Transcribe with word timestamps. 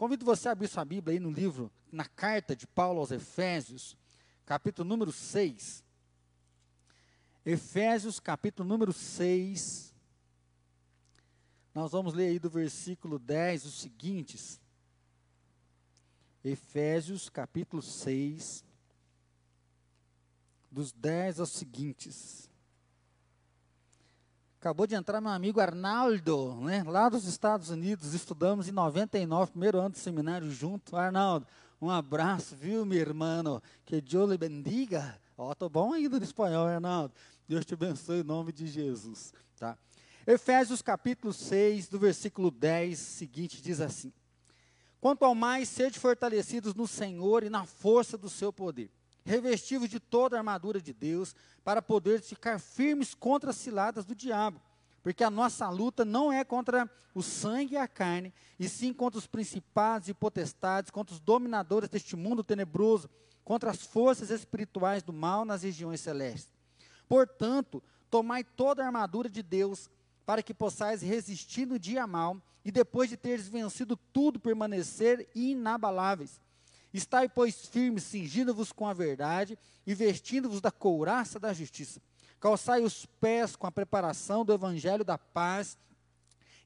Convido 0.00 0.24
você 0.24 0.48
a 0.48 0.52
abrir 0.52 0.66
sua 0.66 0.82
Bíblia 0.82 1.12
aí 1.12 1.20
no 1.20 1.30
livro, 1.30 1.70
na 1.92 2.06
carta 2.06 2.56
de 2.56 2.66
Paulo 2.66 3.00
aos 3.00 3.10
Efésios, 3.10 3.94
capítulo 4.46 4.88
número 4.88 5.12
6. 5.12 5.84
Efésios, 7.44 8.18
capítulo 8.18 8.66
número 8.66 8.94
6. 8.94 9.94
Nós 11.74 11.92
vamos 11.92 12.14
ler 12.14 12.28
aí 12.28 12.38
do 12.38 12.48
versículo 12.48 13.18
10 13.18 13.66
os 13.66 13.74
seguintes. 13.74 14.58
Efésios, 16.42 17.28
capítulo 17.28 17.82
6, 17.82 18.64
dos 20.70 20.92
10 20.92 21.40
aos 21.40 21.50
seguintes. 21.50 22.49
Acabou 24.60 24.86
de 24.86 24.94
entrar 24.94 25.22
meu 25.22 25.30
amigo 25.30 25.58
Arnaldo, 25.58 26.54
né, 26.56 26.84
lá 26.86 27.08
dos 27.08 27.24
Estados 27.24 27.70
Unidos, 27.70 28.12
estudamos 28.12 28.68
em 28.68 28.72
99, 28.72 29.52
primeiro 29.52 29.78
ano 29.78 29.88
do 29.88 29.96
seminário 29.96 30.50
junto. 30.50 30.98
Arnaldo, 30.98 31.46
um 31.80 31.88
abraço, 31.88 32.54
viu, 32.54 32.84
meu 32.84 32.98
irmão? 32.98 33.62
Que 33.86 34.02
Deus 34.02 34.28
lhe 34.28 34.36
bendiga. 34.36 35.18
Ó, 35.34 35.50
oh, 35.50 35.54
tô 35.54 35.66
bom 35.66 35.94
ainda 35.94 36.18
no 36.18 36.24
espanhol, 36.24 36.66
Arnaldo. 36.66 37.14
Deus 37.48 37.64
te 37.64 37.72
abençoe 37.72 38.20
em 38.20 38.22
nome 38.22 38.52
de 38.52 38.66
Jesus, 38.66 39.32
tá? 39.58 39.78
Efésios 40.26 40.82
capítulo 40.82 41.32
6, 41.32 41.88
do 41.88 41.98
versículo 41.98 42.50
10 42.50 42.98
seguinte, 42.98 43.62
diz 43.62 43.80
assim: 43.80 44.12
Quanto 45.00 45.24
ao 45.24 45.34
mais, 45.34 45.70
sede 45.70 45.98
fortalecidos 45.98 46.74
no 46.74 46.86
Senhor 46.86 47.44
e 47.44 47.48
na 47.48 47.64
força 47.64 48.18
do 48.18 48.28
seu 48.28 48.52
poder 48.52 48.90
revestivos 49.24 49.88
de 49.88 50.00
toda 50.00 50.36
a 50.36 50.40
armadura 50.40 50.80
de 50.80 50.92
Deus, 50.92 51.34
para 51.64 51.82
poder 51.82 52.20
ficar 52.22 52.58
firmes 52.58 53.14
contra 53.14 53.50
as 53.50 53.56
ciladas 53.56 54.04
do 54.04 54.14
diabo. 54.14 54.60
Porque 55.02 55.24
a 55.24 55.30
nossa 55.30 55.68
luta 55.70 56.04
não 56.04 56.32
é 56.32 56.44
contra 56.44 56.90
o 57.14 57.22
sangue 57.22 57.74
e 57.74 57.78
a 57.78 57.88
carne, 57.88 58.32
e 58.58 58.68
sim 58.68 58.92
contra 58.92 59.18
os 59.18 59.26
principados 59.26 60.08
e 60.08 60.14
potestades, 60.14 60.90
contra 60.90 61.14
os 61.14 61.20
dominadores 61.20 61.88
deste 61.88 62.16
mundo 62.16 62.44
tenebroso, 62.44 63.08
contra 63.44 63.70
as 63.70 63.84
forças 63.84 64.30
espirituais 64.30 65.02
do 65.02 65.12
mal 65.12 65.44
nas 65.44 65.62
regiões 65.62 66.00
celestes. 66.00 66.52
Portanto, 67.08 67.82
tomai 68.10 68.44
toda 68.44 68.82
a 68.82 68.86
armadura 68.86 69.28
de 69.28 69.42
Deus, 69.42 69.90
para 70.26 70.42
que 70.42 70.54
possais 70.54 71.02
resistir 71.02 71.66
no 71.66 71.78
dia 71.78 72.06
mal, 72.06 72.36
e 72.64 72.70
depois 72.70 73.08
de 73.08 73.16
teres 73.16 73.48
vencido 73.48 73.96
tudo, 74.12 74.38
permanecer 74.38 75.28
inabaláveis. 75.34 76.38
Estai, 76.92 77.28
pois, 77.28 77.66
firmes, 77.66 78.04
cingindo-vos 78.04 78.72
com 78.72 78.86
a 78.86 78.92
verdade 78.92 79.56
e 79.86 79.94
vestindo-vos 79.94 80.60
da 80.60 80.72
couraça 80.72 81.38
da 81.38 81.52
justiça. 81.52 82.02
Calçai 82.40 82.82
os 82.82 83.06
pés 83.06 83.54
com 83.54 83.66
a 83.66 83.72
preparação 83.72 84.44
do 84.44 84.52
evangelho 84.52 85.04
da 85.04 85.16
paz, 85.16 85.78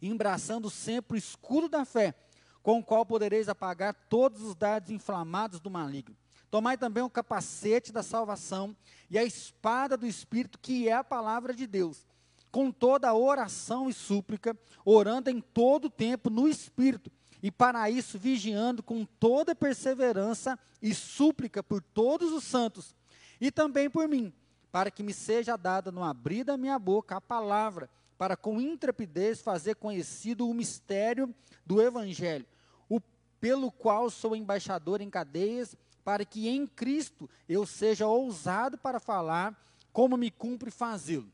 embraçando 0.01 0.71
sempre 0.71 1.17
o 1.17 1.19
escudo 1.19 1.69
da 1.69 1.85
fé, 1.85 2.15
com 2.63 2.79
o 2.79 2.85
qual 2.85 3.05
podereis 3.05 3.49
apagar 3.49 3.93
todos 4.09 4.41
os 4.41 4.55
dardos 4.55 4.91
inflamados 4.91 5.61
do 5.61 5.71
maligno. 5.71 6.17
Tomai 6.51 6.79
também 6.79 7.03
o 7.03 7.11
capacete 7.11 7.93
da 7.93 8.03
salvação 8.03 8.75
e 9.11 9.19
a 9.19 9.25
espada 9.25 9.97
do 9.97 10.07
Espírito, 10.07 10.59
que 10.59 10.89
é 10.89 10.93
a 10.93 11.05
palavra 11.05 11.53
de 11.53 11.67
Deus, 11.67 12.07
com 12.51 12.71
toda 12.71 13.09
a 13.09 13.15
oração 13.15 13.91
e 13.91 13.93
súplica, 13.93 14.57
orando 14.85 15.29
em 15.29 15.41
todo 15.41 15.87
o 15.87 15.91
tempo 15.91 16.31
no 16.31 16.49
Espírito 16.49 17.11
e 17.45 17.51
para 17.51 17.91
isso 17.91 18.19
vigiando 18.19 18.83
com 18.83 19.05
toda 19.05 19.55
perseverança 19.55 20.59
e 20.81 20.95
súplica 20.95 21.63
por 21.63 21.83
todos 21.83 22.33
os 22.33 22.43
santos, 22.43 22.97
e 23.39 23.53
também 23.53 23.91
por 23.91 24.09
mim, 24.09 24.33
para 24.73 24.91
que 24.91 25.03
me 25.03 25.13
seja 25.13 25.55
dada 25.55 25.93
no 25.93 26.03
abrir 26.03 26.43
da 26.43 26.57
minha 26.57 26.79
boca 26.79 27.17
a 27.17 27.21
palavra, 27.21 27.91
para 28.17 28.35
com 28.35 28.63
intrepidez 28.63 29.43
fazer 29.43 29.75
conhecido 29.75 30.49
o 30.49 30.55
mistério 30.55 31.35
do 31.67 31.83
Evangelho, 31.83 32.47
o, 32.89 32.99
pelo 33.39 33.71
qual 33.71 34.09
sou 34.09 34.35
embaixador 34.35 35.03
em 35.03 35.11
cadeias, 35.11 35.77
para 36.03 36.25
que 36.25 36.49
em 36.49 36.67
Cristo 36.67 37.29
eu 37.47 37.67
seja 37.67 38.07
ousado 38.07 38.79
para 38.79 38.99
falar, 38.99 39.55
como 39.93 40.17
me 40.17 40.31
cumpre 40.31 40.71
fazê-lo. 40.71 41.31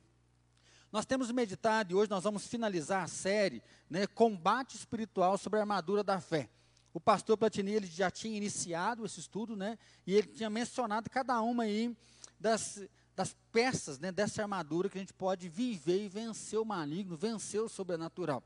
Nós 0.93 1.07
temos 1.07 1.31
meditado 1.31 1.93
e 1.93 1.95
hoje 1.95 2.11
nós 2.11 2.25
vamos 2.25 2.49
finalizar 2.49 3.05
a 3.05 3.07
série, 3.07 3.63
né, 3.89 4.09
Combate 4.09 4.77
Espiritual 4.77 5.39
sobre 5.39 5.61
a 5.61 5.63
Armadura 5.63 6.03
da 6.03 6.21
Fé. 6.21 6.51
O 6.93 6.99
pastor 6.99 7.37
Platini 7.37 7.71
ele 7.71 7.87
já 7.87 8.11
tinha 8.11 8.37
iniciado 8.37 9.07
esse 9.07 9.21
estudo, 9.21 9.55
né, 9.55 9.79
e 10.05 10.17
ele 10.17 10.27
tinha 10.27 10.51
mencionado 10.51 11.09
cada 11.09 11.41
uma 11.43 11.63
aí 11.63 11.97
das, 12.41 12.83
das 13.15 13.37
peças 13.53 14.01
né, 14.01 14.11
dessa 14.11 14.43
armadura 14.43 14.89
que 14.89 14.99
a 14.99 15.01
gente 15.01 15.15
pode 15.15 15.49
viver 15.49 16.07
e 16.07 16.09
vencer 16.09 16.59
o 16.59 16.65
maligno, 16.65 17.17
vencer 17.17 17.61
o 17.61 17.69
sobrenatural. 17.69 18.43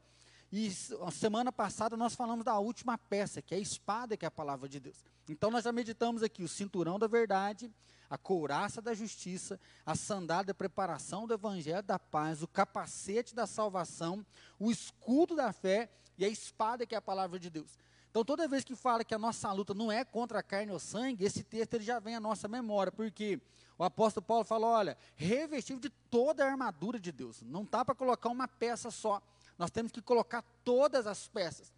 E 0.52 0.70
semana 1.12 1.50
passada 1.50 1.96
nós 1.96 2.14
falamos 2.14 2.44
da 2.44 2.58
última 2.58 2.98
peça, 2.98 3.40
que 3.40 3.54
é 3.54 3.56
a 3.56 3.60
espada, 3.60 4.18
que 4.18 4.24
é 4.26 4.28
a 4.28 4.30
palavra 4.30 4.68
de 4.68 4.78
Deus. 4.78 4.98
Então 5.28 5.50
nós 5.50 5.64
já 5.64 5.72
meditamos 5.72 6.22
aqui 6.22 6.42
o 6.42 6.48
cinturão 6.48 6.98
da 6.98 7.06
verdade, 7.06 7.72
a 8.14 8.18
couraça 8.18 8.80
da 8.80 8.94
justiça, 8.94 9.58
a 9.84 9.96
sandália 9.96 10.44
da 10.44 10.54
preparação 10.54 11.26
do 11.26 11.34
evangelho 11.34 11.82
da 11.82 11.98
paz, 11.98 12.42
o 12.42 12.48
capacete 12.48 13.34
da 13.34 13.46
salvação, 13.46 14.24
o 14.58 14.70
escudo 14.70 15.34
da 15.34 15.52
fé 15.52 15.90
e 16.16 16.24
a 16.24 16.28
espada 16.28 16.86
que 16.86 16.94
é 16.94 16.98
a 16.98 17.02
palavra 17.02 17.38
de 17.38 17.50
Deus. 17.50 17.76
Então, 18.10 18.24
toda 18.24 18.46
vez 18.46 18.62
que 18.62 18.76
fala 18.76 19.02
que 19.02 19.12
a 19.14 19.18
nossa 19.18 19.50
luta 19.50 19.74
não 19.74 19.90
é 19.90 20.04
contra 20.04 20.38
a 20.38 20.42
carne 20.42 20.70
ou 20.70 20.78
sangue, 20.78 21.24
esse 21.24 21.42
texto 21.42 21.74
ele 21.74 21.82
já 21.82 21.98
vem 21.98 22.14
à 22.14 22.20
nossa 22.20 22.46
memória, 22.46 22.92
porque 22.92 23.40
o 23.76 23.82
apóstolo 23.82 24.24
Paulo 24.24 24.44
fala: 24.44 24.68
olha, 24.68 24.96
revestido 25.16 25.80
de 25.80 25.90
toda 25.90 26.44
a 26.44 26.48
armadura 26.48 27.00
de 27.00 27.10
Deus. 27.10 27.42
Não 27.42 27.64
está 27.64 27.84
para 27.84 27.96
colocar 27.96 28.28
uma 28.28 28.46
peça 28.46 28.92
só, 28.92 29.20
nós 29.58 29.72
temos 29.72 29.90
que 29.90 30.00
colocar 30.00 30.44
todas 30.64 31.08
as 31.08 31.26
peças. 31.26 31.72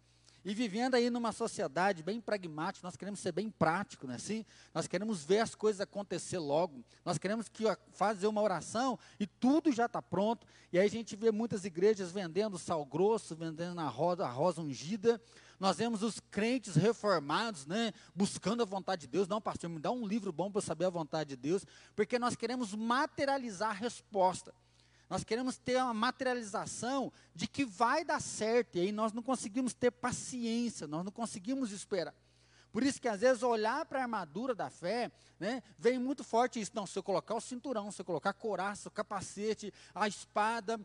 E 0.47 0.53
vivendo 0.53 0.95
aí 0.95 1.09
numa 1.09 1.33
sociedade 1.33 2.01
bem 2.01 2.21
pragmática, 2.21 2.87
nós 2.87 2.95
queremos 2.95 3.19
ser 3.19 3.33
bem 3.33 3.49
prático, 3.49 4.07
né? 4.07 4.15
Assim, 4.15 4.45
nós 4.73 4.87
queremos 4.87 5.25
ver 5.25 5.39
as 5.39 5.53
coisas 5.53 5.81
acontecer 5.81 6.37
logo. 6.37 6.85
Nós 7.03 7.17
queremos 7.17 7.49
que 7.49 7.65
fazer 7.91 8.27
uma 8.27 8.41
oração 8.41 8.97
e 9.19 9.27
tudo 9.27 9.73
já 9.73 9.87
está 9.87 10.01
pronto. 10.01 10.47
E 10.71 10.79
aí 10.79 10.85
a 10.85 10.89
gente 10.89 11.17
vê 11.17 11.33
muitas 11.33 11.65
igrejas 11.65 12.13
vendendo 12.13 12.57
sal 12.57 12.85
grosso, 12.85 13.35
vendendo 13.35 13.81
a 13.81 13.89
rosa, 13.89 14.25
a 14.25 14.31
rosa 14.31 14.61
ungida. 14.61 15.21
Nós 15.59 15.75
vemos 15.75 16.01
os 16.01 16.21
crentes 16.31 16.75
reformados, 16.75 17.65
né, 17.65 17.91
buscando 18.15 18.63
a 18.63 18.65
vontade 18.65 19.01
de 19.01 19.07
Deus. 19.07 19.27
Não, 19.27 19.41
pastor, 19.41 19.69
me 19.69 19.79
dá 19.79 19.91
um 19.91 20.07
livro 20.07 20.31
bom 20.31 20.49
para 20.49 20.59
eu 20.59 20.65
saber 20.65 20.85
a 20.85 20.89
vontade 20.89 21.31
de 21.31 21.35
Deus, 21.35 21.65
porque 21.93 22.17
nós 22.17 22.37
queremos 22.37 22.73
materializar 22.73 23.71
a 23.71 23.73
resposta. 23.73 24.53
Nós 25.09 25.23
queremos 25.23 25.57
ter 25.57 25.77
uma 25.77 25.93
materialização 25.93 27.11
de 27.33 27.47
que 27.47 27.63
vai 27.65 28.03
dar 28.03 28.21
certo, 28.21 28.77
e 28.77 28.81
aí 28.81 28.91
nós 28.91 29.13
não 29.13 29.23
conseguimos 29.23 29.73
ter 29.73 29.91
paciência, 29.91 30.87
nós 30.87 31.03
não 31.05 31.11
conseguimos 31.11 31.71
esperar. 31.71 32.13
Por 32.71 32.83
isso 32.83 33.01
que 33.01 33.07
às 33.07 33.21
vezes 33.21 33.41
olhar 33.41 33.85
para 33.85 33.99
a 33.99 34.01
armadura 34.03 34.53
da 34.53 34.69
fé, 34.69 35.11
né, 35.39 35.63
vem 35.79 35.97
muito 35.97 36.23
forte 36.23 36.59
isso. 36.59 36.71
Não, 36.75 36.85
se 36.85 36.99
eu 36.99 37.03
colocar 37.03 37.35
o 37.35 37.41
cinturão, 37.41 37.91
se 37.91 38.01
eu 38.01 38.05
colocar 38.05 38.31
a 38.31 38.33
coraça, 38.33 38.89
o 38.89 38.91
capacete, 38.91 39.73
a 39.95 40.07
espada, 40.07 40.79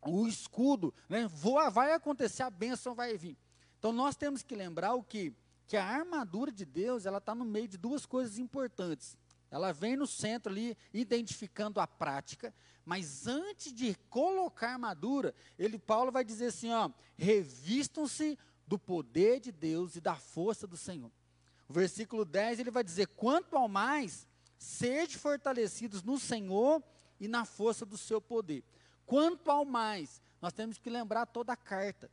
o 0.00 0.26
escudo, 0.26 0.94
né, 1.08 1.26
voa, 1.26 1.68
vai 1.68 1.92
acontecer, 1.92 2.42
a 2.44 2.50
bênção 2.50 2.94
vai 2.94 3.16
vir. 3.16 3.36
Então 3.78 3.92
nós 3.92 4.16
temos 4.16 4.42
que 4.42 4.54
lembrar 4.54 4.94
o 4.94 5.02
que? 5.02 5.34
Que 5.66 5.76
a 5.76 5.84
armadura 5.84 6.50
de 6.50 6.64
Deus, 6.64 7.04
ela 7.04 7.18
está 7.18 7.34
no 7.34 7.44
meio 7.44 7.68
de 7.68 7.76
duas 7.76 8.06
coisas 8.06 8.38
importantes. 8.38 9.16
Ela 9.50 9.72
vem 9.72 9.96
no 9.96 10.06
centro 10.06 10.52
ali, 10.52 10.76
identificando 10.92 11.80
a 11.80 11.86
prática, 11.86 12.54
mas 12.84 13.26
antes 13.26 13.72
de 13.72 13.94
colocar 14.10 14.72
armadura, 14.72 15.34
ele 15.58 15.78
Paulo 15.78 16.12
vai 16.12 16.24
dizer 16.24 16.46
assim, 16.46 16.70
ó, 16.70 16.90
revistam-se 17.16 18.38
do 18.66 18.78
poder 18.78 19.40
de 19.40 19.50
Deus 19.50 19.96
e 19.96 20.00
da 20.00 20.14
força 20.14 20.66
do 20.66 20.76
Senhor. 20.76 21.10
O 21.68 21.72
versículo 21.72 22.24
10, 22.24 22.60
ele 22.60 22.70
vai 22.70 22.84
dizer: 22.84 23.06
"Quanto 23.08 23.56
ao 23.56 23.68
mais, 23.68 24.26
sede 24.58 25.18
fortalecidos 25.18 26.02
no 26.02 26.18
Senhor 26.18 26.82
e 27.18 27.28
na 27.28 27.44
força 27.44 27.84
do 27.84 27.96
seu 27.96 28.20
poder". 28.20 28.64
Quanto 29.04 29.50
ao 29.50 29.64
mais, 29.64 30.20
nós 30.40 30.52
temos 30.52 30.78
que 30.78 30.90
lembrar 30.90 31.26
toda 31.26 31.52
a 31.52 31.56
carta. 31.56 32.10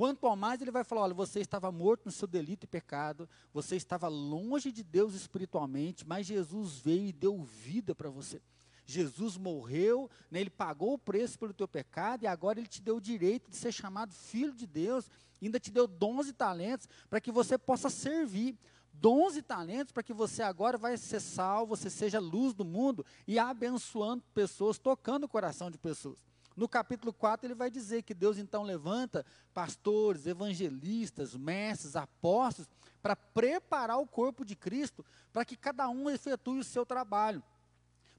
Quanto 0.00 0.26
ao 0.26 0.34
mais, 0.34 0.62
ele 0.62 0.70
vai 0.70 0.82
falar: 0.82 1.02
olha, 1.02 1.12
você 1.12 1.40
estava 1.40 1.70
morto 1.70 2.06
no 2.06 2.10
seu 2.10 2.26
delito 2.26 2.64
e 2.64 2.66
pecado, 2.66 3.28
você 3.52 3.76
estava 3.76 4.08
longe 4.08 4.72
de 4.72 4.82
Deus 4.82 5.12
espiritualmente, 5.12 6.06
mas 6.06 6.26
Jesus 6.26 6.78
veio 6.78 7.08
e 7.08 7.12
deu 7.12 7.42
vida 7.42 7.94
para 7.94 8.08
você. 8.08 8.40
Jesus 8.86 9.36
morreu, 9.36 10.08
né, 10.30 10.40
ele 10.40 10.48
pagou 10.48 10.94
o 10.94 10.98
preço 10.98 11.38
pelo 11.38 11.52
teu 11.52 11.68
pecado 11.68 12.22
e 12.22 12.26
agora 12.26 12.58
ele 12.58 12.66
te 12.66 12.80
deu 12.80 12.96
o 12.96 13.00
direito 13.00 13.50
de 13.50 13.56
ser 13.56 13.72
chamado 13.72 14.14
filho 14.14 14.54
de 14.54 14.66
Deus, 14.66 15.10
ainda 15.42 15.60
te 15.60 15.70
deu 15.70 15.86
dons 15.86 16.28
e 16.28 16.32
talentos 16.32 16.88
para 17.10 17.20
que 17.20 17.30
você 17.30 17.58
possa 17.58 17.90
servir. 17.90 18.56
Dons 18.94 19.36
e 19.36 19.42
talentos 19.42 19.92
para 19.92 20.02
que 20.02 20.14
você 20.14 20.42
agora 20.42 20.78
vai 20.78 20.96
ser 20.96 21.20
salvo, 21.20 21.76
você 21.76 21.90
seja 21.90 22.18
luz 22.18 22.54
do 22.54 22.64
mundo 22.64 23.04
e 23.26 23.38
abençoando 23.38 24.24
pessoas, 24.32 24.78
tocando 24.78 25.24
o 25.24 25.28
coração 25.28 25.70
de 25.70 25.76
pessoas. 25.76 26.29
No 26.60 26.68
capítulo 26.68 27.10
4, 27.10 27.46
ele 27.46 27.54
vai 27.54 27.70
dizer 27.70 28.02
que 28.02 28.12
Deus 28.12 28.36
então 28.36 28.62
levanta 28.62 29.24
pastores, 29.54 30.26
evangelistas, 30.26 31.34
mestres, 31.34 31.96
apóstolos, 31.96 32.68
para 33.00 33.16
preparar 33.16 33.98
o 33.98 34.06
corpo 34.06 34.44
de 34.44 34.54
Cristo, 34.54 35.02
para 35.32 35.42
que 35.42 35.56
cada 35.56 35.88
um 35.88 36.10
efetue 36.10 36.58
o 36.58 36.64
seu 36.64 36.84
trabalho 36.84 37.42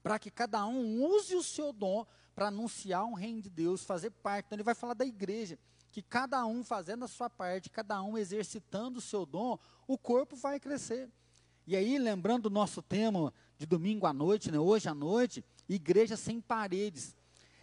para 0.02 0.18
que 0.18 0.30
cada 0.30 0.66
um 0.66 1.00
use 1.04 1.34
o 1.36 1.42
seu 1.42 1.72
dom 1.72 2.04
para 2.34 2.48
anunciar 2.48 3.04
um 3.04 3.14
reino 3.14 3.40
de 3.40 3.48
Deus, 3.48 3.84
fazer 3.84 4.10
parte. 4.10 4.46
Então 4.46 4.56
ele 4.56 4.64
vai 4.64 4.74
falar 4.74 4.94
da 4.94 5.06
igreja, 5.06 5.58
que 5.92 6.02
cada 6.02 6.44
um 6.44 6.64
fazendo 6.64 7.04
a 7.04 7.08
sua 7.08 7.30
parte, 7.30 7.70
cada 7.70 8.02
um 8.02 8.18
exercitando 8.18 8.98
o 8.98 9.02
seu 9.02 9.24
dom, 9.24 9.58
o 9.86 9.96
corpo 9.96 10.34
vai 10.34 10.58
crescer. 10.58 11.08
E 11.64 11.76
aí, 11.76 11.96
lembrando 11.98 12.46
o 12.46 12.50
nosso 12.50 12.82
tema 12.82 13.32
de 13.56 13.66
domingo 13.66 14.06
à 14.06 14.12
noite, 14.12 14.50
né, 14.50 14.58
hoje 14.58 14.88
à 14.88 14.94
noite, 14.94 15.44
igreja 15.68 16.16
sem 16.16 16.40
paredes. 16.40 17.14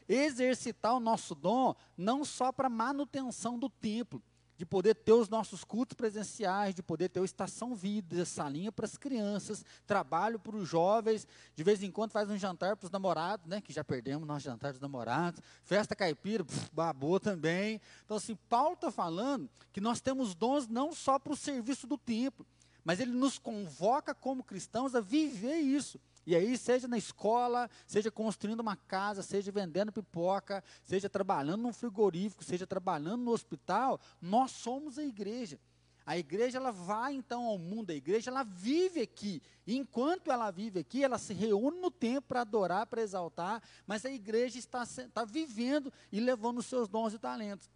Exercitar 0.10 0.96
o 0.96 1.00
nosso 1.00 1.36
dom 1.36 1.76
não 1.96 2.26
só 2.26 2.52
para 2.52 2.68
manutenção 2.68 3.60
do 3.60 3.70
templo, 3.70 4.22
de 4.60 4.66
poder 4.66 4.94
ter 4.94 5.14
os 5.14 5.30
nossos 5.30 5.64
cultos 5.64 5.96
presenciais, 5.96 6.76
de 6.76 6.84
poder 6.84 7.08
ter 7.08 7.22
o 7.22 7.24
Estação 7.24 7.74
Vida, 7.74 8.26
salinha 8.26 8.74
para 8.74 8.86
as 8.86 8.98
crianças, 8.98 9.64
trabalho 9.88 10.38
para 10.38 10.54
os 10.54 10.68
jovens, 10.68 11.26
de 11.56 11.64
vez 11.64 11.82
em 11.82 11.90
quando 11.90 12.12
faz 12.12 12.30
um 12.30 12.38
jantar 12.38 12.76
para 12.76 12.86
os 12.86 12.92
namorados, 12.92 13.48
né, 13.48 13.62
que 13.62 13.72
já 13.72 13.86
perdemos 13.86 14.28
nosso 14.28 14.44
jantar 14.44 14.74
dos 14.74 14.82
namorados, 14.82 15.42
festa 15.64 15.96
caipira, 15.96 16.44
puf, 16.44 16.70
babou 16.74 17.22
também. 17.22 17.80
Então, 18.04 18.18
assim, 18.18 18.36
Paulo 18.50 18.74
está 18.74 18.92
falando 18.92 19.50
que 19.72 19.80
nós 19.80 20.02
temos 20.02 20.36
dons 20.36 20.68
não 20.68 20.92
só 20.92 21.18
para 21.18 21.32
o 21.32 21.38
serviço 21.38 21.88
do 21.88 21.98
templo, 21.98 22.46
mas 22.84 23.00
ele 23.00 23.12
nos 23.12 23.38
convoca 23.38 24.14
como 24.14 24.44
cristãos 24.44 24.94
a 24.94 25.00
viver 25.00 25.60
isso. 25.60 25.98
E 26.30 26.36
aí, 26.36 26.56
seja 26.60 26.88
na 26.88 26.96
escola, 26.96 27.68
seja 27.88 28.12
construindo 28.12 28.60
uma 28.60 28.76
casa, 28.76 29.24
seja 29.24 29.52
vendendo 29.52 29.92
pipoca, 29.92 30.64
seja 30.84 31.10
trabalhando 31.10 31.64
num 31.64 31.74
frigorífico, 31.74 32.44
seja 32.44 32.68
trabalhando 32.68 33.24
no 33.24 33.32
hospital, 33.32 34.00
nós 34.22 34.52
somos 34.52 35.00
a 35.00 35.04
igreja. 35.04 35.60
A 36.06 36.20
igreja 36.20 36.60
ela 36.60 36.72
vai 36.72 37.16
então 37.16 37.46
ao 37.46 37.58
mundo, 37.58 37.90
a 37.90 37.96
igreja 37.96 38.30
ela 38.30 38.44
vive 38.44 39.02
aqui. 39.02 39.42
E 39.66 39.76
enquanto 39.76 40.32
ela 40.32 40.52
vive 40.52 40.82
aqui, 40.82 41.04
ela 41.04 41.18
se 41.18 41.34
reúne 41.34 41.80
no 41.80 41.90
tempo 41.90 42.28
para 42.28 42.42
adorar, 42.42 42.86
para 42.86 43.02
exaltar, 43.02 43.60
mas 43.88 44.06
a 44.06 44.12
igreja 44.12 44.60
está, 44.60 44.84
está 44.84 45.26
vivendo 45.26 45.92
e 46.12 46.20
levando 46.20 46.60
os 46.60 46.68
seus 46.68 46.88
dons 46.88 47.12
e 47.12 47.18
talentos. 47.18 47.68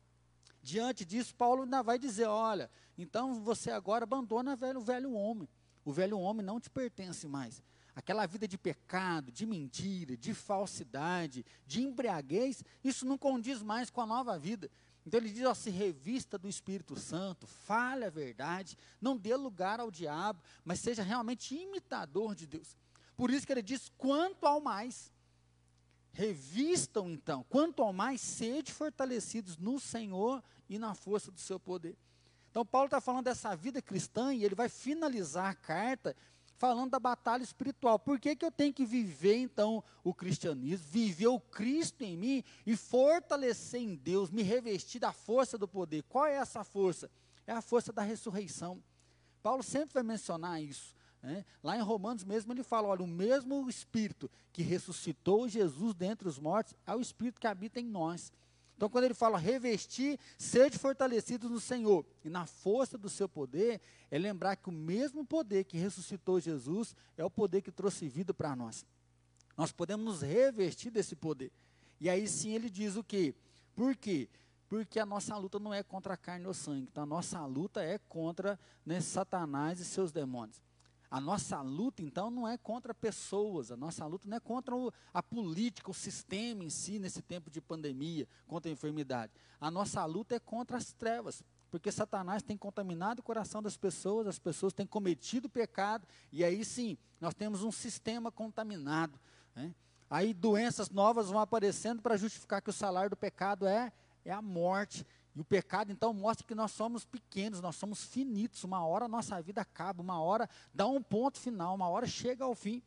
Diante 0.62 1.04
disso, 1.04 1.34
Paulo 1.34 1.64
ainda 1.64 1.82
vai 1.82 1.98
dizer: 1.98 2.28
olha, 2.28 2.70
então 3.00 3.34
você 3.34 3.72
agora 3.72 4.04
abandona 4.04 4.54
o 4.54 4.58
velho, 4.58 4.80
o 4.80 4.84
velho 4.84 5.12
homem. 5.14 5.50
O 5.84 5.92
velho 5.92 6.20
homem 6.20 6.46
não 6.46 6.60
te 6.60 6.70
pertence 6.70 7.28
mais 7.28 7.64
aquela 7.95 8.25
vida 8.25 8.48
de 8.48 8.57
pecado, 8.57 9.31
de 9.31 9.45
mentira, 9.45 10.18
de 10.18 10.34
falsidade, 10.34 11.45
de 11.66 11.81
embriaguez, 11.81 12.63
isso 12.84 13.06
não 13.06 13.18
condiz 13.18 13.62
mais 13.62 13.90
com 13.90 14.01
a 14.01 14.06
nova 14.06 14.38
vida. 14.38 14.69
Então 15.06 15.19
ele 15.19 15.30
diz: 15.30 15.45
ó, 15.45 15.54
se 15.54 15.69
revista 15.69 16.38
do 16.38 16.48
Espírito 16.48 16.95
Santo, 16.95 17.45
fale 17.45 18.06
a 18.06 18.10
verdade, 18.10 18.78
não 19.01 19.18
dê 19.18 19.36
lugar 19.36 19.80
ao 19.80 19.92
diabo, 19.92 20.42
mas 20.63 20.80
seja 20.80 21.04
realmente 21.04 21.56
imitador 21.56 22.36
de 22.36 22.48
Deus. 22.48 22.78
Por 23.16 23.30
isso 23.30 23.45
que 23.45 23.51
ele 23.54 23.62
diz: 23.62 23.92
quanto 23.98 24.46
ao 24.46 24.62
mais, 24.62 25.12
revistam 26.12 27.10
então, 27.10 27.46
quanto 27.50 27.81
ao 27.84 27.94
mais, 27.94 28.22
sede 28.22 28.72
fortalecidos 28.72 29.57
no 29.57 29.80
Senhor 29.80 30.44
e 30.69 30.80
na 30.80 30.96
força 30.96 31.31
do 31.31 31.39
seu 31.39 31.60
poder. 31.60 31.98
Então 32.50 32.63
Paulo 32.63 32.86
está 32.86 33.01
falando 33.01 33.25
dessa 33.25 33.56
vida 33.56 33.81
cristã 33.81 34.31
e 34.31 34.46
ele 34.46 34.54
vai 34.54 34.69
finalizar 34.69 35.50
a 35.50 35.56
carta 35.56 36.16
falando 36.63 36.92
da 36.92 37.00
batalha 37.00 37.44
espiritual. 37.44 38.00
Por 38.00 38.18
que, 38.18 38.38
que 38.38 38.45
eu 38.45 38.50
tenho 38.50 38.74
que 38.74 38.86
viver, 38.86 39.36
então, 39.36 39.83
o 40.01 40.13
cristianismo, 40.13 40.88
viver 40.89 41.27
o 41.27 41.38
Cristo 41.38 42.06
em 42.06 42.15
mim 42.15 42.42
e 42.65 42.77
fortalecer 42.77 43.81
em 43.81 43.95
Deus, 43.95 44.30
me 44.30 44.44
revestir 44.44 45.01
da 45.01 45.12
força 45.12 45.57
do 45.57 45.68
poder? 45.68 46.04
Qual 46.04 46.25
é 46.25 46.36
essa 46.36 46.63
força? 46.63 47.12
É 47.45 47.51
a 47.51 47.62
força 47.62 47.92
da 47.92 48.01
ressurreição. 48.01 48.81
Paulo 49.42 49.62
sempre 49.62 49.95
vai 49.95 50.04
mencionar 50.04 50.63
isso. 50.63 50.95
Né? 51.21 51.44
Lá 51.62 51.75
em 51.75 51.81
Romanos 51.81 52.24
mesmo 52.24 52.54
ele 52.54 52.63
fala: 52.63 52.88
olha, 52.88 53.04
o 53.04 53.07
mesmo 53.07 53.69
Espírito 53.69 54.31
que 54.54 54.63
ressuscitou 54.63 55.50
Jesus 55.50 55.94
dentre 55.94 56.30
os 56.30 56.39
mortos 56.39 56.74
é 56.88 56.95
o 56.95 57.01
Espírito 57.01 57.42
que 57.42 57.48
habita 57.48 57.81
em 57.81 57.86
nós. 57.86 58.31
Então, 58.75 58.90
quando 58.90 59.06
ele 59.06 59.14
fala 59.14 59.38
revestir, 59.38 60.20
sede 60.38 60.78
fortalecidos 60.78 61.50
no 61.50 61.60
Senhor 61.60 62.06
e 62.24 62.30
na 62.30 62.46
força 62.46 62.98
do 62.98 63.10
seu 63.10 63.30
poder, 63.30 63.80
é 64.10 64.18
lembrar 64.18 64.56
que 64.56 64.70
o 64.70 64.74
mesmo 64.74 65.25
poder 65.25 65.64
que 65.64 65.78
ressuscitou 65.78 66.40
Jesus 66.40 66.96
é 67.16 67.24
o 67.24 67.30
poder 67.30 67.62
que 67.62 67.72
trouxe 67.72 68.08
vida 68.08 68.34
para 68.34 68.56
nós. 68.56 68.86
Nós 69.56 69.72
podemos 69.72 70.06
nos 70.06 70.22
revestir 70.22 70.92
desse 70.92 71.16
poder. 71.16 71.52
E 72.00 72.10
aí 72.10 72.28
sim 72.28 72.52
ele 72.52 72.70
diz 72.70 72.96
o 72.96 73.04
quê? 73.04 73.34
Por 73.75 73.96
quê? 73.96 74.28
Porque 74.68 75.00
a 75.00 75.06
nossa 75.06 75.38
luta 75.38 75.60
não 75.60 75.74
é 75.74 75.84
contra 75.84 76.16
a 76.16 76.18
carne 76.18 76.48
ou 76.48 76.54
sangue, 76.54 76.88
então 76.92 77.04
a 77.04 77.08
nossa 77.08 77.46
luta 77.46 77.84
é 77.84 77.98
contra 77.98 78.60
né, 78.86 79.00
Satanás 79.00 79.80
e 79.80 79.86
seus 79.86 80.12
demônios. 80.12 80.62
A 81.13 81.21
nossa 81.21 81.62
luta, 81.62 82.01
então, 82.01 82.31
não 82.31 82.48
é 82.48 82.57
contra 82.57 82.92
pessoas, 82.92 83.71
a 83.71 83.77
nossa 83.77 84.04
luta 84.07 84.27
não 84.27 84.36
é 84.36 84.39
contra 84.39 84.75
o, 84.75 84.92
a 85.13 85.21
política, 85.21 85.92
o 85.92 85.94
sistema 85.94 86.63
em 86.63 86.71
si, 86.71 86.98
nesse 86.98 87.21
tempo 87.21 87.51
de 87.51 87.62
pandemia, 87.62 88.27
contra 88.48 88.71
a 88.71 88.74
enfermidade. 88.74 89.31
A 89.62 89.69
nossa 89.69 90.04
luta 90.06 90.33
é 90.33 90.39
contra 90.39 90.75
as 90.75 90.92
trevas, 90.92 91.44
porque 91.69 91.92
Satanás 91.92 92.42
tem 92.42 92.57
contaminado 92.57 93.19
o 93.19 93.24
coração 93.24 93.62
das 93.62 93.77
pessoas, 93.77 94.25
as 94.25 94.39
pessoas 94.39 94.74
têm 94.74 94.88
cometido 94.88 95.48
pecado, 95.48 96.07
e 96.31 96.44
aí 96.44 96.65
sim, 96.65 96.98
nós 97.21 97.36
temos 97.36 97.62
um 97.62 97.71
sistema 97.71 98.31
contaminado. 98.31 99.19
Né? 99.56 99.71
Aí 100.10 100.33
doenças 100.33 100.89
novas 100.89 101.30
vão 101.30 101.39
aparecendo 101.39 102.01
para 102.01 102.18
justificar 102.18 102.60
que 102.60 102.71
o 102.71 102.74
salário 102.74 103.12
do 103.12 103.18
pecado 103.18 103.68
é, 103.68 103.94
é 104.25 104.31
a 104.31 104.42
morte. 104.42 105.06
E 105.36 105.42
o 105.42 105.44
pecado 105.44 105.92
então 105.92 106.14
mostra 106.14 106.46
que 106.46 106.54
nós 106.54 106.72
somos 106.72 107.06
pequenos, 107.06 107.60
nós 107.60 107.76
somos 107.76 108.04
finitos. 108.04 108.64
Uma 108.64 108.86
hora 108.86 109.08
nossa 109.08 109.42
vida 109.42 109.62
acaba, 109.62 110.02
uma 110.02 110.22
hora 110.22 110.50
dá 110.74 110.88
um 110.88 111.02
ponto 111.02 111.40
final, 111.40 111.74
uma 111.74 111.90
hora 111.90 112.06
chega 112.06 112.44
ao 112.44 112.54
fim. 112.54 112.82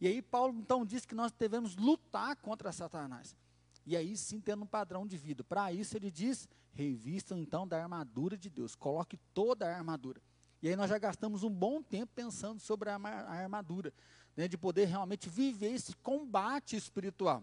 E 0.00 0.06
aí 0.06 0.22
Paulo 0.22 0.54
então 0.58 0.84
diz 0.84 1.04
que 1.04 1.14
nós 1.14 1.32
devemos 1.32 1.76
lutar 1.76 2.36
contra 2.36 2.70
Satanás. 2.70 3.36
E 3.84 3.96
aí 3.96 4.16
sim 4.16 4.40
tendo 4.40 4.62
um 4.62 4.66
padrão 4.66 5.06
de 5.06 5.16
vida. 5.16 5.42
Para 5.42 5.72
isso 5.72 5.96
ele 5.96 6.10
diz: 6.10 6.48
revistam 6.72 7.36
então 7.36 7.66
da 7.66 7.82
armadura 7.82 8.36
de 8.36 8.48
Deus, 8.48 8.76
coloque 8.76 9.16
toda 9.34 9.66
a 9.66 9.76
armadura. 9.76 10.20
E 10.62 10.68
aí 10.68 10.76
nós 10.76 10.90
já 10.90 10.98
gastamos 10.98 11.42
um 11.42 11.50
bom 11.50 11.82
tempo 11.82 12.12
pensando 12.14 12.60
sobre 12.60 12.90
a, 12.90 12.96
a 12.96 13.32
armadura, 13.32 13.92
né, 14.36 14.46
de 14.46 14.58
poder 14.58 14.86
realmente 14.86 15.28
viver 15.28 15.72
esse 15.72 15.96
combate 15.96 16.76
espiritual. 16.76 17.42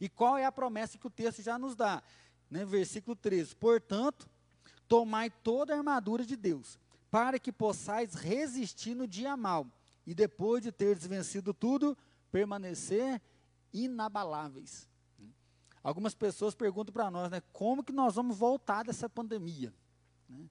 E 0.00 0.08
qual 0.08 0.36
é 0.36 0.44
a 0.44 0.50
promessa 0.50 0.98
que 0.98 1.06
o 1.06 1.10
texto 1.10 1.42
já 1.42 1.58
nos 1.58 1.76
dá? 1.76 2.02
Né, 2.52 2.66
versículo 2.66 3.16
13: 3.16 3.56
Portanto, 3.56 4.28
tomai 4.86 5.30
toda 5.30 5.72
a 5.72 5.78
armadura 5.78 6.24
de 6.24 6.36
Deus, 6.36 6.78
para 7.10 7.38
que 7.38 7.50
possais 7.50 8.12
resistir 8.12 8.94
no 8.94 9.08
dia 9.08 9.36
mal, 9.36 9.66
e 10.06 10.14
depois 10.14 10.62
de 10.62 10.70
teres 10.70 11.06
vencido 11.06 11.54
tudo, 11.54 11.96
permanecer 12.30 13.20
inabaláveis. 13.72 14.86
Algumas 15.82 16.14
pessoas 16.14 16.54
perguntam 16.54 16.92
para 16.92 17.10
nós, 17.10 17.30
né, 17.30 17.42
como 17.52 17.82
que 17.82 17.92
nós 17.92 18.14
vamos 18.14 18.36
voltar 18.36 18.84
dessa 18.84 19.08
pandemia? 19.08 19.72
Né? 20.28 20.44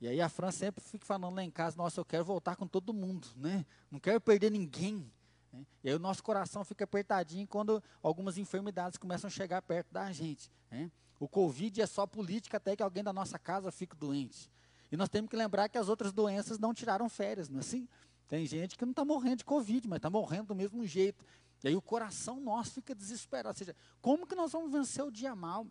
E 0.00 0.08
aí 0.08 0.20
a 0.20 0.28
Fran 0.28 0.52
sempre 0.52 0.82
fica 0.82 1.04
falando 1.04 1.34
lá 1.34 1.42
em 1.42 1.50
casa, 1.50 1.76
nossa, 1.76 2.00
eu 2.00 2.04
quero 2.04 2.24
voltar 2.24 2.56
com 2.56 2.66
todo 2.66 2.94
mundo, 2.94 3.28
né? 3.36 3.66
Não 3.90 4.00
quero 4.00 4.18
perder 4.18 4.50
ninguém. 4.50 5.12
Né? 5.52 5.66
E 5.84 5.90
aí 5.90 5.94
o 5.94 5.98
nosso 5.98 6.22
coração 6.22 6.64
fica 6.64 6.84
apertadinho 6.84 7.46
quando 7.46 7.82
algumas 8.02 8.38
enfermidades 8.38 8.96
começam 8.96 9.28
a 9.28 9.30
chegar 9.30 9.60
perto 9.60 9.92
da 9.92 10.10
gente. 10.10 10.50
Né? 10.70 10.90
O 11.20 11.28
Covid 11.28 11.82
é 11.82 11.86
só 11.86 12.06
política 12.06 12.56
até 12.56 12.74
que 12.74 12.82
alguém 12.82 13.04
da 13.04 13.12
nossa 13.12 13.38
casa 13.38 13.70
fique 13.70 13.94
doente. 13.94 14.50
E 14.90 14.96
nós 14.96 15.10
temos 15.10 15.28
que 15.28 15.36
lembrar 15.36 15.68
que 15.68 15.76
as 15.76 15.88
outras 15.88 16.14
doenças 16.14 16.58
não 16.58 16.72
tiraram 16.72 17.10
férias, 17.10 17.48
não 17.48 17.58
é 17.58 17.60
assim? 17.60 17.86
Tem 18.26 18.46
gente 18.46 18.76
que 18.76 18.84
não 18.86 18.92
está 18.92 19.04
morrendo 19.04 19.36
de 19.36 19.44
Covid, 19.44 19.86
mas 19.86 19.98
está 19.98 20.08
morrendo 20.08 20.46
do 20.46 20.54
mesmo 20.54 20.84
jeito. 20.86 21.24
E 21.62 21.68
aí 21.68 21.76
o 21.76 21.82
coração 21.82 22.40
nosso 22.40 22.72
fica 22.72 22.94
desesperado. 22.94 23.50
Ou 23.50 23.54
seja, 23.54 23.76
como 24.00 24.26
que 24.26 24.34
nós 24.34 24.52
vamos 24.52 24.72
vencer 24.72 25.04
o 25.04 25.10
dia 25.10 25.36
mal? 25.36 25.66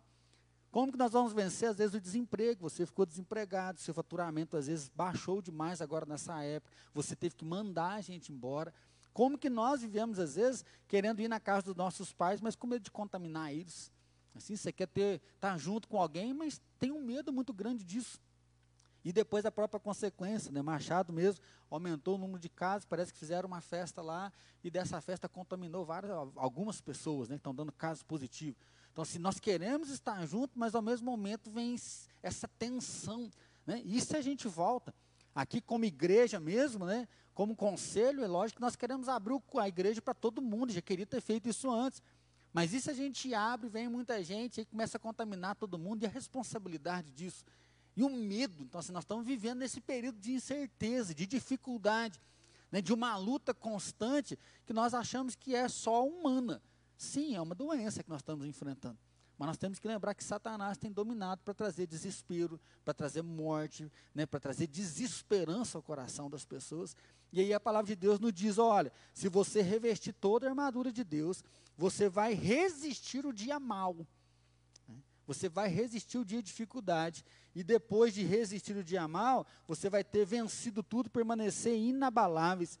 Como 0.70 0.92
que 0.92 0.98
nós 0.98 1.10
vamos 1.10 1.32
vencer, 1.32 1.68
às 1.68 1.76
vezes, 1.78 1.94
o 1.94 2.00
desemprego? 2.00 2.70
Você 2.70 2.86
ficou 2.86 3.04
desempregado, 3.04 3.80
seu 3.80 3.92
faturamento, 3.92 4.56
às 4.56 4.68
vezes, 4.68 4.88
baixou 4.88 5.42
demais 5.42 5.82
agora 5.82 6.06
nessa 6.06 6.40
época. 6.44 6.72
Você 6.94 7.16
teve 7.16 7.34
que 7.34 7.44
mandar 7.44 7.94
a 7.94 8.00
gente 8.00 8.30
embora. 8.32 8.72
Como 9.12 9.36
que 9.36 9.50
nós 9.50 9.80
vivemos, 9.80 10.20
às 10.20 10.36
vezes, 10.36 10.64
querendo 10.86 11.20
ir 11.20 11.26
na 11.26 11.40
casa 11.40 11.64
dos 11.64 11.74
nossos 11.74 12.12
pais, 12.12 12.40
mas 12.40 12.54
com 12.54 12.68
medo 12.68 12.84
de 12.84 12.90
contaminar 12.92 13.52
eles? 13.52 13.90
Assim, 14.34 14.56
você 14.56 14.72
quer 14.72 14.86
ter, 14.86 15.20
estar 15.34 15.52
tá 15.52 15.58
junto 15.58 15.88
com 15.88 16.00
alguém, 16.00 16.32
mas 16.32 16.60
tem 16.78 16.92
um 16.92 17.02
medo 17.02 17.32
muito 17.32 17.52
grande 17.52 17.84
disso. 17.84 18.18
E 19.04 19.12
depois 19.12 19.46
a 19.46 19.50
própria 19.50 19.80
consequência, 19.80 20.52
né? 20.52 20.60
Machado 20.60 21.12
mesmo 21.12 21.42
aumentou 21.70 22.16
o 22.16 22.18
número 22.18 22.38
de 22.38 22.48
casos, 22.48 22.84
parece 22.84 23.12
que 23.12 23.18
fizeram 23.18 23.46
uma 23.46 23.60
festa 23.60 24.02
lá 24.02 24.32
e 24.62 24.70
dessa 24.70 25.00
festa 25.00 25.28
contaminou 25.28 25.84
várias, 25.84 26.10
algumas 26.36 26.80
pessoas, 26.80 27.28
né? 27.28 27.36
Que 27.36 27.40
estão 27.40 27.54
dando 27.54 27.72
casos 27.72 28.02
positivos. 28.02 28.60
Então, 28.92 29.04
se 29.04 29.12
assim, 29.12 29.18
nós 29.18 29.38
queremos 29.38 29.88
estar 29.88 30.26
juntos, 30.26 30.56
mas 30.56 30.74
ao 30.74 30.82
mesmo 30.82 31.10
momento 31.10 31.50
vem 31.50 31.76
essa 32.22 32.46
tensão, 32.46 33.30
né? 33.66 33.80
E 33.84 34.00
se 34.00 34.16
a 34.16 34.20
gente 34.20 34.46
volta 34.46 34.94
aqui 35.34 35.60
como 35.60 35.84
igreja 35.84 36.38
mesmo, 36.38 36.84
né? 36.84 37.08
Como 37.32 37.56
conselho, 37.56 38.22
é 38.22 38.26
lógico 38.26 38.56
que 38.56 38.62
nós 38.62 38.76
queremos 38.76 39.08
abrir 39.08 39.40
a 39.58 39.68
igreja 39.68 40.02
para 40.02 40.12
todo 40.12 40.42
mundo, 40.42 40.72
já 40.72 40.82
queria 40.82 41.06
ter 41.06 41.22
feito 41.22 41.48
isso 41.48 41.70
antes. 41.70 42.02
Mas 42.52 42.70
se 42.70 42.90
a 42.90 42.94
gente 42.94 43.32
abre, 43.32 43.68
vem 43.68 43.88
muita 43.88 44.22
gente 44.22 44.60
e 44.60 44.64
começa 44.64 44.96
a 44.96 45.00
contaminar 45.00 45.54
todo 45.54 45.78
mundo 45.78 46.02
e 46.02 46.06
a 46.06 46.08
responsabilidade 46.08 47.12
disso? 47.12 47.44
E 47.96 48.02
o 48.02 48.10
medo. 48.10 48.62
Então, 48.62 48.78
assim, 48.78 48.92
nós 48.92 49.04
estamos 49.04 49.24
vivendo 49.24 49.58
nesse 49.58 49.80
período 49.80 50.18
de 50.18 50.32
incerteza, 50.32 51.14
de 51.14 51.26
dificuldade, 51.26 52.20
né, 52.70 52.80
de 52.80 52.92
uma 52.92 53.16
luta 53.16 53.54
constante 53.54 54.38
que 54.66 54.72
nós 54.72 54.94
achamos 54.94 55.34
que 55.34 55.54
é 55.54 55.68
só 55.68 56.06
humana. 56.06 56.60
Sim, 56.96 57.36
é 57.36 57.40
uma 57.40 57.54
doença 57.54 58.02
que 58.02 58.10
nós 58.10 58.20
estamos 58.20 58.46
enfrentando. 58.46 58.98
Mas 59.40 59.46
nós 59.46 59.56
temos 59.56 59.78
que 59.78 59.88
lembrar 59.88 60.12
que 60.12 60.22
Satanás 60.22 60.76
tem 60.76 60.92
dominado 60.92 61.40
para 61.42 61.54
trazer 61.54 61.86
desespero, 61.86 62.60
para 62.84 62.92
trazer 62.92 63.22
morte, 63.22 63.90
né, 64.14 64.26
para 64.26 64.38
trazer 64.38 64.66
desesperança 64.66 65.78
ao 65.78 65.82
coração 65.82 66.28
das 66.28 66.44
pessoas. 66.44 66.94
E 67.32 67.40
aí 67.40 67.54
a 67.54 67.58
palavra 67.58 67.86
de 67.86 67.96
Deus 67.96 68.20
nos 68.20 68.34
diz: 68.34 68.58
olha, 68.58 68.92
se 69.14 69.30
você 69.30 69.62
revestir 69.62 70.12
toda 70.12 70.46
a 70.46 70.50
armadura 70.50 70.92
de 70.92 71.02
Deus, 71.02 71.42
você 71.74 72.06
vai 72.06 72.34
resistir 72.34 73.24
o 73.24 73.32
dia 73.32 73.58
mal. 73.58 74.06
Né? 74.86 74.98
Você 75.26 75.48
vai 75.48 75.70
resistir 75.70 76.18
o 76.18 76.24
dia 76.24 76.42
de 76.42 76.48
dificuldade. 76.48 77.24
E 77.54 77.64
depois 77.64 78.12
de 78.12 78.22
resistir 78.22 78.76
o 78.76 78.84
dia 78.84 79.08
mal, 79.08 79.46
você 79.66 79.88
vai 79.88 80.04
ter 80.04 80.26
vencido 80.26 80.82
tudo, 80.82 81.08
permanecer 81.08 81.74
inabaláveis. 81.78 82.78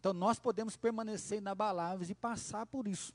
Então 0.00 0.12
nós 0.12 0.40
podemos 0.40 0.76
permanecer 0.76 1.38
inabaláveis 1.38 2.10
e 2.10 2.16
passar 2.16 2.66
por 2.66 2.88
isso. 2.88 3.14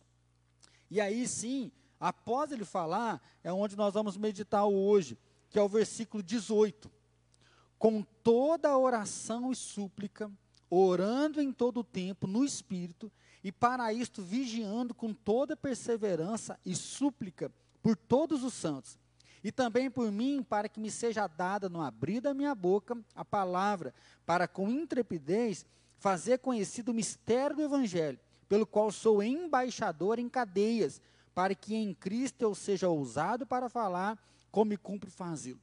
E 0.90 1.02
aí 1.02 1.28
sim, 1.28 1.74
após 2.00 2.52
ele 2.52 2.66
falar, 2.66 3.22
é 3.44 3.52
onde 3.52 3.75
nós 3.75 3.94
vamos 3.94 4.18
meditar 4.18 4.66
hoje, 4.66 5.18
que 5.50 5.60
é 5.60 5.62
o 5.62 5.70
versículo 5.70 6.22
18. 6.22 6.92
Com 7.78 8.02
toda 8.24 8.78
oração 8.78 9.52
e 9.52 9.56
súplica, 9.56 10.32
orando 10.70 11.42
em 11.42 11.52
todo 11.52 11.80
o 11.82 11.84
tempo 11.84 12.28
no 12.28 12.44
Espírito, 12.44 13.12
e 13.44 13.52
para 13.52 13.94
isto 13.94 14.24
vigiando 14.24 14.94
com 14.94 15.14
toda 15.14 15.56
perseverança 15.56 16.60
e 16.66 16.75
súplica 16.75 17.52
por 17.82 17.96
todos 17.96 18.44
os 18.44 18.54
santos. 18.54 18.98
E 19.44 19.52
também 19.52 19.92
por 19.92 20.12
mim, 20.12 20.42
para 20.42 20.68
que 20.68 20.80
me 20.80 20.90
seja 20.90 21.28
dada 21.28 21.70
no 21.70 21.80
abrir 21.80 22.20
da 22.20 22.34
minha 22.34 22.56
boca 22.56 22.98
a 23.16 23.24
palavra, 23.24 23.94
para 24.25 24.48
com 24.48 24.72
intrepidez 24.72 25.64
fazer 26.00 26.40
conhecido 26.40 26.90
o 26.90 26.94
mistério 26.96 27.56
do 27.56 27.62
Evangelho, 27.62 28.20
pelo 28.50 28.66
qual 28.66 28.92
sou 28.92 29.22
embaixador 29.22 30.18
em 30.18 30.28
cadeias, 30.28 31.00
para 31.36 31.54
que 31.54 31.75
em 31.75 31.94
Cristo 31.94 32.42
eu 32.42 32.56
seja 32.56 32.88
ousado 32.88 33.46
para 33.46 33.68
falar 33.68 34.18
como 34.50 34.70
me 34.70 34.77
cumpre 34.77 35.12
fazê-lo. 35.12 35.60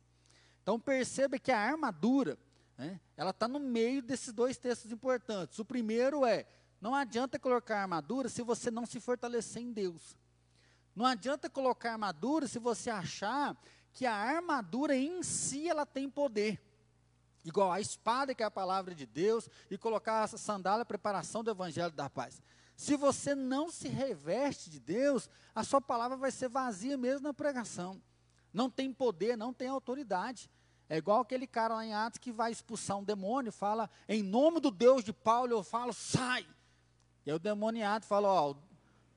Então 0.63 0.79
perceba 0.79 1.39
que 1.39 1.51
a 1.51 1.59
armadura, 1.59 2.39
né, 2.77 3.01
ela 3.17 3.31
está 3.31 3.49
no 3.49 3.59
meio 3.59 4.03
desses 4.03 4.35
dois 4.35 4.59
textos 4.59 4.93
importantes. 4.93 5.59
O 5.59 5.65
primeiro 5.65 6.27
é, 6.27 6.47
não 6.79 6.95
adianta 6.95 7.39
colocar 7.39 7.81
armadura 7.81 8.29
se 8.29 8.43
você 8.43 8.71
não 8.71 8.85
se 8.85 9.01
fortalecer 9.01 9.63
em 9.63 9.73
Deus. 9.73 10.15
Não 10.95 11.07
adianta 11.07 11.49
colocar 11.49 11.93
armadura 11.93 12.47
se 12.47 12.59
você 12.59 12.91
achar 12.91 13.57
que 13.95 14.05
a 14.05 14.15
armadura 14.15 14.95
em 14.95 15.23
si 15.23 15.69
ela 15.69 15.87
tem 15.87 16.09
poder. 16.09 16.61
Igual 17.43 17.73
a 17.73 17.81
espada 17.81 18.35
que 18.35 18.43
é 18.43 18.47
a 18.47 18.51
palavra 18.51 18.95
de 18.95 19.07
Deus 19.07 19.49
e 19.71 19.79
colocar 19.79 20.25
essa 20.25 20.37
sandália 20.37 20.83
a 20.83 20.87
preparação 20.87 21.43
do 21.43 21.51
evangelho 21.51 21.93
da 21.93 22.11
paz. 22.11 22.43
Se 22.83 22.97
você 22.97 23.33
não 23.33 23.71
se 23.71 23.87
reveste 23.87 24.69
de 24.69 24.81
Deus, 24.81 25.31
a 25.55 25.63
sua 25.63 25.81
palavra 25.81 26.17
vai 26.17 26.33
ser 26.33 26.49
vazia 26.49 26.99
mesmo 26.99 27.29
na 27.29 27.33
pregação. 27.33 28.03
Não 28.53 28.69
tem 28.69 28.93
poder, 28.93 29.37
não 29.37 29.53
tem 29.53 29.69
autoridade. 29.69 30.51
É 30.89 30.97
igual 30.97 31.21
aquele 31.21 31.47
cara 31.47 31.77
lá 31.77 31.87
em 31.87 31.95
Atos 31.95 32.19
que 32.19 32.33
vai 32.33 32.51
expulsar 32.51 32.99
um 32.99 33.05
demônio, 33.05 33.53
fala, 33.53 33.89
em 34.09 34.21
nome 34.21 34.59
do 34.59 34.69
Deus 34.69 35.05
de 35.05 35.13
Paulo, 35.13 35.53
eu 35.53 35.63
falo, 35.63 35.93
sai. 35.93 36.45
E 37.25 37.31
aí 37.31 37.37
o 37.37 37.39
demoniado 37.39 38.05
fala, 38.05 38.27
ó, 38.27 38.57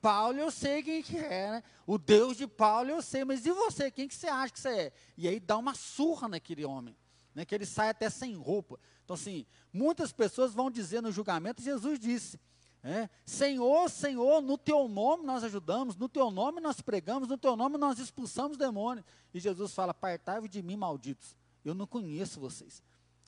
Paulo 0.00 0.38
eu 0.38 0.52
sei 0.52 0.80
quem 0.84 1.02
que 1.02 1.18
é, 1.18 1.50
né? 1.50 1.62
O 1.84 1.98
Deus 1.98 2.36
de 2.36 2.46
Paulo 2.46 2.90
eu 2.90 3.02
sei, 3.02 3.24
mas 3.24 3.44
e 3.44 3.50
você, 3.50 3.90
quem 3.90 4.06
que 4.06 4.14
você 4.14 4.28
acha 4.28 4.52
que 4.52 4.60
você 4.60 4.68
é? 4.68 4.92
E 5.16 5.26
aí 5.26 5.40
dá 5.40 5.58
uma 5.58 5.74
surra 5.74 6.28
naquele 6.28 6.64
homem, 6.64 6.96
né? 7.34 7.44
Que 7.44 7.52
ele 7.52 7.66
sai 7.66 7.88
até 7.88 8.08
sem 8.10 8.36
roupa. 8.36 8.78
Então 9.04 9.14
assim, 9.14 9.44
muitas 9.72 10.12
pessoas 10.12 10.54
vão 10.54 10.70
dizer 10.70 11.02
no 11.02 11.10
julgamento, 11.10 11.60
Jesus 11.60 11.98
disse, 11.98 12.38
é, 12.86 13.10
Senhor, 13.24 13.90
Senhor, 13.90 14.40
no 14.40 14.56
teu 14.56 14.86
nome 14.86 15.24
nós 15.24 15.42
ajudamos, 15.42 15.96
no 15.96 16.08
teu 16.08 16.30
nome 16.30 16.60
nós 16.60 16.80
pregamos, 16.80 17.28
no 17.28 17.36
teu 17.36 17.56
nome 17.56 17.76
nós 17.76 17.98
expulsamos 17.98 18.56
demônios. 18.56 19.04
E 19.34 19.40
Jesus 19.40 19.74
fala: 19.74 19.92
Partai-vos 19.92 20.48
de 20.48 20.62
mim, 20.62 20.76
malditos. 20.76 21.34
Eu 21.64 21.74
não 21.74 21.84
conheço 21.84 22.38
vocês. 22.38 22.80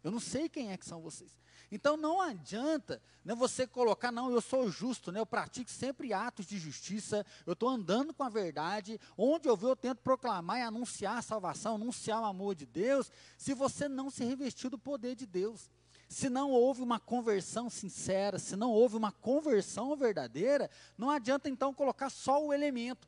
Eu 0.05 0.13
não 0.13 0.21
sei 0.21 0.49
quem 0.49 0.71
é 0.71 0.77
que 0.77 0.87
são 0.87 1.01
vocês. 1.01 1.37
Então 1.73 1.97
não 1.97 2.21
adianta 2.21 3.03
né, 3.25 3.35
você 3.35 3.67
colocar, 3.67 4.13
não, 4.13 4.31
eu 4.31 4.41
sou 4.41 4.71
justo, 4.71 5.11
né, 5.11 5.19
eu 5.19 5.27
pratico 5.27 5.69
sempre 5.69 6.13
atos 6.13 6.47
de 6.47 6.57
justiça, 6.57 7.27
eu 7.45 7.53
estou 7.53 7.69
andando 7.69 8.15
com 8.15 8.23
a 8.23 8.29
verdade, 8.29 8.99
onde 9.17 9.49
eu 9.49 9.57
vou 9.57 9.71
eu 9.71 9.77
tento 9.77 9.99
proclamar 9.99 10.61
e 10.61 10.63
anunciar 10.63 11.19
a 11.19 11.23
salvação, 11.23 11.75
anunciar 11.75 12.23
o 12.23 12.27
amor 12.27 12.55
de 12.55 12.65
Deus, 12.65 13.11
se 13.37 13.53
você 13.55 13.89
não 13.89 14.09
se 14.09 14.25
revestir 14.25 14.71
do 14.71 14.79
poder 14.79 15.17
de 15.17 15.27
Deus 15.27 15.69
se 16.09 16.31
não 16.31 16.51
houve 16.51 16.83
uma 16.83 16.99
conversão 16.99 17.69
sincera, 17.69 18.39
se 18.39 18.57
não 18.57 18.73
houve 18.73 18.97
uma 18.97 19.13
conversão 19.13 19.95
verdadeira, 19.95 20.71
não 20.97 21.11
adianta 21.11 21.51
então 21.51 21.75
colocar 21.75 22.09
só 22.09 22.43
o 22.43 22.53
elemento. 22.53 23.07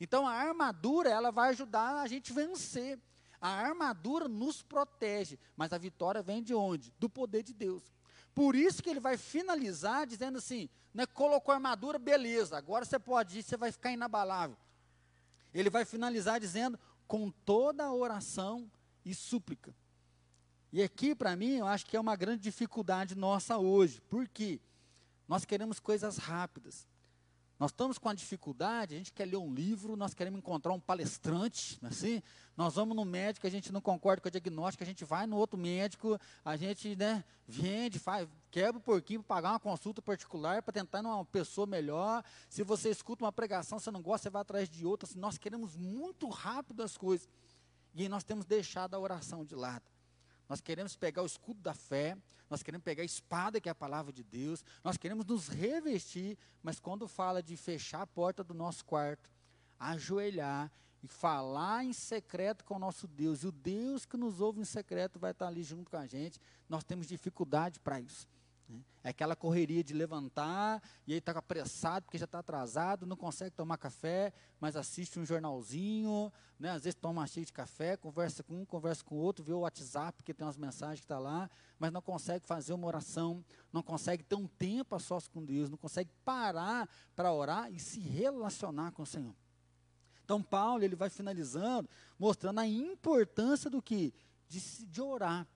Então 0.00 0.26
a 0.26 0.32
armadura, 0.32 1.10
ela 1.10 1.32
vai 1.32 1.50
ajudar 1.50 2.00
a 2.00 2.06
gente 2.06 2.32
vencer. 2.32 2.98
A 3.40 3.48
armadura 3.48 4.28
nos 4.28 4.62
protege, 4.62 5.38
mas 5.56 5.72
a 5.72 5.78
vitória 5.78 6.22
vem 6.22 6.42
de 6.42 6.54
onde? 6.54 6.92
Do 6.98 7.08
poder 7.08 7.42
de 7.42 7.52
Deus. 7.52 7.82
Por 8.32 8.54
isso 8.54 8.82
que 8.82 8.90
ele 8.90 9.00
vai 9.00 9.16
finalizar 9.16 10.06
dizendo 10.06 10.38
assim: 10.38 10.68
né, 10.94 11.04
colocou 11.04 11.52
a 11.52 11.56
armadura, 11.56 11.98
beleza, 11.98 12.56
agora 12.56 12.84
você 12.84 12.98
pode 12.98 13.38
ir, 13.38 13.42
você 13.42 13.56
vai 13.56 13.72
ficar 13.72 13.90
inabalável. 13.90 14.56
Ele 15.52 15.68
vai 15.68 15.84
finalizar 15.84 16.38
dizendo: 16.38 16.78
com 17.08 17.30
toda 17.30 17.84
a 17.84 17.92
oração 17.92 18.70
e 19.04 19.14
súplica. 19.14 19.74
E 20.76 20.82
aqui, 20.82 21.14
para 21.14 21.34
mim, 21.34 21.52
eu 21.52 21.66
acho 21.66 21.86
que 21.86 21.96
é 21.96 22.00
uma 22.00 22.14
grande 22.14 22.42
dificuldade 22.42 23.14
nossa 23.14 23.56
hoje. 23.56 23.98
Por 24.10 24.28
quê? 24.28 24.60
Nós 25.26 25.42
queremos 25.42 25.80
coisas 25.80 26.18
rápidas. 26.18 26.86
Nós 27.58 27.70
estamos 27.70 27.96
com 27.96 28.10
a 28.10 28.14
dificuldade, 28.14 28.94
a 28.94 28.98
gente 28.98 29.10
quer 29.10 29.24
ler 29.24 29.38
um 29.38 29.54
livro, 29.54 29.96
nós 29.96 30.12
queremos 30.12 30.38
encontrar 30.38 30.74
um 30.74 30.78
palestrante, 30.78 31.78
é 31.82 31.86
assim, 31.86 32.22
nós 32.54 32.74
vamos 32.74 32.94
no 32.94 33.06
médico, 33.06 33.46
a 33.46 33.50
gente 33.50 33.72
não 33.72 33.80
concorda 33.80 34.20
com 34.20 34.28
o 34.28 34.30
diagnóstico, 34.30 34.84
a 34.84 34.86
gente 34.86 35.02
vai 35.02 35.26
no 35.26 35.38
outro 35.38 35.58
médico, 35.58 36.20
a 36.44 36.54
gente 36.58 36.94
né, 36.94 37.24
vende, 37.48 37.98
faz, 37.98 38.28
quebra 38.50 38.76
o 38.76 38.82
porquinho 38.82 39.22
para 39.22 39.36
pagar 39.36 39.52
uma 39.52 39.60
consulta 39.60 40.02
particular 40.02 40.62
para 40.62 40.74
tentar 40.74 41.00
uma 41.00 41.24
pessoa 41.24 41.66
melhor. 41.66 42.22
Se 42.50 42.62
você 42.62 42.90
escuta 42.90 43.24
uma 43.24 43.32
pregação, 43.32 43.78
você 43.78 43.90
não 43.90 44.02
gosta, 44.02 44.24
você 44.24 44.30
vai 44.30 44.42
atrás 44.42 44.68
de 44.68 44.84
outra. 44.84 45.08
Assim, 45.08 45.18
nós 45.18 45.38
queremos 45.38 45.74
muito 45.74 46.28
rápido 46.28 46.82
as 46.82 46.98
coisas. 46.98 47.26
E 47.94 48.10
nós 48.10 48.24
temos 48.24 48.44
deixado 48.44 48.92
a 48.92 48.98
oração 48.98 49.42
de 49.42 49.54
lado. 49.54 49.95
Nós 50.48 50.60
queremos 50.60 50.96
pegar 50.96 51.22
o 51.22 51.26
escudo 51.26 51.60
da 51.60 51.74
fé, 51.74 52.16
nós 52.48 52.62
queremos 52.62 52.84
pegar 52.84 53.02
a 53.02 53.04
espada, 53.06 53.60
que 53.60 53.68
é 53.68 53.72
a 53.72 53.74
palavra 53.74 54.12
de 54.12 54.22
Deus, 54.22 54.64
nós 54.84 54.96
queremos 54.96 55.26
nos 55.26 55.48
revestir, 55.48 56.38
mas 56.62 56.78
quando 56.78 57.08
fala 57.08 57.42
de 57.42 57.56
fechar 57.56 58.02
a 58.02 58.06
porta 58.06 58.44
do 58.44 58.54
nosso 58.54 58.84
quarto, 58.84 59.30
ajoelhar 59.78 60.70
e 61.02 61.08
falar 61.08 61.84
em 61.84 61.92
secreto 61.92 62.64
com 62.64 62.76
o 62.76 62.78
nosso 62.78 63.06
Deus, 63.06 63.42
e 63.42 63.48
o 63.48 63.52
Deus 63.52 64.06
que 64.06 64.16
nos 64.16 64.40
ouve 64.40 64.60
em 64.60 64.64
secreto 64.64 65.18
vai 65.18 65.32
estar 65.32 65.48
ali 65.48 65.62
junto 65.62 65.90
com 65.90 65.96
a 65.96 66.06
gente, 66.06 66.40
nós 66.68 66.84
temos 66.84 67.06
dificuldade 67.06 67.80
para 67.80 68.00
isso. 68.00 68.26
Né? 68.68 68.80
É 69.04 69.10
aquela 69.10 69.36
correria 69.36 69.82
de 69.84 69.94
levantar 69.94 70.82
e 71.06 71.12
aí 71.12 71.18
está 71.18 71.32
apressado 71.32 72.04
porque 72.04 72.18
já 72.18 72.24
está 72.24 72.40
atrasado, 72.40 73.06
não 73.06 73.16
consegue 73.16 73.50
tomar 73.54 73.76
café, 73.78 74.32
mas 74.60 74.76
assiste 74.76 75.18
um 75.18 75.24
jornalzinho, 75.24 76.32
né? 76.58 76.70
às 76.70 76.84
vezes 76.84 76.96
toma 76.96 77.26
xícara 77.26 77.46
de 77.46 77.52
café, 77.52 77.96
conversa 77.96 78.42
com 78.42 78.62
um, 78.62 78.64
conversa 78.64 79.04
com 79.04 79.14
o 79.14 79.18
outro, 79.18 79.44
vê 79.44 79.52
o 79.52 79.60
WhatsApp, 79.60 80.16
porque 80.16 80.34
tem 80.34 80.46
umas 80.46 80.56
mensagens 80.56 81.00
que 81.00 81.04
estão 81.04 81.18
tá 81.18 81.22
lá, 81.22 81.50
mas 81.78 81.92
não 81.92 82.02
consegue 82.02 82.46
fazer 82.46 82.72
uma 82.72 82.86
oração, 82.86 83.44
não 83.72 83.82
consegue 83.82 84.24
ter 84.24 84.34
um 84.34 84.46
tempo 84.46 84.94
a 84.94 84.98
sós 84.98 85.28
com 85.28 85.44
Deus, 85.44 85.70
não 85.70 85.78
consegue 85.78 86.10
parar 86.24 86.88
para 87.14 87.32
orar 87.32 87.70
e 87.72 87.78
se 87.78 88.00
relacionar 88.00 88.90
com 88.92 89.02
o 89.02 89.06
Senhor. 89.06 89.34
Então 90.24 90.42
Paulo 90.42 90.82
ele 90.82 90.96
vai 90.96 91.08
finalizando, 91.08 91.88
mostrando 92.18 92.58
a 92.58 92.66
importância 92.66 93.70
do 93.70 93.80
que? 93.80 94.12
De, 94.48 94.60
de 94.86 95.00
orar 95.00 95.46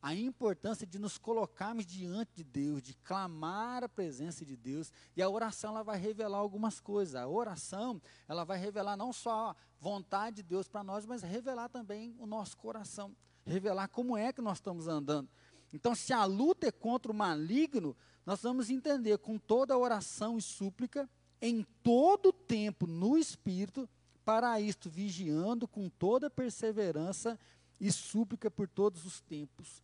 a 0.00 0.14
importância 0.14 0.86
de 0.86 0.98
nos 0.98 1.18
colocarmos 1.18 1.84
diante 1.84 2.30
de 2.36 2.44
Deus, 2.44 2.82
de 2.82 2.94
clamar 2.94 3.82
a 3.82 3.88
presença 3.88 4.44
de 4.44 4.56
Deus, 4.56 4.92
e 5.16 5.22
a 5.22 5.28
oração 5.28 5.70
ela 5.70 5.82
vai 5.82 5.98
revelar 5.98 6.38
algumas 6.38 6.78
coisas. 6.78 7.16
A 7.16 7.26
oração, 7.26 8.00
ela 8.28 8.44
vai 8.44 8.58
revelar 8.58 8.96
não 8.96 9.12
só 9.12 9.50
a 9.50 9.56
vontade 9.80 10.36
de 10.36 10.42
Deus 10.44 10.68
para 10.68 10.84
nós, 10.84 11.04
mas 11.04 11.22
revelar 11.22 11.68
também 11.68 12.14
o 12.18 12.26
nosso 12.26 12.56
coração, 12.56 13.14
revelar 13.44 13.88
como 13.88 14.16
é 14.16 14.32
que 14.32 14.40
nós 14.40 14.58
estamos 14.58 14.86
andando. 14.86 15.28
Então, 15.72 15.94
se 15.94 16.12
a 16.12 16.24
luta 16.24 16.68
é 16.68 16.72
contra 16.72 17.10
o 17.10 17.14
maligno, 17.14 17.96
nós 18.24 18.40
vamos 18.40 18.70
entender 18.70 19.18
com 19.18 19.36
toda 19.36 19.74
a 19.74 19.78
oração 19.78 20.38
e 20.38 20.42
súplica, 20.42 21.10
em 21.42 21.66
todo 21.82 22.26
o 22.26 22.32
tempo 22.32 22.86
no 22.86 23.18
espírito, 23.18 23.88
para 24.24 24.60
isto 24.60 24.88
vigiando 24.88 25.66
com 25.66 25.88
toda 25.88 26.30
perseverança 26.30 27.38
e 27.80 27.90
súplica 27.90 28.50
por 28.50 28.68
todos 28.68 29.04
os 29.04 29.20
tempos 29.20 29.82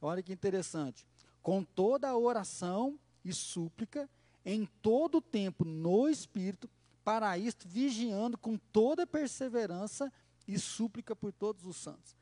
Olha 0.00 0.22
que 0.22 0.32
interessante. 0.32 1.06
Com 1.42 1.62
toda 1.62 2.08
a 2.08 2.16
oração 2.16 2.98
e 3.24 3.32
súplica, 3.32 4.08
em 4.44 4.66
todo 4.80 5.18
o 5.18 5.22
tempo 5.22 5.64
no 5.64 6.08
Espírito, 6.08 6.68
para 7.04 7.36
isto 7.38 7.68
vigiando 7.68 8.36
com 8.36 8.56
toda 8.56 9.06
perseverança 9.06 10.12
e 10.46 10.58
súplica 10.58 11.14
por 11.14 11.32
todos 11.32 11.64
os 11.64 11.76
santos. 11.76 12.16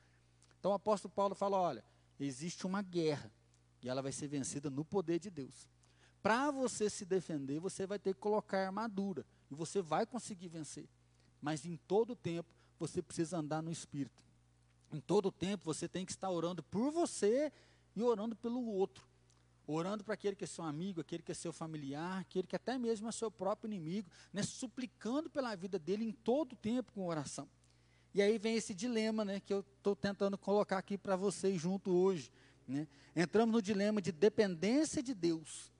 Então 0.59 0.71
o 0.71 0.75
apóstolo 0.75 1.13
Paulo 1.13 1.35
fala: 1.35 1.57
olha, 1.57 1.83
existe 2.19 2.65
uma 2.65 2.81
guerra 2.81 3.31
e 3.81 3.89
ela 3.89 4.01
vai 4.01 4.11
ser 4.11 4.27
vencida 4.27 4.69
no 4.69 4.83
poder 4.83 5.19
de 5.19 5.29
Deus. 5.29 5.67
Para 6.23 6.49
você 6.49 6.89
se 6.89 7.05
defender, 7.05 7.59
você 7.59 7.85
vai 7.85 7.99
ter 7.99 8.15
que 8.15 8.19
colocar 8.19 8.65
armadura 8.65 9.23
e 9.51 9.53
você 9.53 9.81
vai 9.81 10.05
conseguir 10.05 10.47
vencer. 10.47 10.87
mas 11.41 11.63
em 11.63 11.77
todo 11.87 12.15
tempo 12.15 12.51
você 12.79 13.01
precisa 13.01 13.37
andar 13.37 13.61
no 13.61 13.71
Espírito. 13.71 14.23
Em 14.91 14.99
todo 14.99 15.31
tempo 15.31 15.65
você 15.65 15.87
tem 15.87 16.05
que 16.05 16.11
estar 16.11 16.29
orando 16.29 16.63
por 16.63 16.91
você 16.91 17.51
e 17.95 18.01
orando 18.01 18.35
pelo 18.35 18.65
outro. 18.65 19.05
Orando 19.67 20.03
para 20.03 20.13
aquele 20.13 20.35
que 20.35 20.43
é 20.43 20.47
seu 20.47 20.63
amigo, 20.63 21.01
aquele 21.01 21.23
que 21.23 21.31
é 21.31 21.35
seu 21.35 21.51
familiar, 21.51 22.21
aquele 22.21 22.47
que 22.47 22.55
até 22.55 22.77
mesmo 22.77 23.07
é 23.07 23.11
seu 23.11 23.31
próprio 23.31 23.67
inimigo, 23.67 24.09
né, 24.31 24.43
suplicando 24.43 25.29
pela 25.29 25.55
vida 25.55 25.79
dele 25.79 26.05
em 26.05 26.11
todo 26.11 26.55
tempo 26.55 26.91
com 26.91 27.07
oração. 27.07 27.49
E 28.13 28.21
aí 28.21 28.37
vem 28.37 28.55
esse 28.55 28.73
dilema 28.73 29.25
né, 29.25 29.39
que 29.39 29.53
eu 29.53 29.59
estou 29.59 29.95
tentando 29.95 30.37
colocar 30.37 30.77
aqui 30.77 30.97
para 30.97 31.15
vocês 31.15 31.59
junto 31.59 31.91
hoje. 31.91 32.31
Né? 32.67 32.87
Entramos 33.15 33.53
no 33.53 33.61
dilema 33.61 34.01
de 34.01 34.11
dependência 34.11 35.03
de 35.03 35.13
Deus. 35.13 35.71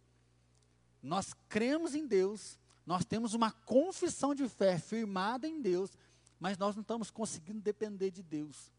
Nós 1.01 1.33
cremos 1.47 1.93
em 1.93 2.05
Deus, 2.05 2.59
nós 2.85 3.05
temos 3.05 3.33
uma 3.33 3.51
confissão 3.51 4.33
de 4.33 4.49
fé 4.49 4.77
firmada 4.77 5.47
em 5.47 5.61
Deus, 5.61 5.91
mas 6.39 6.57
nós 6.57 6.75
não 6.75 6.81
estamos 6.81 7.11
conseguindo 7.11 7.61
depender 7.61 8.11
de 8.11 8.23
Deus. 8.23 8.71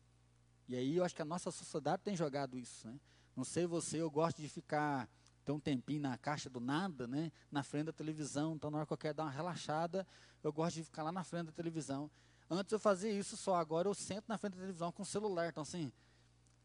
E 0.69 0.75
aí 0.77 0.97
eu 0.97 1.05
acho 1.05 1.15
que 1.15 1.23
a 1.23 1.25
nossa 1.25 1.51
sociedade 1.51 2.03
tem 2.03 2.17
jogado 2.17 2.59
isso. 2.59 2.87
Né? 2.87 2.99
Não 3.37 3.45
sei 3.45 3.67
você, 3.67 4.01
eu 4.01 4.11
gosto 4.11 4.41
de 4.41 4.49
ficar 4.49 5.09
ter 5.47 5.53
um 5.53 5.61
tempinho 5.61 6.03
na 6.03 6.19
caixa 6.19 6.51
do 6.51 6.59
nada, 6.59 7.07
né? 7.07 7.31
Na 7.53 7.63
frente 7.63 7.87
da 7.87 7.93
televisão. 7.93 8.57
Então, 8.57 8.69
na 8.69 8.79
hora 8.79 8.87
que 8.87 8.93
eu 8.93 8.99
quero 8.99 9.15
dar 9.15 9.23
uma 9.23 9.31
relaxada, 9.31 10.05
eu 10.43 10.53
gosto 10.53 10.75
de 10.75 10.83
ficar 10.83 11.05
lá 11.05 11.13
na 11.13 11.23
frente 11.23 11.47
da 11.47 11.53
televisão. 11.53 12.11
Antes 12.51 12.73
eu 12.73 12.81
fazia 12.81 13.13
isso 13.13 13.37
só, 13.37 13.55
agora 13.55 13.89
eu 13.89 13.95
sento 13.95 14.25
na 14.27 14.37
frente 14.37 14.55
da 14.55 14.61
televisão 14.61 14.91
com 14.91 15.05
o 15.05 15.07
celular. 15.07 15.49
Então, 15.49 15.63
assim, 15.63 15.93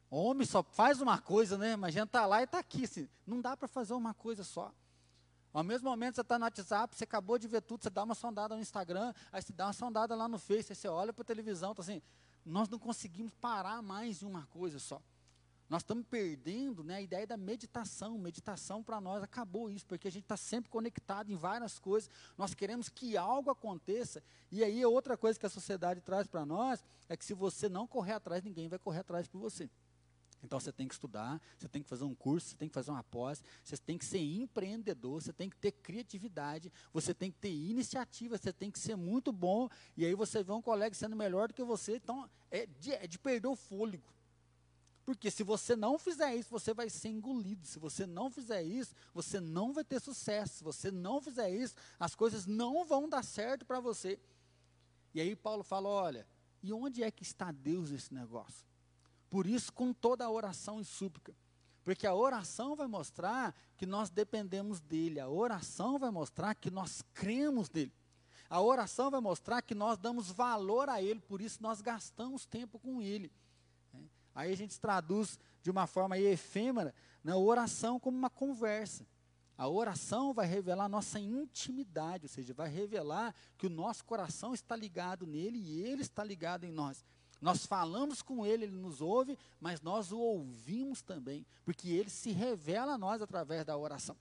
homem 0.10 0.48
só 0.48 0.64
faz 0.64 1.00
uma 1.00 1.20
coisa, 1.20 1.60
né? 1.60 1.76
Mas 1.76 1.90
a 1.90 2.00
gente 2.00 2.08
está 2.08 2.26
lá 2.26 2.42
e 2.42 2.46
está 2.46 2.58
aqui. 2.58 2.86
Assim, 2.86 3.08
não 3.26 3.40
dá 3.40 3.56
para 3.56 3.68
fazer 3.68 3.94
uma 3.94 4.16
coisa 4.16 4.44
só. 4.44 4.74
Ao 5.54 5.64
mesmo 5.64 5.90
momento 5.90 6.16
você 6.16 6.22
está 6.22 6.40
no 6.40 6.46
WhatsApp, 6.46 6.96
você 6.96 7.04
acabou 7.04 7.38
de 7.38 7.48
ver 7.48 7.62
tudo, 7.62 7.84
você 7.84 7.90
dá 7.90 8.04
uma 8.04 8.16
sondada 8.16 8.56
no 8.56 8.62
Instagram, 8.62 9.14
aí 9.32 9.42
você 9.42 9.52
dá 9.52 9.68
uma 9.68 9.74
sondada 9.74 10.16
lá 10.16 10.28
no 10.28 10.40
Face, 10.40 10.72
aí 10.72 10.76
você 10.76 10.88
olha 10.88 11.12
para 11.12 11.24
a 11.24 11.26
televisão, 11.26 11.72
então 11.72 11.84
assim, 11.84 12.02
nós 12.46 12.70
não 12.70 12.80
conseguimos 12.80 13.34
parar 13.36 13.82
mais 13.82 14.22
em 14.22 14.26
uma 14.26 14.46
coisa 14.48 14.80
só. 14.80 15.02
Nós 15.72 15.84
estamos 15.84 16.06
perdendo 16.06 16.84
né, 16.84 16.96
a 16.96 17.02
ideia 17.02 17.26
da 17.26 17.38
meditação. 17.38 18.18
Meditação 18.18 18.84
para 18.84 19.00
nós 19.00 19.24
acabou 19.24 19.70
isso, 19.70 19.86
porque 19.86 20.06
a 20.06 20.12
gente 20.12 20.24
está 20.24 20.36
sempre 20.36 20.70
conectado 20.70 21.32
em 21.32 21.36
várias 21.38 21.80
coisas. 21.80 22.10
Nós 22.38 22.54
queremos 22.54 22.90
que 22.90 23.16
algo 23.16 23.50
aconteça. 23.50 24.22
E 24.52 24.66
aí, 24.66 24.86
outra 24.86 25.16
coisa 25.16 25.40
que 25.40 25.46
a 25.46 25.50
sociedade 25.50 26.02
traz 26.02 26.28
para 26.28 26.46
nós 26.46 26.84
é 27.08 27.16
que 27.16 27.24
se 27.24 27.34
você 27.34 27.70
não 27.70 27.88
correr 27.88 28.12
atrás, 28.12 28.44
ninguém 28.44 28.68
vai 28.68 28.78
correr 28.78 29.00
atrás 29.00 29.30
por 29.30 29.40
você. 29.40 29.70
Então 30.44 30.60
você 30.60 30.72
tem 30.72 30.88
que 30.88 30.94
estudar, 30.94 31.42
você 31.58 31.68
tem 31.68 31.84
que 31.84 31.90
fazer 31.90 32.04
um 32.04 32.16
curso, 32.16 32.50
você 32.50 32.56
tem 32.56 32.68
que 32.68 32.74
fazer 32.74 32.92
uma 32.92 33.04
pós, 33.04 33.44
você 33.64 33.78
tem 33.78 33.98
que 33.98 34.06
ser 34.06 34.20
empreendedor, 34.20 35.22
você 35.22 35.32
tem 35.32 35.50
que 35.50 35.56
ter 35.58 35.72
criatividade, 35.72 36.72
você 36.92 37.14
tem 37.14 37.32
que 37.32 37.38
ter 37.38 37.52
iniciativa, 37.52 38.38
você 38.38 38.52
tem 38.52 38.72
que 38.72 38.80
ser 38.80 38.96
muito 38.96 39.32
bom, 39.32 39.70
e 39.96 40.06
aí 40.06 40.16
você 40.16 40.44
vê 40.44 40.52
um 40.52 40.62
colega 40.62 40.96
sendo 40.96 41.16
melhor 41.16 41.48
do 41.48 41.54
que 41.54 41.64
você, 41.64 41.96
então 41.98 42.30
é 42.50 42.66
de, 42.66 42.92
é 42.94 43.08
de 43.08 43.20
perder 43.20 43.48
o 43.48 43.56
fôlego. 43.56 44.12
Porque 45.06 45.32
se 45.32 45.44
você 45.44 45.76
não 45.76 45.98
fizer 45.98 46.36
isso, 46.36 46.50
você 46.50 46.74
vai 46.74 46.90
ser 46.90 47.10
engolido. 47.10 47.66
Se 47.66 47.80
você 47.80 48.06
não 48.06 48.30
fizer 48.30 48.62
isso, 48.64 48.94
você 49.14 49.40
não 49.40 49.74
vai 49.74 49.84
ter 49.84 50.00
sucesso. 50.00 50.60
Se 50.60 50.64
você 50.64 50.92
não 50.92 51.20
fizer 51.20 51.50
isso, 51.50 51.76
as 52.00 52.14
coisas 52.14 52.46
não 52.46 52.86
vão 52.86 53.10
dar 53.10 53.24
certo 53.24 53.66
para 53.66 53.80
você. 53.80 54.20
E 55.14 55.20
aí 55.20 55.36
Paulo 55.36 55.64
fala: 55.64 55.90
olha, 55.90 56.28
e 56.62 56.72
onde 56.72 57.04
é 57.04 57.10
que 57.10 57.24
está 57.24 57.52
Deus 57.52 57.92
nesse 57.92 58.14
negócio? 58.14 58.71
Por 59.32 59.48
isso, 59.48 59.72
com 59.72 59.94
toda 59.94 60.26
a 60.26 60.30
oração 60.30 60.82
e 60.82 60.86
súplica. 60.86 61.34
Porque 61.86 62.06
a 62.06 62.14
oração 62.14 62.76
vai 62.76 62.86
mostrar 62.86 63.56
que 63.78 63.86
nós 63.86 64.10
dependemos 64.10 64.82
dele. 64.82 65.22
A 65.22 65.30
oração 65.30 65.98
vai 65.98 66.12
mostrar 66.12 66.54
que 66.54 66.70
nós 66.70 67.02
cremos 67.14 67.70
nele. 67.70 67.94
A 68.50 68.60
oração 68.62 69.10
vai 69.10 69.22
mostrar 69.22 69.62
que 69.62 69.74
nós 69.74 69.98
damos 69.98 70.30
valor 70.30 70.90
a 70.90 71.02
ele, 71.02 71.22
por 71.22 71.42
isso 71.42 71.64
nós 71.64 71.80
gastamos 71.80 72.46
tempo 72.46 72.78
com 72.78 73.02
ele. 73.02 73.32
Aí 74.36 74.52
a 74.52 74.58
gente 74.58 74.78
traduz 74.78 75.40
de 75.64 75.72
uma 75.72 75.88
forma 75.88 76.20
efêmera, 76.20 76.94
né, 77.24 77.32
a 77.32 77.38
oração 77.38 77.98
como 77.98 78.18
uma 78.18 78.30
conversa. 78.30 79.08
A 79.58 79.70
oração 79.70 80.34
vai 80.34 80.48
revelar 80.48 80.90
nossa 80.90 81.18
intimidade, 81.20 82.26
ou 82.26 82.30
seja, 82.30 82.54
vai 82.54 82.70
revelar 82.70 83.34
que 83.58 83.68
o 83.68 83.70
nosso 83.70 84.04
coração 84.04 84.54
está 84.54 84.76
ligado 84.76 85.26
nele 85.26 85.58
e 85.58 85.84
ele 85.84 86.02
está 86.02 86.22
ligado 86.22 86.66
em 86.66 86.72
nós. 86.72 87.06
Nós 87.42 87.66
falamos 87.66 88.22
com 88.22 88.46
ele, 88.46 88.66
ele 88.66 88.78
nos 88.78 89.02
ouve, 89.02 89.38
mas 89.60 89.82
nós 89.82 90.12
o 90.12 90.20
ouvimos 90.20 91.02
também, 91.02 91.46
porque 91.66 91.90
ele 91.90 92.10
se 92.10 92.32
revela 92.32 92.94
a 92.94 92.98
nós 92.98 93.20
através 93.20 93.66
da 93.66 93.76
oração. 93.76 94.16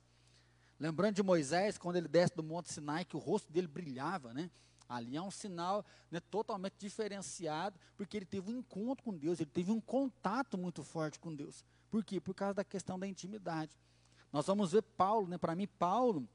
Lembrando 0.79 1.17
de 1.17 1.23
Moisés, 1.23 1.77
quando 1.77 1.97
ele 1.97 2.09
desce 2.09 2.35
do 2.35 2.43
Monte 2.43 2.73
Sinai, 2.73 3.05
que 3.05 3.15
o 3.15 3.21
rosto 3.21 3.53
dele 3.53 3.67
brilhava, 3.67 4.33
né? 4.33 4.51
Ali 4.89 5.17
é 5.17 5.23
um 5.23 5.31
sinal 5.31 5.85
né, 6.11 6.19
totalmente 6.19 6.75
diferenciado, 6.79 7.79
porque 7.97 8.17
ele 8.17 8.25
teve 8.25 8.51
um 8.51 8.59
encontro 8.59 9.05
com 9.05 9.17
Deus, 9.17 9.39
ele 9.39 9.51
teve 9.51 9.71
um 9.71 9.81
contato 9.81 10.57
muito 10.57 10.83
forte 10.83 11.21
com 11.21 11.33
Deus. 11.33 11.63
Por 11.91 12.03
quê? 12.03 12.21
Por 12.21 12.35
causa 12.35 12.55
da 12.55 12.65
questão 12.65 12.99
da 12.99 13.07
intimidade. 13.07 13.79
Nós 14.33 14.47
vamos 14.47 14.73
ver 14.73 14.83
Paulo, 14.83 15.29
né? 15.29 15.37
Para 15.37 15.55
mim, 15.55 15.67
Paulo 15.67 16.27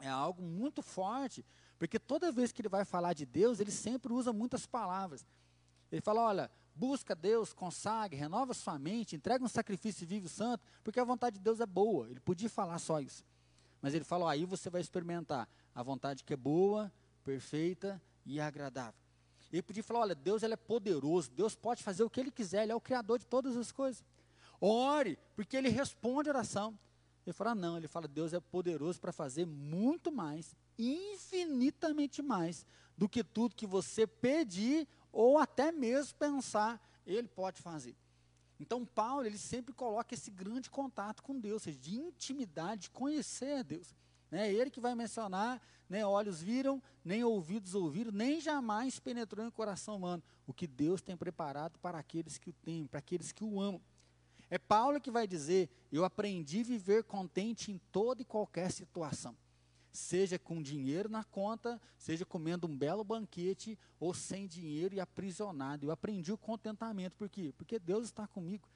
é 0.00 0.08
algo 0.08 0.42
muito 0.42 0.82
forte, 0.82 1.44
porque 1.78 1.98
toda 1.98 2.32
vez 2.32 2.50
que 2.50 2.60
ele 2.60 2.68
vai 2.68 2.84
falar 2.84 3.12
de 3.12 3.24
Deus, 3.24 3.60
ele 3.60 3.70
sempre 3.70 4.12
usa 4.12 4.32
muitas 4.32 4.66
palavras. 4.66 5.24
Ele 5.90 6.00
fala: 6.00 6.22
olha, 6.22 6.50
busca 6.74 7.14
Deus, 7.14 7.52
consagre, 7.52 8.16
renova 8.16 8.54
sua 8.54 8.78
mente, 8.78 9.16
entrega 9.16 9.44
um 9.44 9.48
sacrifício 9.48 10.06
vivo 10.06 10.28
santo, 10.28 10.64
porque 10.84 11.00
a 11.00 11.04
vontade 11.04 11.38
de 11.38 11.42
Deus 11.42 11.60
é 11.60 11.66
boa. 11.66 12.08
Ele 12.10 12.20
podia 12.20 12.50
falar 12.50 12.78
só 12.78 13.00
isso. 13.00 13.24
Mas 13.80 13.94
ele 13.94 14.04
fala: 14.04 14.30
aí 14.30 14.44
você 14.44 14.68
vai 14.68 14.80
experimentar 14.80 15.48
a 15.74 15.82
vontade 15.82 16.24
que 16.24 16.32
é 16.32 16.36
boa, 16.36 16.92
perfeita 17.24 18.00
e 18.24 18.40
agradável. 18.40 19.00
Ele 19.52 19.62
podia 19.62 19.82
falar: 19.82 20.00
olha, 20.00 20.14
Deus 20.14 20.42
ele 20.42 20.54
é 20.54 20.56
poderoso, 20.56 21.30
Deus 21.30 21.54
pode 21.54 21.82
fazer 21.82 22.02
o 22.02 22.10
que 22.10 22.20
ele 22.20 22.30
quiser, 22.30 22.64
ele 22.64 22.72
é 22.72 22.74
o 22.74 22.80
criador 22.80 23.18
de 23.18 23.26
todas 23.26 23.56
as 23.56 23.72
coisas. 23.72 24.04
Ore, 24.60 25.18
porque 25.34 25.56
ele 25.56 25.68
responde 25.68 26.28
a 26.28 26.32
oração. 26.32 26.78
Ele 27.24 27.32
fala: 27.32 27.54
não, 27.54 27.76
ele 27.76 27.88
fala: 27.88 28.08
Deus 28.08 28.32
é 28.32 28.40
poderoso 28.40 29.00
para 29.00 29.12
fazer 29.12 29.46
muito 29.46 30.12
mais, 30.12 30.54
infinitamente 30.78 32.22
mais, 32.22 32.66
do 32.96 33.08
que 33.08 33.22
tudo 33.22 33.54
que 33.54 33.66
você 33.66 34.06
pedir 34.06 34.86
ou 35.16 35.38
até 35.38 35.72
mesmo 35.72 36.14
pensar, 36.18 36.78
ele 37.06 37.26
pode 37.26 37.62
fazer. 37.62 37.96
Então, 38.60 38.84
Paulo, 38.84 39.24
ele 39.24 39.38
sempre 39.38 39.72
coloca 39.72 40.12
esse 40.14 40.30
grande 40.30 40.68
contato 40.68 41.22
com 41.22 41.40
Deus, 41.40 41.62
seja, 41.62 41.78
de 41.78 41.96
intimidade, 41.96 42.82
de 42.82 42.90
conhecer 42.90 43.60
a 43.60 43.62
Deus. 43.62 43.96
É 44.30 44.52
ele 44.52 44.70
que 44.70 44.78
vai 44.78 44.94
mencionar, 44.94 45.62
nem 45.88 46.00
né, 46.00 46.06
olhos 46.06 46.42
viram, 46.42 46.82
nem 47.02 47.24
ouvidos 47.24 47.74
ouviram, 47.74 48.12
nem 48.12 48.42
jamais 48.42 49.00
penetrou 49.00 49.46
em 49.46 49.50
coração 49.50 49.96
humano 49.96 50.22
o 50.46 50.52
que 50.52 50.66
Deus 50.66 51.00
tem 51.00 51.16
preparado 51.16 51.78
para 51.78 51.98
aqueles 51.98 52.36
que 52.36 52.50
o 52.50 52.52
temem, 52.52 52.86
para 52.86 52.98
aqueles 52.98 53.32
que 53.32 53.42
o 53.42 53.58
amam. 53.58 53.80
É 54.50 54.58
Paulo 54.58 55.00
que 55.00 55.10
vai 55.10 55.26
dizer: 55.26 55.70
Eu 55.90 56.04
aprendi 56.04 56.60
a 56.60 56.64
viver 56.64 57.04
contente 57.04 57.72
em 57.72 57.78
toda 57.90 58.20
e 58.20 58.24
qualquer 58.24 58.70
situação, 58.70 59.34
seja 59.96 60.38
com 60.38 60.62
dinheiro 60.62 61.08
na 61.08 61.24
conta, 61.24 61.80
seja 61.98 62.24
comendo 62.24 62.66
um 62.66 62.76
belo 62.76 63.02
banquete, 63.02 63.78
ou 63.98 64.14
sem 64.14 64.46
dinheiro 64.46 64.94
e 64.94 65.00
aprisionado. 65.00 65.86
Eu 65.86 65.90
aprendi 65.90 66.32
o 66.32 66.38
contentamento, 66.38 67.16
por 67.16 67.28
quê? 67.28 67.52
Porque 67.56 67.78
Deus 67.78 68.04
está 68.04 68.26
comigo. 68.26 68.68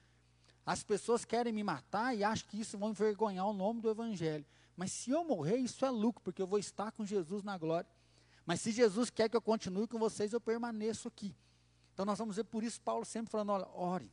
As 0.65 0.83
pessoas 0.83 1.23
querem 1.23 1.53
me 1.53 1.63
matar 1.63 2.15
e 2.15 2.23
acham 2.23 2.47
que 2.49 2.59
isso 2.59 2.77
vai 2.77 2.89
envergonhar 2.89 3.47
o 3.47 3.53
nome 3.53 3.81
do 3.81 3.89
Evangelho. 3.89 4.45
Mas 4.75 4.91
se 4.91 5.11
eu 5.11 5.23
morrer, 5.23 5.57
isso 5.57 5.85
é 5.85 5.89
lucro, 5.89 6.21
porque 6.23 6.41
eu 6.41 6.47
vou 6.47 6.59
estar 6.59 6.91
com 6.91 7.05
Jesus 7.05 7.43
na 7.43 7.57
glória. 7.57 7.89
Mas 8.45 8.61
se 8.61 8.71
Jesus 8.71 9.09
quer 9.09 9.29
que 9.29 9.37
eu 9.37 9.41
continue 9.41 9.87
com 9.87 9.99
vocês, 9.99 10.33
eu 10.33 10.41
permaneço 10.41 11.07
aqui. 11.07 11.35
Então 11.93 12.05
nós 12.05 12.17
vamos 12.17 12.35
ver 12.35 12.45
por 12.45 12.63
isso 12.63 12.81
Paulo 12.81 13.05
sempre 13.05 13.31
falando: 13.31 13.51
olha, 13.51 13.67
ore. 13.73 14.11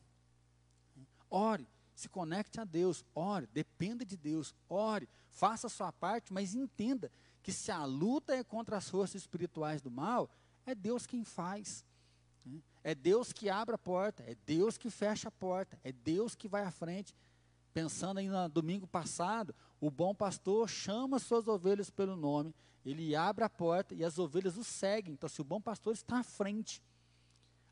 Ore, 1.31 1.67
se 1.99 2.09
conecte 2.09 2.61
a 2.61 2.65
Deus, 2.65 3.05
ore, 3.13 3.49
dependa 3.49 4.05
de 4.05 4.17
Deus, 4.17 4.55
ore, 4.69 5.09
faça 5.29 5.67
a 5.67 5.71
sua 5.71 5.91
parte, 5.91 6.33
mas 6.33 6.55
entenda 6.55 7.11
que 7.43 7.53
se 7.53 7.73
a 7.73 7.85
luta 7.85 8.37
é 8.37 8.45
contra 8.45 8.77
as 8.77 8.89
forças 8.89 9.21
espirituais 9.23 9.83
do 9.83 9.91
mal, 9.91 10.31
é 10.65 10.77
Deus 10.77 11.07
quem 11.07 11.25
faz. 11.25 11.85
É 12.85 12.95
Deus 12.95 13.33
que 13.33 13.51
abre 13.51 13.75
a 13.75 13.79
porta, 13.79 14.23
é 14.23 14.37
Deus 14.47 14.79
que 14.79 14.91
fecha 14.91 15.27
a 15.27 15.33
porta, 15.33 15.77
é 15.83 15.91
Deus 15.91 16.37
que 16.37 16.47
vai 16.47 16.63
à 16.63 16.71
frente. 16.71 17.17
Pensando 17.75 18.19
aí 18.19 18.29
no 18.29 18.49
domingo 18.49 18.87
passado, 18.87 19.53
o 19.81 19.91
bom 19.91 20.15
pastor 20.15 20.69
chama 20.69 21.19
suas 21.19 21.49
ovelhas 21.49 21.91
pelo 21.91 22.15
nome, 22.15 22.55
ele 22.87 23.17
abre 23.17 23.43
a 23.43 23.51
porta 23.51 23.93
e 23.93 24.05
as 24.05 24.21
ovelhas 24.21 24.57
o 24.57 24.63
seguem. 24.63 25.15
Então, 25.15 25.29
se 25.29 25.41
o 25.41 25.45
bom 25.45 25.61
pastor 25.61 25.93
está 25.93 26.21
à 26.21 26.23
frente, 26.23 26.81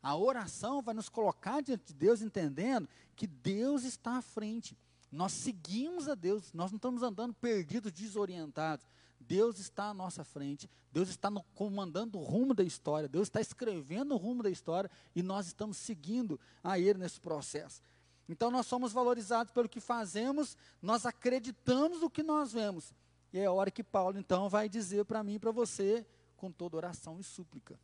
a 0.01 0.15
oração 0.15 0.81
vai 0.81 0.93
nos 0.93 1.09
colocar 1.09 1.61
diante 1.61 1.87
de 1.87 1.93
Deus, 1.93 2.21
entendendo 2.21 2.87
que 3.15 3.27
Deus 3.27 3.83
está 3.83 4.17
à 4.17 4.21
frente. 4.21 4.77
Nós 5.11 5.31
seguimos 5.31 6.07
a 6.07 6.15
Deus, 6.15 6.53
nós 6.53 6.71
não 6.71 6.77
estamos 6.77 7.01
andando 7.01 7.33
perdidos, 7.33 7.91
desorientados. 7.91 8.85
Deus 9.19 9.59
está 9.59 9.85
à 9.89 9.93
nossa 9.93 10.23
frente, 10.23 10.69
Deus 10.91 11.09
está 11.09 11.29
no, 11.29 11.43
comandando 11.55 12.17
o 12.17 12.23
rumo 12.23 12.53
da 12.53 12.63
história, 12.63 13.09
Deus 13.09 13.27
está 13.27 13.41
escrevendo 13.41 14.13
o 14.13 14.17
rumo 14.17 14.41
da 14.41 14.49
história 14.49 14.89
e 15.15 15.21
nós 15.21 15.47
estamos 15.47 15.77
seguindo 15.77 16.39
a 16.63 16.79
Ele 16.79 16.99
nesse 16.99 17.19
processo. 17.19 17.81
Então 18.29 18.51
nós 18.51 18.67
somos 18.67 18.93
valorizados 18.93 19.51
pelo 19.51 19.67
que 19.67 19.79
fazemos, 19.79 20.57
nós 20.81 21.05
acreditamos 21.05 22.01
no 22.01 22.09
que 22.09 22.23
nós 22.23 22.53
vemos. 22.53 22.93
E 23.33 23.39
é 23.39 23.45
a 23.45 23.51
hora 23.51 23.71
que 23.71 23.83
Paulo 23.83 24.17
então 24.17 24.49
vai 24.49 24.69
dizer 24.69 25.03
para 25.05 25.23
mim 25.23 25.35
e 25.35 25.39
para 25.39 25.51
você, 25.51 26.05
com 26.35 26.51
toda 26.51 26.77
oração 26.77 27.19
e 27.19 27.23
súplica. 27.23 27.79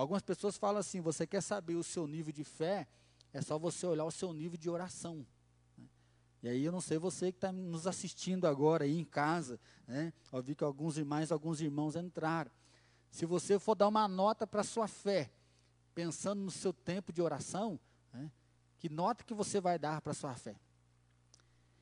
Algumas 0.00 0.22
pessoas 0.22 0.56
falam 0.56 0.80
assim: 0.80 1.02
você 1.02 1.26
quer 1.26 1.42
saber 1.42 1.74
o 1.74 1.84
seu 1.84 2.06
nível 2.06 2.32
de 2.32 2.42
fé? 2.42 2.88
É 3.34 3.42
só 3.42 3.58
você 3.58 3.86
olhar 3.86 4.06
o 4.06 4.10
seu 4.10 4.32
nível 4.32 4.56
de 4.56 4.70
oração. 4.70 5.26
E 6.42 6.48
aí 6.48 6.64
eu 6.64 6.72
não 6.72 6.80
sei 6.80 6.96
você 6.96 7.30
que 7.30 7.36
está 7.36 7.52
nos 7.52 7.86
assistindo 7.86 8.46
agora 8.46 8.84
aí 8.84 8.98
em 8.98 9.04
casa, 9.04 9.60
né? 9.86 10.10
Eu 10.32 10.42
vi 10.42 10.54
que 10.54 10.64
alguns 10.64 10.96
irmãos, 10.96 11.30
alguns 11.30 11.60
irmãos 11.60 11.96
entraram. 11.96 12.50
Se 13.10 13.26
você 13.26 13.58
for 13.58 13.74
dar 13.74 13.88
uma 13.88 14.08
nota 14.08 14.46
para 14.46 14.62
a 14.62 14.64
sua 14.64 14.88
fé, 14.88 15.30
pensando 15.94 16.40
no 16.40 16.50
seu 16.50 16.72
tempo 16.72 17.12
de 17.12 17.20
oração, 17.20 17.78
né? 18.10 18.32
que 18.78 18.88
nota 18.88 19.22
que 19.22 19.34
você 19.34 19.60
vai 19.60 19.78
dar 19.78 20.00
para 20.00 20.12
a 20.12 20.14
sua 20.14 20.34
fé? 20.34 20.56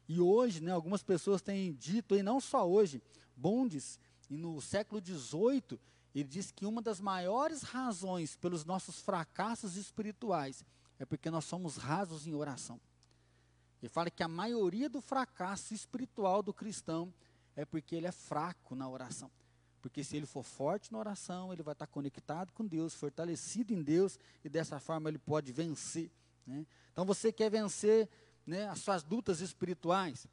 E 0.08 0.18
hoje, 0.20 0.60
né, 0.60 0.72
algumas 0.72 1.04
pessoas 1.04 1.40
têm 1.40 1.72
dito, 1.72 2.16
e 2.16 2.22
não 2.22 2.40
só 2.40 2.68
hoje, 2.68 3.00
Bundes, 3.36 4.00
no 4.28 4.60
século 4.60 5.00
XVIII, 5.00 5.78
ele 6.20 6.28
diz 6.28 6.50
que 6.50 6.66
uma 6.66 6.82
das 6.82 7.00
maiores 7.00 7.62
razões 7.62 8.36
pelos 8.36 8.64
nossos 8.64 8.98
fracassos 9.00 9.76
espirituais 9.76 10.64
é 10.98 11.04
porque 11.04 11.30
nós 11.30 11.44
somos 11.44 11.76
rasos 11.76 12.26
em 12.26 12.34
oração. 12.34 12.80
Ele 13.80 13.88
fala 13.88 14.10
que 14.10 14.22
a 14.22 14.28
maioria 14.28 14.88
do 14.88 15.00
fracasso 15.00 15.72
espiritual 15.72 16.42
do 16.42 16.52
cristão 16.52 17.12
é 17.54 17.64
porque 17.64 17.94
ele 17.94 18.06
é 18.06 18.12
fraco 18.12 18.74
na 18.74 18.88
oração. 18.88 19.30
Porque 19.80 20.02
se 20.02 20.16
ele 20.16 20.26
for 20.26 20.42
forte 20.42 20.92
na 20.92 20.98
oração, 20.98 21.52
ele 21.52 21.62
vai 21.62 21.72
estar 21.72 21.86
conectado 21.86 22.52
com 22.52 22.66
Deus, 22.66 22.94
fortalecido 22.94 23.72
em 23.72 23.82
Deus, 23.82 24.18
e 24.44 24.48
dessa 24.48 24.80
forma 24.80 25.08
ele 25.08 25.18
pode 25.18 25.52
vencer. 25.52 26.10
Né? 26.46 26.66
Então 26.92 27.04
você 27.04 27.32
quer 27.32 27.50
vencer 27.50 28.08
né, 28.44 28.68
as 28.68 28.80
suas 28.80 29.04
lutas 29.04 29.40
espirituais? 29.40 30.26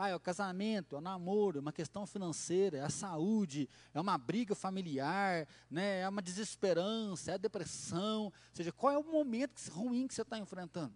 Ah, 0.00 0.08
é 0.08 0.14
o 0.14 0.20
casamento, 0.20 0.94
é 0.94 0.98
o 0.98 1.02
namoro, 1.02 1.58
é 1.58 1.60
uma 1.60 1.72
questão 1.72 2.06
financeira, 2.06 2.78
é 2.78 2.82
a 2.82 2.88
saúde, 2.88 3.68
é 3.92 4.00
uma 4.00 4.16
briga 4.16 4.54
familiar, 4.54 5.48
né, 5.68 6.02
é 6.02 6.08
uma 6.08 6.22
desesperança, 6.22 7.32
é 7.32 7.34
a 7.34 7.36
depressão. 7.36 8.26
Ou 8.26 8.32
seja, 8.52 8.70
qual 8.70 8.92
é 8.92 8.96
o 8.96 9.02
momento 9.02 9.60
ruim 9.72 10.06
que 10.06 10.14
você 10.14 10.22
está 10.22 10.38
enfrentando? 10.38 10.94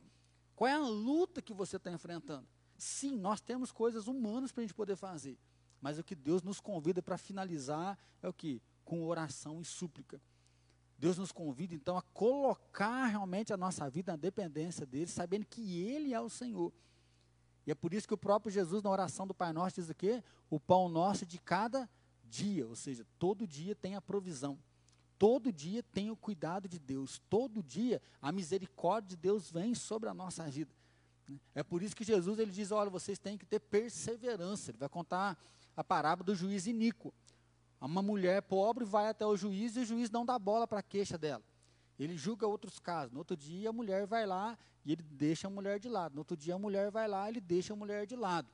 Qual 0.55 0.69
é 0.69 0.75
a 0.75 0.79
luta 0.79 1.43
que 1.43 1.53
você 1.53 1.79
está 1.79 1.91
enfrentando? 1.91 2.47
Sim, 2.79 3.19
nós 3.19 3.41
temos 3.41 3.73
coisas 3.73 4.07
humanas 4.07 4.53
para 4.53 4.61
a 4.61 4.65
gente 4.65 4.75
poder 4.75 4.95
fazer. 4.95 5.37
Mas 5.81 5.99
o 5.99 6.05
que 6.05 6.15
Deus 6.15 6.41
nos 6.45 6.61
convida 6.61 7.03
para 7.03 7.19
finalizar 7.19 7.99
é 8.23 8.29
o 8.29 8.33
que? 8.33 8.63
Com 8.85 9.05
oração 9.05 9.61
e 9.61 9.65
súplica. 9.65 10.23
Deus 10.97 11.19
nos 11.19 11.33
convida 11.33 11.75
então 11.75 11.99
a 11.99 12.03
colocar 12.03 13.07
realmente 13.07 13.53
a 13.53 13.57
nossa 13.57 13.91
vida 13.91 14.13
na 14.13 14.17
dependência 14.17 14.87
dele, 14.87 15.09
sabendo 15.09 15.45
que 15.45 15.81
ele 15.81 16.15
é 16.15 16.21
o 16.21 16.29
Senhor. 16.29 16.73
E 17.67 17.71
é 17.71 17.75
por 17.75 17.95
isso 17.95 18.07
que 18.09 18.15
o 18.15 18.19
próprio 18.19 18.51
Jesus, 18.51 18.83
na 18.83 18.91
oração 18.91 19.27
do 19.27 19.35
Pai 19.35 19.53
Nosso, 19.53 19.77
diz 19.77 19.89
o 19.89 19.95
quê? 19.95 20.23
O 20.51 20.59
pão 20.59 20.89
nosso 20.89 21.25
de 21.25 21.39
cada 21.39 21.89
dia, 22.25 22.67
ou 22.67 22.75
seja, 22.75 23.07
todo 23.19 23.47
dia 23.47 23.75
tem 23.75 23.95
a 23.95 24.01
provisão. 24.01 24.59
Todo 25.19 25.53
dia 25.53 25.83
tem 25.83 26.11
o 26.11 26.17
cuidado 26.17 26.67
de 26.67 26.81
Deus. 26.81 27.23
Todo 27.31 27.63
dia 27.63 28.03
a 28.21 28.33
misericórdia 28.33 29.11
de 29.11 29.17
Deus 29.17 29.51
vem 29.51 29.75
sobre 29.75 30.09
a 30.09 30.15
nossa 30.15 30.45
vida. 30.51 30.75
É 31.55 31.63
por 31.63 31.83
isso 31.83 31.95
que 31.95 32.03
Jesus 32.03 32.39
ele 32.39 32.51
diz: 32.51 32.73
olha, 32.73 32.91
vocês 32.91 33.19
têm 33.19 33.39
que 33.39 33.47
ter 33.47 33.61
perseverança. 33.61 34.71
Ele 34.71 34.79
vai 34.79 34.89
contar 34.89 35.39
a 35.77 35.85
parábola 35.85 36.27
do 36.27 36.35
juiz 36.35 36.67
iníquo. 36.67 37.15
Uma 37.81 38.03
mulher 38.03 38.43
pobre 38.43 38.85
vai 38.85 39.09
até 39.09 39.27
o 39.27 39.37
juiz 39.37 39.77
e 39.77 39.81
o 39.81 39.85
juiz 39.85 40.11
não 40.11 40.25
dá 40.25 40.39
bola 40.39 40.67
para 40.67 40.81
a 40.81 40.83
queixa 40.83 41.19
dela. 41.19 41.43
Ele 42.03 42.17
julga 42.17 42.47
outros 42.47 42.79
casos. 42.79 43.13
No 43.13 43.19
outro 43.19 43.37
dia 43.37 43.69
a 43.69 43.73
mulher 43.73 44.07
vai 44.07 44.27
lá 44.27 44.59
e 44.85 44.93
ele 44.93 45.03
deixa 45.03 45.47
a 45.47 45.51
mulher 45.51 45.79
de 45.79 45.89
lado. 45.89 46.15
No 46.15 46.21
outro 46.21 46.37
dia 46.37 46.55
a 46.55 46.59
mulher 46.59 46.91
vai 46.91 47.07
lá 47.07 47.27
e 47.27 47.33
ele 47.33 47.41
deixa 47.41 47.73
a 47.73 47.77
mulher 47.77 48.07
de 48.07 48.17
lado. 48.17 48.49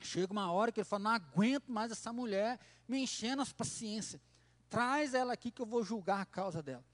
Chega 0.00 0.32
uma 0.32 0.50
hora 0.50 0.72
que 0.72 0.80
ele 0.80 0.84
fala: 0.84 1.02
não 1.04 1.10
aguento 1.10 1.70
mais 1.70 1.92
essa 1.92 2.12
mulher 2.12 2.58
me 2.88 2.98
enchendo 2.98 3.42
as 3.42 3.52
paciências. 3.52 4.20
Traz 4.68 5.14
ela 5.14 5.32
aqui 5.32 5.50
que 5.50 5.60
eu 5.60 5.66
vou 5.66 5.82
julgar 5.82 6.20
a 6.20 6.24
causa 6.24 6.62
dela. 6.62 6.84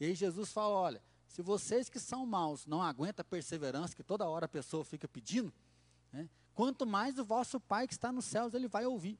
E 0.00 0.06
aí 0.06 0.14
Jesus 0.14 0.52
fala: 0.52 0.74
olha, 0.74 1.02
se 1.28 1.40
vocês 1.40 1.88
que 1.88 2.00
são 2.00 2.26
maus 2.26 2.66
não 2.66 2.82
aguentam 2.82 3.22
a 3.22 3.24
perseverança, 3.24 3.94
que 3.94 4.02
toda 4.02 4.28
hora 4.28 4.46
a 4.46 4.48
pessoa 4.48 4.84
fica 4.84 5.06
pedindo, 5.06 5.52
né, 6.12 6.28
quanto 6.52 6.84
mais 6.84 7.18
o 7.18 7.24
vosso 7.24 7.60
Pai 7.60 7.86
que 7.86 7.94
está 7.94 8.10
nos 8.10 8.24
céus 8.24 8.54
ele 8.54 8.66
vai 8.66 8.86
ouvir. 8.86 9.18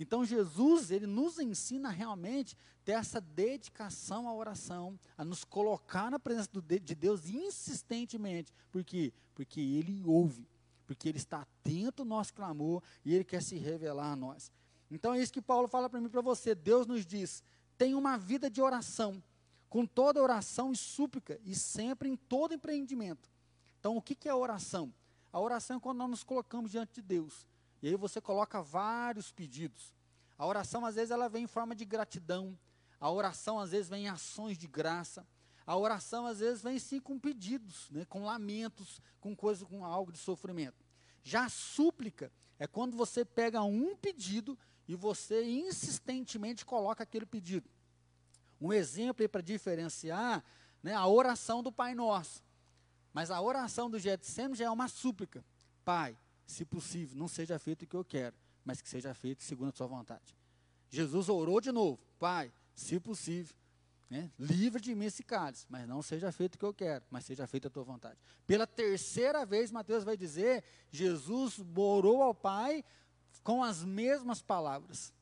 Então 0.00 0.24
Jesus, 0.24 0.90
ele 0.90 1.06
nos 1.06 1.38
ensina 1.38 1.90
realmente 1.90 2.56
ter 2.86 2.92
essa 2.92 3.20
dedicação 3.20 4.26
à 4.26 4.34
oração, 4.34 4.98
a 5.16 5.22
nos 5.22 5.44
colocar 5.44 6.10
na 6.10 6.18
presença 6.18 6.48
do, 6.50 6.62
de 6.62 6.94
Deus 6.94 7.28
insistentemente. 7.28 8.50
Por 8.72 8.82
quê? 8.82 9.12
Porque 9.34 9.60
ele 9.60 10.02
ouve, 10.06 10.48
porque 10.86 11.06
ele 11.06 11.18
está 11.18 11.42
atento 11.42 12.00
ao 12.00 12.08
nosso 12.08 12.32
clamor 12.32 12.82
e 13.04 13.14
ele 13.14 13.24
quer 13.24 13.42
se 13.42 13.58
revelar 13.58 14.12
a 14.12 14.16
nós. 14.16 14.50
Então 14.90 15.12
é 15.12 15.20
isso 15.20 15.34
que 15.34 15.42
Paulo 15.42 15.68
fala 15.68 15.90
para 15.90 16.00
mim 16.00 16.06
e 16.06 16.10
para 16.10 16.22
você. 16.22 16.54
Deus 16.54 16.86
nos 16.86 17.04
diz: 17.04 17.44
tenha 17.76 17.96
uma 17.96 18.16
vida 18.16 18.48
de 18.48 18.62
oração, 18.62 19.22
com 19.68 19.84
toda 19.84 20.22
oração 20.22 20.72
e 20.72 20.76
súplica, 20.76 21.38
e 21.44 21.54
sempre 21.54 22.08
em 22.08 22.16
todo 22.16 22.54
empreendimento. 22.54 23.30
Então, 23.78 23.98
o 23.98 24.02
que, 24.02 24.14
que 24.14 24.30
é 24.30 24.34
oração? 24.34 24.92
A 25.30 25.38
oração 25.38 25.76
é 25.76 25.80
quando 25.80 25.98
nós 25.98 26.08
nos 26.10 26.24
colocamos 26.24 26.70
diante 26.70 26.94
de 26.94 27.02
Deus 27.02 27.49
e 27.82 27.88
aí 27.88 27.96
você 27.96 28.20
coloca 28.20 28.62
vários 28.62 29.32
pedidos. 29.32 29.94
A 30.36 30.46
oração, 30.46 30.84
às 30.84 30.94
vezes, 30.94 31.10
ela 31.10 31.28
vem 31.28 31.44
em 31.44 31.46
forma 31.46 31.74
de 31.74 31.84
gratidão. 31.84 32.58
A 32.98 33.10
oração, 33.10 33.58
às 33.58 33.70
vezes, 33.70 33.88
vem 33.88 34.04
em 34.04 34.08
ações 34.08 34.58
de 34.58 34.66
graça. 34.66 35.26
A 35.66 35.76
oração, 35.76 36.26
às 36.26 36.40
vezes, 36.40 36.62
vem 36.62 36.78
sim 36.78 37.00
com 37.00 37.18
pedidos, 37.18 37.90
né, 37.90 38.04
com 38.06 38.24
lamentos, 38.24 39.00
com 39.20 39.34
coisa, 39.34 39.64
com 39.64 39.84
algo 39.84 40.12
de 40.12 40.18
sofrimento. 40.18 40.84
Já 41.22 41.44
a 41.44 41.48
súplica 41.48 42.32
é 42.58 42.66
quando 42.66 42.96
você 42.96 43.24
pega 43.24 43.62
um 43.62 43.94
pedido 43.96 44.58
e 44.88 44.94
você 44.94 45.44
insistentemente 45.44 46.64
coloca 46.64 47.02
aquele 47.02 47.26
pedido. 47.26 47.70
Um 48.60 48.72
exemplo 48.72 49.26
para 49.28 49.40
diferenciar, 49.40 50.44
né, 50.82 50.94
a 50.94 51.06
oração 51.06 51.62
do 51.62 51.70
Pai 51.70 51.94
Nosso. 51.94 52.42
Mas 53.12 53.30
a 53.30 53.40
oração 53.40 53.90
do 53.90 53.98
Getsemane 53.98 54.54
já 54.54 54.66
é 54.66 54.70
uma 54.70 54.88
súplica. 54.88 55.44
Pai, 55.84 56.16
se 56.50 56.64
possível, 56.64 57.16
não 57.16 57.28
seja 57.28 57.58
feito 57.58 57.82
o 57.82 57.86
que 57.86 57.96
eu 57.96 58.04
quero, 58.04 58.36
mas 58.64 58.80
que 58.82 58.88
seja 58.88 59.14
feito 59.14 59.42
segundo 59.42 59.70
a 59.70 59.72
sua 59.72 59.86
vontade. 59.86 60.36
Jesus 60.90 61.28
orou 61.28 61.60
de 61.60 61.70
novo, 61.70 61.98
Pai, 62.18 62.52
se 62.74 62.98
possível, 62.98 63.54
né, 64.08 64.30
livre 64.38 64.80
de 64.80 64.94
mim 64.94 65.04
esse 65.04 65.22
cálice, 65.22 65.64
mas 65.68 65.86
não 65.86 66.02
seja 66.02 66.32
feito 66.32 66.56
o 66.56 66.58
que 66.58 66.64
eu 66.64 66.74
quero, 66.74 67.04
mas 67.08 67.24
seja 67.24 67.46
feita 67.46 67.68
a 67.68 67.70
tua 67.70 67.84
vontade. 67.84 68.18
Pela 68.46 68.66
terceira 68.66 69.46
vez, 69.46 69.70
Mateus 69.70 70.02
vai 70.02 70.16
dizer, 70.16 70.64
Jesus 70.90 71.60
orou 71.76 72.22
ao 72.22 72.34
Pai 72.34 72.84
com 73.44 73.62
as 73.62 73.84
mesmas 73.84 74.42
palavras. 74.42 75.14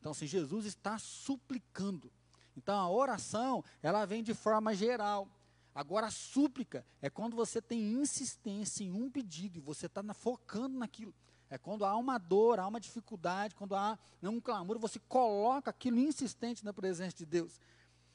Então, 0.00 0.12
se 0.12 0.26
Jesus 0.26 0.66
está 0.66 0.98
suplicando, 0.98 2.12
então 2.56 2.78
a 2.78 2.90
oração, 2.90 3.64
ela 3.82 4.04
vem 4.04 4.22
de 4.22 4.34
forma 4.34 4.74
geral. 4.74 5.28
Agora, 5.76 6.06
a 6.06 6.10
súplica 6.10 6.86
é 7.02 7.10
quando 7.10 7.36
você 7.36 7.60
tem 7.60 7.92
insistência 7.92 8.82
em 8.82 8.90
um 8.92 9.10
pedido 9.10 9.58
e 9.58 9.60
você 9.60 9.84
está 9.84 10.02
focando 10.14 10.78
naquilo. 10.78 11.14
É 11.50 11.58
quando 11.58 11.84
há 11.84 11.94
uma 11.94 12.16
dor, 12.16 12.58
há 12.58 12.66
uma 12.66 12.80
dificuldade, 12.80 13.54
quando 13.54 13.76
há 13.76 13.98
um 14.22 14.40
clamor, 14.40 14.78
você 14.78 14.98
coloca 15.00 15.68
aquilo 15.68 15.98
insistente 15.98 16.64
na 16.64 16.72
presença 16.72 17.14
de 17.14 17.26
Deus. 17.26 17.60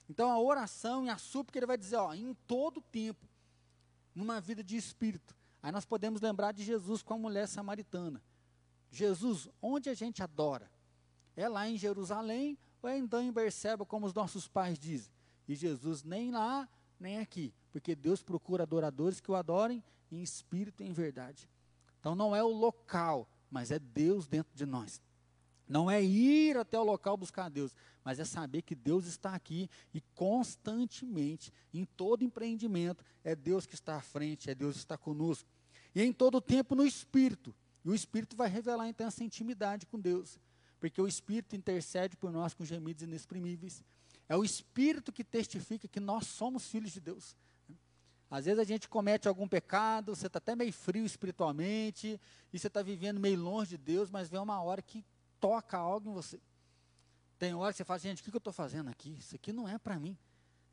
Então, 0.10 0.32
a 0.32 0.40
oração 0.40 1.06
e 1.06 1.10
a 1.12 1.20
súplica, 1.20 1.60
ele 1.60 1.68
vai 1.68 1.78
dizer, 1.78 1.98
ó, 1.98 2.12
em 2.16 2.34
todo 2.48 2.82
tempo, 2.82 3.30
numa 4.16 4.42
vida 4.42 4.64
de 4.64 4.76
espírito. 4.76 5.36
Aí 5.62 5.72
nós 5.72 5.86
podemos 5.86 6.20
lembrar 6.20 6.54
de 6.54 6.64
Jesus 6.64 7.04
com 7.04 7.14
a 7.14 7.20
mulher 7.20 7.48
samaritana. 7.48 8.24
Jesus, 8.90 9.48
onde 9.62 9.88
a 9.88 9.94
gente 9.94 10.24
adora? 10.24 10.68
É 11.36 11.48
lá 11.48 11.70
em 11.70 11.78
Jerusalém 11.78 12.58
ou 12.82 12.90
é 12.90 12.98
em 12.98 13.32
Berseba, 13.32 13.86
como 13.86 14.08
os 14.08 14.16
nossos 14.16 14.48
pais 14.48 14.80
dizem? 14.80 15.14
E 15.48 15.54
Jesus 15.54 16.04
nem 16.04 16.32
lá 16.32 16.68
nem 17.02 17.20
aqui, 17.20 17.54
porque 17.72 17.96
Deus 17.96 18.22
procura 18.22 18.64
adoradores 18.64 19.20
que 19.20 19.32
o 19.32 19.36
adorem 19.36 19.84
em 20.12 20.22
espírito 20.22 20.84
e 20.84 20.88
em 20.88 20.94
verdade. 20.94 21.50
Então 22.00 22.16
não 22.16 22.36
é 22.36 22.44
o 22.44 22.50
local, 22.50 23.28
mas 23.50 23.72
é 23.72 23.80
Deus 23.80 24.28
dentro 24.28 24.56
de 24.56 24.66
nós. 24.66 25.02
Não 25.68 25.90
é 25.90 26.04
ir 26.04 26.58
até 26.58 26.78
o 26.78 26.84
local 26.84 27.16
buscar 27.16 27.50
Deus, 27.50 27.74
mas 28.04 28.20
é 28.20 28.26
saber 28.26 28.62
que 28.62 28.76
Deus 28.76 29.06
está 29.06 29.34
aqui 29.34 29.70
e 29.94 30.02
constantemente, 30.14 31.52
em 31.74 31.86
todo 31.86 32.26
empreendimento, 32.26 33.06
é 33.24 33.36
Deus 33.36 33.66
que 33.66 33.76
está 33.76 33.96
à 33.96 34.02
frente, 34.02 34.50
é 34.50 34.56
Deus 34.56 34.74
que 34.74 34.80
está 34.80 34.98
conosco. 34.98 35.50
E 35.96 36.02
em 36.02 36.12
todo 36.12 36.42
tempo 36.42 36.76
no 36.76 36.86
Espírito. 36.86 37.56
E 37.86 37.90
o 37.90 37.96
Espírito 37.96 38.36
vai 38.36 38.50
revelar 38.50 38.88
então 38.90 39.08
essa 39.08 39.24
intimidade 39.24 39.86
com 39.86 40.00
Deus, 40.00 40.40
porque 40.80 41.02
o 41.02 41.08
Espírito 41.08 41.56
intercede 41.56 42.18
por 42.18 42.32
nós 42.32 42.54
com 42.54 42.66
gemidos 42.66 43.04
inexprimíveis. 43.04 43.84
É 44.32 44.36
o 44.38 44.46
Espírito 44.46 45.12
que 45.12 45.26
testifica 45.26 45.90
que 45.90 46.00
nós 46.00 46.26
somos 46.26 46.66
filhos 46.66 46.94
de 46.94 47.02
Deus. 47.02 47.36
Às 48.30 48.46
vezes 48.46 48.62
a 48.62 48.64
gente 48.64 48.88
comete 48.88 49.28
algum 49.28 49.46
pecado, 49.46 50.16
você 50.16 50.28
está 50.28 50.38
até 50.38 50.56
meio 50.56 50.72
frio 50.72 51.06
espiritualmente, 51.06 52.18
e 52.54 52.58
você 52.58 52.68
está 52.68 52.82
vivendo 52.82 53.20
meio 53.20 53.38
longe 53.38 53.72
de 53.72 53.78
Deus, 53.78 54.10
mas 54.10 54.30
vem 54.30 54.40
uma 54.40 54.62
hora 54.64 54.82
que 54.82 55.04
toca 55.38 55.78
algo 55.78 56.12
em 56.12 56.14
você. 56.14 56.40
Tem 57.38 57.54
hora 57.54 57.74
que 57.74 57.78
você 57.78 57.84
fala, 57.84 58.00
gente, 58.00 58.22
o 58.22 58.24
que, 58.24 58.34
eu 58.34 58.38
estou 58.38 58.54
fazendo 58.54 58.90
aqui? 58.90 59.18
Isso 59.20 59.36
aqui 59.36 59.52
não 59.52 59.68
é 59.68 59.78
para 59.78 60.00
mim. 60.00 60.18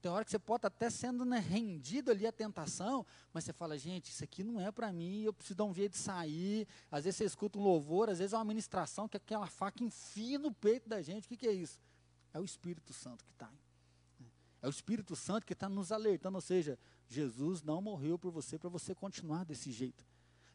Tem 0.01 0.09
hora 0.09 0.25
que 0.25 0.31
você 0.31 0.38
pode 0.38 0.59
estar 0.59 0.68
até 0.68 0.88
sendo 0.88 1.25
né, 1.25 1.40
rendido 1.40 2.12
ali 2.12 2.29
à 2.29 2.31
tentação, 2.31 3.05
mas 3.33 3.42
você 3.42 3.53
fala, 3.53 3.77
gente, 3.77 4.12
isso 4.12 4.23
aqui 4.23 4.44
não 4.44 4.61
é 4.61 4.71
para 4.71 4.92
mim, 4.92 5.23
eu 5.23 5.33
preciso 5.33 5.57
dar 5.57 5.64
um 5.64 5.75
jeito 5.75 5.94
de 5.94 5.99
sair. 5.99 6.68
Às 6.92 7.03
vezes 7.03 7.18
você 7.18 7.25
escuta 7.25 7.59
um 7.59 7.62
louvor, 7.62 8.09
às 8.09 8.21
vezes 8.21 8.35
é 8.35 8.37
uma 8.37 8.44
ministração 8.44 9.09
que 9.09 9.16
é 9.16 9.18
aquela 9.18 9.49
faca 9.49 9.83
enfia 9.83 10.38
no 10.38 10.55
peito 10.55 10.88
da 10.88 11.03
gente. 11.03 11.25
O 11.25 11.29
que, 11.29 11.37
que 11.37 11.49
é 11.49 11.53
isso? 11.53 11.81
É 12.32 12.40
o 12.40 12.44
Espírito 12.44 12.92
Santo 12.92 13.24
que 13.24 13.32
está 13.32 13.48
aí. 13.48 13.58
É 14.60 14.66
o 14.66 14.70
Espírito 14.70 15.14
Santo 15.14 15.46
que 15.46 15.52
está 15.52 15.68
nos 15.68 15.92
alertando, 15.92 16.36
ou 16.36 16.40
seja, 16.40 16.78
Jesus 17.08 17.62
não 17.62 17.80
morreu 17.80 18.18
por 18.18 18.30
você 18.30 18.58
para 18.58 18.68
você 18.68 18.94
continuar 18.94 19.44
desse 19.44 19.70
jeito. 19.70 20.04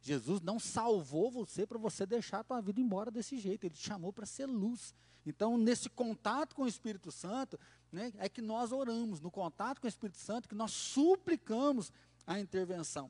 Jesus 0.01 0.41
não 0.41 0.59
salvou 0.59 1.31
você 1.31 1.65
para 1.65 1.77
você 1.77 2.05
deixar 2.05 2.39
a 2.39 2.43
tua 2.43 2.61
vida 2.61 2.81
embora 2.81 3.09
desse 3.09 3.37
jeito. 3.37 3.65
Ele 3.65 3.73
te 3.73 3.87
chamou 3.87 4.11
para 4.11 4.25
ser 4.25 4.45
luz. 4.45 4.93
Então, 5.25 5.57
nesse 5.57 5.89
contato 5.89 6.53
com 6.53 6.63
o 6.63 6.67
Espírito 6.67 7.09
Santo, 7.09 7.57
né, 7.89 8.11
é 8.17 8.27
que 8.27 8.41
nós 8.41 8.73
oramos, 8.73 9.21
no 9.21 9.31
contato 9.31 9.79
com 9.79 9.87
o 9.87 9.89
Espírito 9.89 10.17
Santo, 10.17 10.49
que 10.49 10.55
nós 10.55 10.71
suplicamos 10.71 11.89
a 12.27 12.37
intervenção. 12.37 13.09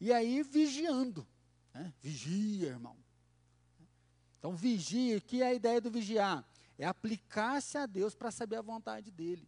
E 0.00 0.10
aí, 0.10 0.42
vigiando. 0.42 1.26
Né? 1.74 1.92
Vigia, 2.00 2.68
irmão. 2.68 2.96
Então, 4.38 4.56
vigia, 4.56 5.20
que 5.20 5.42
é 5.42 5.48
a 5.48 5.54
ideia 5.54 5.78
do 5.82 5.90
vigiar? 5.90 6.42
É 6.80 6.86
aplicar-se 6.86 7.76
a 7.76 7.84
Deus 7.84 8.14
para 8.14 8.30
saber 8.30 8.56
a 8.56 8.62
vontade 8.62 9.10
dele. 9.10 9.46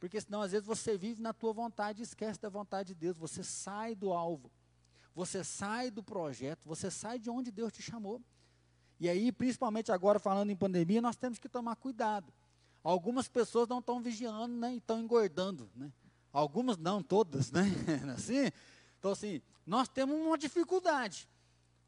Porque 0.00 0.20
senão, 0.20 0.42
às 0.42 0.50
vezes, 0.50 0.66
você 0.66 0.98
vive 0.98 1.22
na 1.22 1.32
tua 1.32 1.52
vontade 1.52 2.00
e 2.00 2.02
esquece 2.02 2.40
da 2.40 2.48
vontade 2.48 2.88
de 2.88 2.94
Deus. 2.96 3.16
Você 3.16 3.44
sai 3.44 3.94
do 3.94 4.12
alvo. 4.12 4.50
Você 5.14 5.44
sai 5.44 5.88
do 5.88 6.02
projeto. 6.02 6.60
Você 6.64 6.90
sai 6.90 7.20
de 7.20 7.30
onde 7.30 7.52
Deus 7.52 7.72
te 7.72 7.80
chamou. 7.80 8.20
E 8.98 9.08
aí, 9.08 9.30
principalmente 9.30 9.92
agora, 9.92 10.18
falando 10.18 10.50
em 10.50 10.56
pandemia, 10.56 11.00
nós 11.00 11.14
temos 11.14 11.38
que 11.38 11.48
tomar 11.48 11.76
cuidado. 11.76 12.32
Algumas 12.82 13.28
pessoas 13.28 13.68
não 13.68 13.78
estão 13.78 14.00
vigiando 14.00 14.56
né, 14.56 14.74
e 14.74 14.78
estão 14.78 15.00
engordando. 15.00 15.70
Né? 15.76 15.92
Algumas, 16.32 16.76
não 16.76 17.04
todas, 17.04 17.52
né? 17.52 17.62
assim, 18.16 18.50
então, 18.98 19.12
assim, 19.12 19.40
nós 19.64 19.88
temos 19.88 20.16
uma 20.16 20.36
dificuldade. 20.36 21.28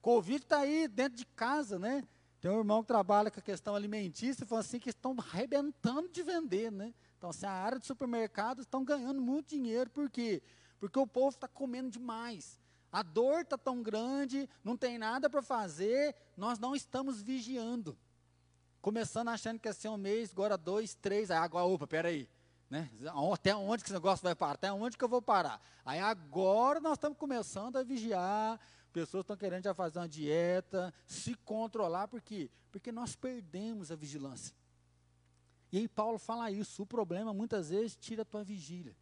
Covid 0.00 0.44
está 0.44 0.60
aí 0.60 0.86
dentro 0.86 1.18
de 1.18 1.26
casa, 1.26 1.76
né? 1.76 2.04
Tem 2.40 2.50
um 2.50 2.58
irmão 2.58 2.80
que 2.82 2.88
trabalha 2.88 3.30
com 3.30 3.38
a 3.38 3.42
questão 3.42 3.74
alimentícia 3.74 4.44
e 4.44 4.46
falou 4.46 4.60
assim 4.60 4.78
que 4.78 4.88
estão 4.88 5.14
arrebentando 5.18 6.08
de 6.08 6.22
vender, 6.22 6.72
né? 6.72 6.94
Então, 7.18 7.30
assim, 7.30 7.44
a 7.44 7.52
área 7.52 7.78
de 7.78 7.86
supermercados 7.86 8.64
estão 8.64 8.82
ganhando 8.82 9.20
muito 9.20 9.50
dinheiro, 9.50 9.90
por 9.90 10.08
quê? 10.08 10.42
Porque 10.78 10.98
o 10.98 11.06
povo 11.06 11.34
está 11.36 11.46
comendo 11.46 11.90
demais. 11.90 12.58
A 12.90 13.02
dor 13.02 13.42
está 13.42 13.58
tão 13.58 13.82
grande, 13.82 14.48
não 14.64 14.74
tem 14.76 14.96
nada 14.96 15.28
para 15.28 15.42
fazer, 15.42 16.16
nós 16.36 16.58
não 16.58 16.74
estamos 16.74 17.20
vigiando. 17.20 17.96
Começando 18.80 19.28
achando 19.28 19.60
que 19.60 19.68
ia 19.68 19.74
ser 19.74 19.90
um 19.90 19.98
mês, 19.98 20.30
agora 20.32 20.56
dois, 20.56 20.94
três, 20.94 21.30
aí 21.30 21.36
agora, 21.36 21.66
opa, 21.66 21.86
peraí. 21.86 22.26
Né? 22.70 22.88
Até 23.32 23.54
onde 23.54 23.82
que 23.82 23.88
esse 23.88 23.94
negócio 23.94 24.22
vai 24.22 24.34
parar? 24.34 24.54
Até 24.54 24.72
onde 24.72 24.96
que 24.96 25.04
eu 25.04 25.08
vou 25.08 25.20
parar? 25.20 25.60
Aí 25.84 26.00
agora 26.00 26.80
nós 26.80 26.92
estamos 26.92 27.18
começando 27.18 27.76
a 27.76 27.82
vigiar, 27.82 28.58
Pessoas 28.92 29.22
estão 29.22 29.36
querendo 29.36 29.64
já 29.64 29.74
fazer 29.74 29.98
uma 29.98 30.08
dieta, 30.08 30.92
se 31.06 31.34
controlar, 31.34 32.08
por 32.08 32.20
quê? 32.20 32.50
Porque 32.72 32.90
nós 32.90 33.14
perdemos 33.14 33.90
a 33.90 33.96
vigilância. 33.96 34.54
E 35.72 35.78
aí 35.78 35.88
Paulo 35.88 36.18
fala 36.18 36.50
isso, 36.50 36.82
o 36.82 36.86
problema 36.86 37.32
muitas 37.32 37.70
vezes 37.70 37.96
tira 37.96 38.22
a 38.22 38.24
tua 38.24 38.42
vigília. 38.42 38.96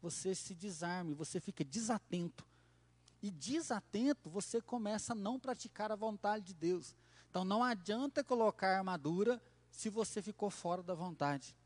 Você 0.00 0.34
se 0.34 0.54
desarme, 0.54 1.14
você 1.14 1.40
fica 1.40 1.64
desatento. 1.64 2.46
E 3.20 3.30
desatento, 3.30 4.30
você 4.30 4.60
começa 4.60 5.12
a 5.12 5.16
não 5.16 5.40
praticar 5.40 5.90
a 5.90 5.96
vontade 5.96 6.44
de 6.44 6.54
Deus. 6.54 6.94
Então 7.28 7.44
não 7.44 7.64
adianta 7.64 8.22
colocar 8.22 8.76
armadura 8.76 9.42
se 9.70 9.90
você 9.90 10.22
ficou 10.22 10.48
fora 10.48 10.82
da 10.82 10.94
vontade. 10.94 11.56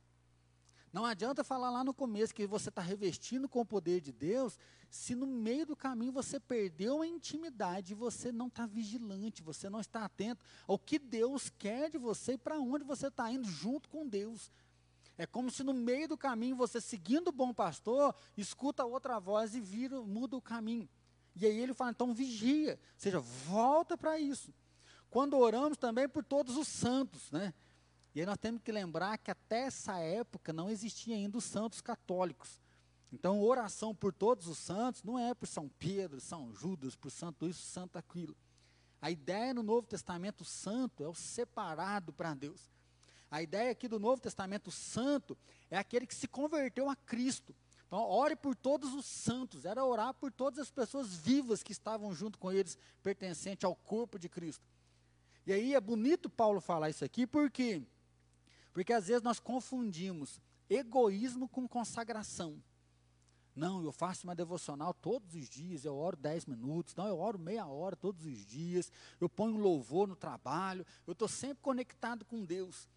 Não 0.93 1.05
adianta 1.05 1.45
falar 1.45 1.71
lá 1.71 1.85
no 1.85 1.95
começo 1.95 2.35
que 2.35 2.47
você 2.47 2.69
está 2.69 2.83
revestindo 2.83 3.49
com 3.49 3.61
o 3.61 3.65
poder 3.65 4.01
de 4.01 4.11
Deus, 4.11 4.59
se 4.91 5.15
no 5.15 5.27
meio 5.27 5.65
do 5.65 5.77
caminho 5.77 6.11
você 6.11 6.41
perdeu 6.41 7.01
a 7.01 7.07
intimidade, 7.07 7.95
você 7.95 8.33
não 8.33 8.49
está 8.49 8.67
vigilante, 8.67 9.41
você 9.41 9.71
não 9.71 9.81
está 9.81 10.05
atento 10.05 10.45
ao 10.67 10.79
que 10.79 10.99
Deus 10.99 11.49
quer 11.49 11.91
de 11.91 11.97
você 11.97 12.33
e 12.33 12.39
para 12.39 12.59
onde 12.59 12.85
você 12.85 13.07
está 13.07 13.31
indo 13.31 13.47
junto 13.47 13.89
com 13.89 14.07
Deus. 14.07 14.51
É 15.17 15.27
como 15.27 15.51
se 15.51 15.63
no 15.63 15.73
meio 15.73 16.09
do 16.09 16.19
caminho 16.19 16.57
você, 16.57 16.81
seguindo 16.81 17.29
o 17.29 17.33
bom 17.33 17.55
pastor, 17.55 18.15
escuta 18.37 18.85
outra 18.85 19.21
voz 19.21 19.55
e 19.55 19.61
vira, 19.61 20.01
muda 20.01 20.37
o 20.37 20.43
caminho. 20.43 20.89
E 21.37 21.47
aí 21.47 21.57
ele 21.57 21.73
fala, 21.73 21.91
então 21.91 22.13
vigia, 22.13 22.81
ou 22.95 22.99
seja, 22.99 23.21
volta 23.21 23.97
para 23.97 24.19
isso. 24.19 24.53
Quando 25.09 25.37
oramos 25.37 25.77
também 25.77 26.09
por 26.09 26.25
todos 26.25 26.57
os 26.57 26.67
santos, 26.67 27.31
né? 27.31 27.55
E 28.15 28.21
aí 28.21 28.27
nós 28.27 28.39
temos 28.39 28.61
que 28.63 28.73
lembrar 28.73 29.19
que 29.19 29.31
até 29.31 29.67
essa 29.67 29.99
época 29.99 30.53
não 30.53 30.69
existia 30.69 31.15
ainda 31.15 31.39
os 31.39 31.45
santos 31.45 31.81
católicos. 31.81 32.61
Então, 33.13 33.41
oração 33.43 33.95
por 33.95 34.13
todos 34.13 34.47
os 34.47 34.59
santos 34.59 35.03
não 35.03 35.19
é 35.19 35.35
por 35.35 35.47
São 35.47 35.69
Pedro, 35.79 36.21
São 36.21 36.53
Judas, 36.55 36.97
por 36.97 37.11
Santo 37.11 37.49
isso, 37.49 37.63
Santo 37.63 37.99
aquilo. 37.99 38.37
A 39.03 39.11
ideia 39.11 39.55
no 39.55 39.63
Novo 39.63 39.87
Testamento 39.87 40.45
santo 40.45 41.03
é 41.03 41.09
o 41.09 41.15
separado 41.15 42.13
para 42.13 42.35
Deus. 42.35 42.71
A 43.31 43.41
ideia 43.41 43.71
aqui 43.71 43.89
do 43.89 43.99
Novo 43.99 44.21
Testamento 44.21 44.71
santo 44.71 45.37
é 45.71 45.79
aquele 45.79 46.07
que 46.07 46.15
se 46.15 46.29
converteu 46.29 46.91
a 46.91 46.97
Cristo. 46.97 47.55
Então, 47.87 48.01
ore 48.01 48.37
por 48.37 48.55
todos 48.55 48.93
os 48.95 49.07
santos, 49.07 49.65
era 49.65 49.85
orar 49.85 50.15
por 50.15 50.31
todas 50.31 50.59
as 50.61 50.71
pessoas 50.71 51.15
vivas 51.15 51.63
que 51.63 51.73
estavam 51.73 52.15
junto 52.15 52.39
com 52.39 52.53
eles, 52.53 52.79
pertencente 53.03 53.65
ao 53.65 53.75
corpo 53.75 54.19
de 54.19 54.29
Cristo. 54.29 54.65
E 55.47 55.53
aí 55.53 55.75
é 55.75 55.81
bonito 55.81 56.29
Paulo 56.29 56.61
falar 56.61 56.91
isso 56.91 57.05
aqui, 57.05 57.27
porque 57.27 57.83
porque 58.73 58.93
às 58.93 59.07
vezes 59.07 59.23
nós 59.23 59.41
confundimos 59.41 60.41
egoísmo 60.69 61.49
com 61.49 61.69
consagração. 61.69 62.63
Não, 63.55 63.83
eu 63.83 63.93
faço 63.93 64.27
uma 64.27 64.35
devocional 64.35 64.95
todos 64.95 65.35
os 65.35 65.49
dias, 65.49 65.85
eu 65.85 65.97
oro 65.97 66.17
10 66.17 66.47
minutos, 66.47 66.95
não, 66.95 67.07
eu 67.07 67.19
oro 67.19 67.39
meia 67.39 67.67
hora 67.67 67.97
todos 67.97 68.25
os 68.25 68.47
dias, 68.47 68.93
eu 69.21 69.29
ponho 69.29 69.57
louvor 69.57 70.07
no 70.07 70.17
trabalho, 70.17 70.87
eu 71.07 71.13
estou 71.13 71.29
sempre 71.29 71.59
conectado 71.61 72.25
com 72.25 72.45
Deus. 72.45 72.89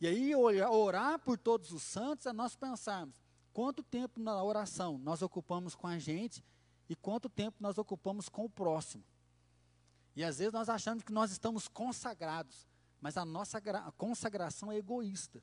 E 0.00 0.06
aí, 0.06 0.34
orar 0.34 1.18
por 1.18 1.38
todos 1.38 1.72
os 1.72 1.82
santos 1.82 2.26
é 2.26 2.32
nós 2.32 2.54
pensarmos 2.54 3.22
quanto 3.52 3.82
tempo 3.82 4.20
na 4.20 4.42
oração 4.42 4.98
nós 4.98 5.22
ocupamos 5.22 5.74
com 5.74 5.86
a 5.86 5.98
gente 5.98 6.44
e 6.90 6.94
quanto 6.94 7.28
tempo 7.28 7.56
nós 7.58 7.78
ocupamos 7.78 8.28
com 8.28 8.44
o 8.44 8.50
próximo. 8.50 9.02
E 10.14 10.22
às 10.22 10.38
vezes 10.38 10.52
nós 10.52 10.68
achamos 10.68 11.02
que 11.02 11.12
nós 11.12 11.30
estamos 11.30 11.66
consagrados, 11.66 12.66
mas 13.00 13.16
a 13.16 13.24
nossa 13.24 13.60
consagração 13.96 14.72
é 14.72 14.76
egoísta, 14.76 15.42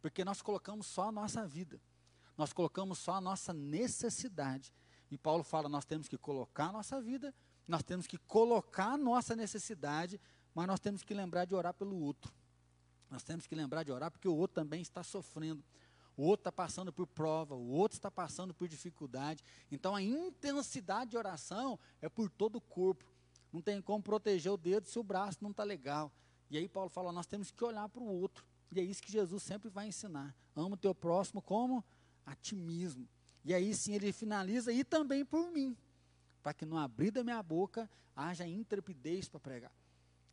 porque 0.00 0.24
nós 0.24 0.42
colocamos 0.42 0.86
só 0.86 1.08
a 1.08 1.12
nossa 1.12 1.46
vida, 1.46 1.80
nós 2.36 2.52
colocamos 2.52 2.98
só 2.98 3.14
a 3.14 3.20
nossa 3.20 3.52
necessidade. 3.52 4.72
E 5.10 5.16
Paulo 5.16 5.42
fala: 5.42 5.68
nós 5.68 5.84
temos 5.84 6.08
que 6.08 6.18
colocar 6.18 6.66
a 6.66 6.72
nossa 6.72 7.00
vida, 7.00 7.34
nós 7.66 7.82
temos 7.82 8.06
que 8.06 8.18
colocar 8.18 8.92
a 8.92 8.96
nossa 8.96 9.34
necessidade, 9.34 10.20
mas 10.54 10.66
nós 10.66 10.80
temos 10.80 11.02
que 11.02 11.14
lembrar 11.14 11.44
de 11.44 11.54
orar 11.54 11.74
pelo 11.74 11.96
outro. 11.96 12.32
Nós 13.10 13.22
temos 13.22 13.46
que 13.46 13.54
lembrar 13.54 13.82
de 13.84 13.92
orar 13.92 14.10
porque 14.10 14.28
o 14.28 14.34
outro 14.34 14.54
também 14.54 14.82
está 14.82 15.02
sofrendo. 15.02 15.62
O 16.16 16.22
outro 16.22 16.40
está 16.40 16.52
passando 16.52 16.92
por 16.92 17.06
prova, 17.06 17.54
o 17.54 17.68
outro 17.68 17.96
está 17.96 18.10
passando 18.10 18.54
por 18.54 18.66
dificuldade. 18.66 19.44
Então 19.70 19.94
a 19.94 20.02
intensidade 20.02 21.10
de 21.10 21.16
oração 21.16 21.78
é 22.00 22.08
por 22.08 22.30
todo 22.30 22.56
o 22.56 22.60
corpo. 22.60 23.04
Não 23.52 23.60
tem 23.60 23.80
como 23.82 24.02
proteger 24.02 24.50
o 24.50 24.56
dedo 24.56 24.88
se 24.88 24.98
o 24.98 25.02
braço 25.02 25.38
não 25.42 25.50
está 25.50 25.62
legal. 25.62 26.10
E 26.50 26.56
aí 26.56 26.68
Paulo 26.68 26.88
fala, 26.88 27.12
nós 27.12 27.26
temos 27.26 27.50
que 27.50 27.64
olhar 27.64 27.88
para 27.88 28.02
o 28.02 28.06
outro. 28.06 28.44
E 28.70 28.80
é 28.80 28.82
isso 28.82 29.02
que 29.02 29.10
Jesus 29.10 29.42
sempre 29.42 29.68
vai 29.68 29.88
ensinar. 29.88 30.34
Ama 30.54 30.74
o 30.74 30.76
teu 30.76 30.94
próximo 30.94 31.40
como 31.42 31.84
a 32.24 32.34
ti 32.34 32.54
mesmo. 32.54 33.08
E 33.44 33.54
aí 33.54 33.74
sim 33.74 33.94
ele 33.94 34.12
finaliza, 34.12 34.72
e 34.72 34.82
também 34.82 35.24
por 35.24 35.52
mim, 35.52 35.76
para 36.42 36.52
que 36.52 36.64
no 36.64 36.76
abrir 36.76 37.12
da 37.12 37.22
minha 37.22 37.40
boca 37.42 37.88
haja 38.14 38.46
intrepidez 38.46 39.28
para 39.28 39.38
pregar. 39.38 39.72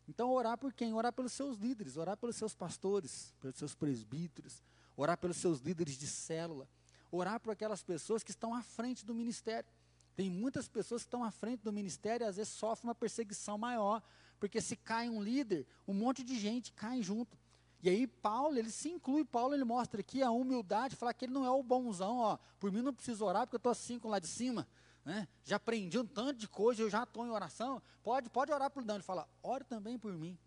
Então, 0.07 0.31
orar 0.31 0.57
por 0.57 0.73
quem? 0.73 0.93
Orar 0.93 1.13
pelos 1.13 1.31
seus 1.31 1.57
líderes, 1.57 1.95
orar 1.95 2.17
pelos 2.17 2.35
seus 2.35 2.53
pastores, 2.55 3.33
pelos 3.39 3.55
seus 3.55 3.75
presbíteros, 3.75 4.63
orar 4.97 5.17
pelos 5.17 5.37
seus 5.37 5.59
líderes 5.59 5.97
de 5.97 6.07
célula, 6.07 6.67
orar 7.11 7.39
por 7.39 7.51
aquelas 7.51 7.83
pessoas 7.83 8.23
que 8.23 8.31
estão 8.31 8.53
à 8.53 8.61
frente 8.61 9.05
do 9.05 9.13
ministério. 9.13 9.69
Tem 10.15 10.29
muitas 10.29 10.67
pessoas 10.67 11.03
que 11.03 11.07
estão 11.07 11.23
à 11.23 11.31
frente 11.31 11.61
do 11.63 11.71
ministério 11.71 12.25
e 12.25 12.27
às 12.27 12.35
vezes 12.35 12.53
sofrem 12.53 12.89
uma 12.89 12.95
perseguição 12.95 13.57
maior, 13.57 14.01
porque 14.43 14.59
se 14.59 14.75
cai 14.75 15.09
um 15.09 15.23
líder, 15.23 15.65
um 15.87 15.93
monte 15.93 16.21
de 16.21 16.37
gente 16.37 16.73
cai 16.73 17.01
junto. 17.01 17.37
E 17.81 17.87
aí 17.87 18.05
Paulo, 18.05 18.57
ele 18.57 18.69
se 18.69 18.89
inclui, 18.89 19.23
Paulo 19.23 19.53
ele 19.53 19.63
mostra 19.63 20.01
aqui 20.01 20.21
a 20.21 20.31
humildade, 20.31 20.97
falar 20.97 21.13
que 21.13 21.23
ele 21.23 21.31
não 21.31 21.45
é 21.45 21.49
o 21.49 21.63
bonzão, 21.63 22.17
ó, 22.17 22.37
por 22.59 22.69
mim 22.69 22.81
não 22.81 22.93
preciso 22.93 23.23
orar 23.23 23.47
porque 23.47 23.55
eu 23.55 23.59
estou 23.59 23.71
assim 23.71 23.97
com 23.97 24.09
lá 24.09 24.19
de 24.19 24.27
cima, 24.27 24.67
né? 25.05 25.29
Já 25.45 25.55
aprendi 25.55 25.97
um 25.97 26.05
tanto 26.05 26.39
de 26.39 26.49
coisa, 26.49 26.81
eu 26.81 26.89
já 26.89 27.03
estou 27.03 27.25
em 27.25 27.29
oração, 27.29 27.81
pode, 28.03 28.29
pode 28.29 28.51
orar 28.51 28.69
por 28.69 28.83
Dani, 28.83 28.97
ele 28.97 29.03
fala, 29.05 29.29
ore 29.41 29.63
também 29.63 29.97
por 29.97 30.11
mim, 30.11 30.37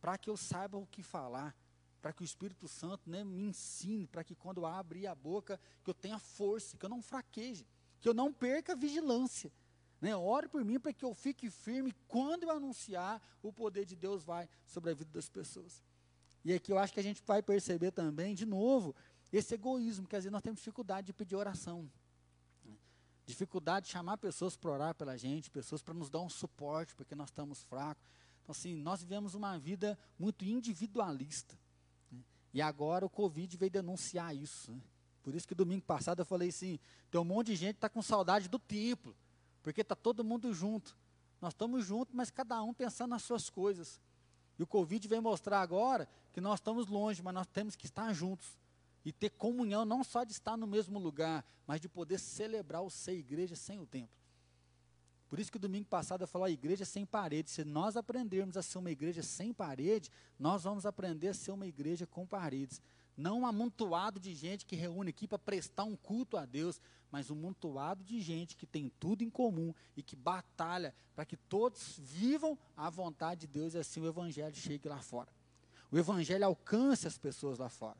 para 0.00 0.18
que 0.18 0.28
eu 0.28 0.36
saiba 0.36 0.76
o 0.76 0.84
que 0.84 1.04
falar, 1.04 1.54
para 2.02 2.12
que 2.12 2.22
o 2.22 2.24
Espírito 2.24 2.66
Santo 2.66 3.08
né, 3.08 3.22
me 3.22 3.40
ensine, 3.44 4.08
para 4.08 4.24
que 4.24 4.34
quando 4.34 4.62
eu 4.62 4.66
abrir 4.66 5.06
a 5.06 5.14
boca, 5.14 5.60
que 5.84 5.90
eu 5.90 5.94
tenha 5.94 6.18
força, 6.18 6.76
que 6.76 6.84
eu 6.84 6.90
não 6.90 7.00
fraqueje, 7.00 7.64
que 8.00 8.08
eu 8.08 8.14
não 8.14 8.32
perca 8.32 8.72
a 8.72 8.76
vigilância. 8.76 9.52
Né? 10.00 10.14
Ore 10.16 10.48
por 10.48 10.64
mim 10.64 10.78
para 10.78 10.92
que 10.92 11.04
eu 11.04 11.14
fique 11.14 11.50
firme 11.50 11.94
quando 12.06 12.44
eu 12.44 12.50
anunciar 12.50 13.20
o 13.42 13.52
poder 13.52 13.84
de 13.84 13.96
Deus 13.96 14.24
vai 14.24 14.48
sobre 14.66 14.90
a 14.90 14.94
vida 14.94 15.10
das 15.10 15.28
pessoas. 15.28 15.82
E 16.44 16.52
aqui 16.52 16.72
eu 16.72 16.78
acho 16.78 16.92
que 16.92 17.00
a 17.00 17.02
gente 17.02 17.22
vai 17.26 17.42
perceber 17.42 17.90
também, 17.90 18.34
de 18.34 18.46
novo, 18.46 18.94
esse 19.32 19.54
egoísmo, 19.54 20.06
que 20.06 20.14
às 20.14 20.24
vezes 20.24 20.32
nós 20.32 20.42
temos 20.42 20.60
dificuldade 20.60 21.08
de 21.08 21.12
pedir 21.12 21.34
oração. 21.34 21.90
Né? 22.64 22.74
Dificuldade 23.24 23.86
de 23.86 23.92
chamar 23.92 24.16
pessoas 24.18 24.56
para 24.56 24.70
orar 24.70 24.94
pela 24.94 25.16
gente, 25.16 25.50
pessoas 25.50 25.82
para 25.82 25.94
nos 25.94 26.08
dar 26.08 26.20
um 26.20 26.28
suporte, 26.28 26.94
porque 26.94 27.14
nós 27.14 27.30
estamos 27.30 27.64
fracos. 27.64 28.04
Então, 28.42 28.52
assim, 28.52 28.76
nós 28.76 29.00
vivemos 29.00 29.34
uma 29.34 29.58
vida 29.58 29.98
muito 30.16 30.44
individualista. 30.44 31.58
Né? 32.12 32.22
E 32.54 32.62
agora 32.62 33.04
o 33.04 33.10
Covid 33.10 33.56
veio 33.56 33.70
denunciar 33.70 34.36
isso. 34.36 34.70
Né? 34.70 34.80
Por 35.24 35.34
isso 35.34 35.48
que 35.48 35.54
domingo 35.56 35.84
passado 35.84 36.20
eu 36.20 36.24
falei 36.24 36.50
assim, 36.50 36.78
tem 37.10 37.20
um 37.20 37.24
monte 37.24 37.48
de 37.48 37.56
gente 37.56 37.72
que 37.72 37.78
está 37.78 37.88
com 37.88 38.00
saudade 38.00 38.48
do 38.48 38.60
templo, 38.60 39.16
porque 39.66 39.80
está 39.80 39.96
todo 39.96 40.22
mundo 40.22 40.54
junto. 40.54 40.96
Nós 41.40 41.52
estamos 41.52 41.84
juntos, 41.84 42.14
mas 42.14 42.30
cada 42.30 42.62
um 42.62 42.72
pensando 42.72 43.10
nas 43.10 43.22
suas 43.24 43.50
coisas. 43.50 44.00
E 44.56 44.62
o 44.62 44.66
Covid 44.66 45.08
vem 45.08 45.20
mostrar 45.20 45.60
agora 45.60 46.08
que 46.32 46.40
nós 46.40 46.60
estamos 46.60 46.86
longe, 46.86 47.20
mas 47.20 47.34
nós 47.34 47.48
temos 47.48 47.74
que 47.74 47.84
estar 47.84 48.12
juntos. 48.12 48.56
E 49.04 49.10
ter 49.10 49.30
comunhão, 49.30 49.84
não 49.84 50.04
só 50.04 50.22
de 50.22 50.30
estar 50.30 50.56
no 50.56 50.68
mesmo 50.68 51.00
lugar, 51.00 51.44
mas 51.66 51.80
de 51.80 51.88
poder 51.88 52.20
celebrar 52.20 52.82
o 52.82 52.88
ser 52.88 53.14
igreja 53.14 53.56
sem 53.56 53.80
o 53.80 53.86
templo. 53.86 54.16
Por 55.28 55.40
isso 55.40 55.50
que 55.50 55.58
domingo 55.58 55.88
passado 55.88 56.22
eu 56.22 56.28
falei, 56.28 56.52
a 56.52 56.54
igreja 56.54 56.84
sem 56.84 57.04
parede. 57.04 57.50
Se 57.50 57.64
nós 57.64 57.96
aprendermos 57.96 58.56
a 58.56 58.62
ser 58.62 58.78
uma 58.78 58.92
igreja 58.92 59.20
sem 59.20 59.52
parede, 59.52 60.12
nós 60.38 60.62
vamos 60.62 60.86
aprender 60.86 61.30
a 61.30 61.34
ser 61.34 61.50
uma 61.50 61.66
igreja 61.66 62.06
com 62.06 62.24
paredes. 62.24 62.80
Não 63.16 63.40
um 63.40 63.46
amontoado 63.46 64.20
de 64.20 64.34
gente 64.34 64.66
que 64.66 64.76
reúne 64.76 65.10
aqui 65.10 65.26
para 65.26 65.38
prestar 65.38 65.84
um 65.84 65.96
culto 65.96 66.36
a 66.36 66.44
Deus, 66.44 66.80
mas 67.10 67.30
um 67.30 67.34
amontoado 67.34 68.04
de 68.04 68.20
gente 68.20 68.56
que 68.56 68.66
tem 68.66 68.92
tudo 69.00 69.24
em 69.24 69.30
comum 69.30 69.72
e 69.96 70.02
que 70.02 70.14
batalha 70.14 70.94
para 71.14 71.24
que 71.24 71.36
todos 71.36 71.98
vivam 71.98 72.58
a 72.76 72.90
vontade 72.90 73.42
de 73.42 73.46
Deus 73.46 73.74
e 73.74 73.78
assim 73.78 74.00
o 74.00 74.06
Evangelho 74.06 74.54
chegue 74.54 74.88
lá 74.88 75.00
fora. 75.00 75.30
O 75.90 75.96
Evangelho 75.96 76.44
alcance 76.44 77.06
as 77.06 77.16
pessoas 77.16 77.58
lá 77.58 77.70
fora. 77.70 77.96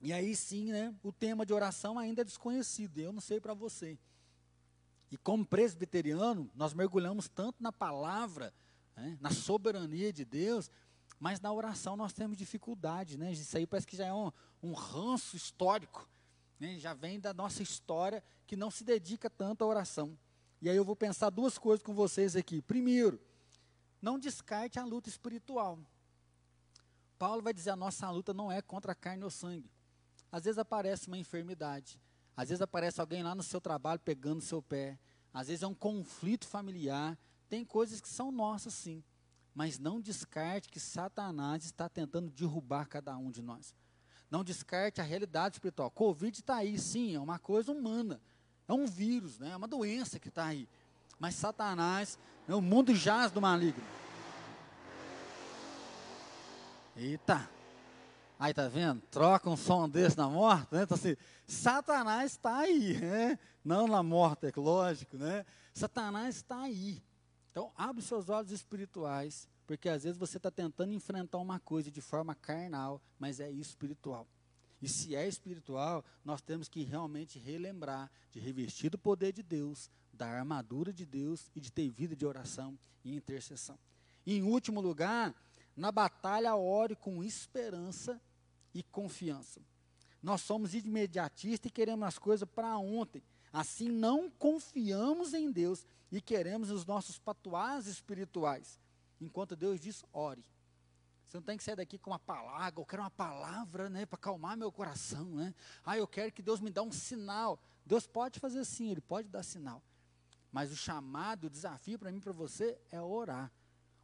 E 0.00 0.12
aí 0.12 0.36
sim, 0.36 0.70
né, 0.70 0.94
o 1.02 1.10
tema 1.10 1.44
de 1.44 1.52
oração 1.52 1.98
ainda 1.98 2.20
é 2.20 2.24
desconhecido, 2.24 2.98
eu 2.98 3.12
não 3.12 3.22
sei 3.22 3.40
para 3.40 3.54
você. 3.54 3.98
E 5.10 5.16
como 5.16 5.46
presbiteriano, 5.46 6.50
nós 6.54 6.74
mergulhamos 6.74 7.28
tanto 7.28 7.62
na 7.62 7.72
palavra, 7.72 8.52
né, 8.94 9.16
na 9.20 9.30
soberania 9.30 10.12
de 10.12 10.24
Deus, 10.24 10.70
mas 11.24 11.40
na 11.40 11.50
oração 11.50 11.96
nós 11.96 12.12
temos 12.12 12.36
dificuldade, 12.36 13.16
né? 13.16 13.32
Isso 13.32 13.56
aí 13.56 13.66
parece 13.66 13.86
que 13.86 13.96
já 13.96 14.04
é 14.04 14.12
um, 14.12 14.30
um 14.62 14.74
ranço 14.74 15.34
histórico, 15.34 16.06
né? 16.60 16.78
já 16.78 16.92
vem 16.92 17.18
da 17.18 17.32
nossa 17.32 17.62
história 17.62 18.22
que 18.46 18.54
não 18.54 18.70
se 18.70 18.84
dedica 18.84 19.30
tanto 19.30 19.64
à 19.64 19.66
oração. 19.66 20.18
E 20.60 20.68
aí 20.68 20.76
eu 20.76 20.84
vou 20.84 20.94
pensar 20.94 21.30
duas 21.30 21.56
coisas 21.56 21.82
com 21.82 21.94
vocês 21.94 22.36
aqui. 22.36 22.60
Primeiro, 22.60 23.18
não 24.02 24.18
descarte 24.18 24.78
a 24.78 24.84
luta 24.84 25.08
espiritual. 25.08 25.78
Paulo 27.18 27.40
vai 27.40 27.54
dizer: 27.54 27.70
a 27.70 27.76
nossa 27.76 28.10
luta 28.10 28.34
não 28.34 28.52
é 28.52 28.60
contra 28.60 28.92
a 28.92 28.94
carne 28.94 29.24
ou 29.24 29.30
sangue. 29.30 29.70
Às 30.30 30.44
vezes 30.44 30.58
aparece 30.58 31.08
uma 31.08 31.16
enfermidade, 31.16 31.98
às 32.36 32.50
vezes 32.50 32.60
aparece 32.60 33.00
alguém 33.00 33.22
lá 33.22 33.34
no 33.34 33.42
seu 33.42 33.62
trabalho 33.62 34.00
pegando 34.00 34.42
seu 34.42 34.60
pé, 34.60 34.98
às 35.32 35.48
vezes 35.48 35.62
é 35.62 35.66
um 35.66 35.74
conflito 35.74 36.46
familiar. 36.46 37.18
Tem 37.48 37.64
coisas 37.64 37.98
que 37.98 38.10
são 38.10 38.30
nossas, 38.30 38.74
sim 38.74 39.02
mas 39.54 39.78
não 39.78 40.00
descarte 40.00 40.68
que 40.68 40.80
Satanás 40.80 41.64
está 41.64 41.88
tentando 41.88 42.30
derrubar 42.30 42.88
cada 42.88 43.16
um 43.16 43.30
de 43.30 43.40
nós. 43.40 43.74
Não 44.30 44.42
descarte 44.42 45.00
a 45.00 45.04
realidade 45.04 45.56
espiritual. 45.56 45.90
Covid 45.90 46.36
está 46.36 46.56
aí, 46.56 46.78
sim, 46.78 47.14
é 47.14 47.20
uma 47.20 47.38
coisa 47.38 47.70
humana. 47.70 48.20
É 48.66 48.72
um 48.72 48.86
vírus, 48.86 49.38
né? 49.38 49.50
é 49.50 49.56
uma 49.56 49.68
doença 49.68 50.18
que 50.18 50.28
está 50.28 50.46
aí. 50.46 50.68
Mas 51.18 51.34
Satanás, 51.36 52.18
né, 52.48 52.54
o 52.54 52.60
mundo 52.60 52.94
jaz 52.94 53.30
do 53.30 53.40
maligno. 53.40 53.84
Eita! 56.96 57.48
Aí 58.38 58.52
tá 58.52 58.66
vendo? 58.66 59.00
Troca 59.10 59.48
um 59.48 59.56
som 59.56 59.88
desse 59.88 60.18
na 60.18 60.28
morte, 60.28 60.66
né? 60.72 60.82
Então 60.82 60.96
assim, 60.96 61.16
Satanás 61.46 62.32
está 62.32 62.58
aí, 62.58 62.98
né? 63.00 63.38
Não 63.64 63.86
na 63.86 64.02
morte, 64.02 64.46
é 64.46 64.52
lógico, 64.56 65.16
né? 65.16 65.46
Satanás 65.72 66.36
está 66.36 66.60
aí. 66.62 67.00
Então, 67.54 67.70
abre 67.76 68.02
seus 68.02 68.28
olhos 68.28 68.50
espirituais, 68.50 69.48
porque 69.64 69.88
às 69.88 70.02
vezes 70.02 70.18
você 70.18 70.38
está 70.38 70.50
tentando 70.50 70.92
enfrentar 70.92 71.38
uma 71.38 71.60
coisa 71.60 71.88
de 71.88 72.00
forma 72.00 72.34
carnal, 72.34 73.00
mas 73.16 73.38
é 73.38 73.48
espiritual. 73.48 74.26
E 74.82 74.88
se 74.88 75.14
é 75.14 75.28
espiritual, 75.28 76.04
nós 76.24 76.42
temos 76.42 76.68
que 76.68 76.82
realmente 76.82 77.38
relembrar 77.38 78.10
de 78.32 78.40
revestir 78.40 78.90
do 78.90 78.98
poder 78.98 79.32
de 79.32 79.40
Deus, 79.40 79.88
da 80.12 80.26
armadura 80.26 80.92
de 80.92 81.06
Deus 81.06 81.48
e 81.54 81.60
de 81.60 81.70
ter 81.70 81.88
vida 81.90 82.16
de 82.16 82.26
oração 82.26 82.76
e 83.04 83.14
intercessão. 83.14 83.78
E, 84.26 84.34
em 84.34 84.42
último 84.42 84.80
lugar, 84.80 85.32
na 85.76 85.92
batalha, 85.92 86.56
ore 86.56 86.96
com 86.96 87.22
esperança 87.22 88.20
e 88.74 88.82
confiança. 88.82 89.60
Nós 90.20 90.40
somos 90.40 90.74
imediatistas 90.74 91.70
e 91.70 91.72
queremos 91.72 92.08
as 92.08 92.18
coisas 92.18 92.48
para 92.52 92.76
ontem. 92.78 93.22
Assim, 93.54 93.88
não 93.88 94.28
confiamos 94.28 95.32
em 95.32 95.48
Deus 95.48 95.86
e 96.10 96.20
queremos 96.20 96.72
os 96.72 96.84
nossos 96.84 97.20
patuás 97.20 97.86
espirituais. 97.86 98.80
Enquanto 99.20 99.54
Deus 99.54 99.78
diz, 99.78 100.04
ore. 100.12 100.44
Você 101.28 101.36
não 101.36 101.44
tem 101.44 101.56
que 101.56 101.62
sair 101.62 101.76
daqui 101.76 101.96
com 101.96 102.10
uma 102.10 102.18
palavra, 102.18 102.80
eu 102.80 102.84
quero 102.84 103.02
uma 103.02 103.12
palavra, 103.12 103.88
né, 103.88 104.06
para 104.06 104.16
acalmar 104.16 104.56
meu 104.56 104.72
coração, 104.72 105.24
né? 105.26 105.54
Ah, 105.84 105.96
eu 105.96 106.06
quero 106.06 106.32
que 106.32 106.42
Deus 106.42 106.60
me 106.60 106.68
dê 106.68 106.80
um 106.80 106.90
sinal. 106.90 107.60
Deus 107.86 108.08
pode 108.08 108.40
fazer 108.40 108.64
sim, 108.64 108.90
Ele 108.90 109.00
pode 109.00 109.28
dar 109.28 109.44
sinal. 109.44 109.80
Mas 110.50 110.72
o 110.72 110.76
chamado, 110.76 111.44
o 111.44 111.50
desafio 111.50 111.96
para 111.96 112.10
mim 112.10 112.18
e 112.18 112.22
para 112.22 112.32
você 112.32 112.76
é 112.90 113.00
orar. 113.00 113.52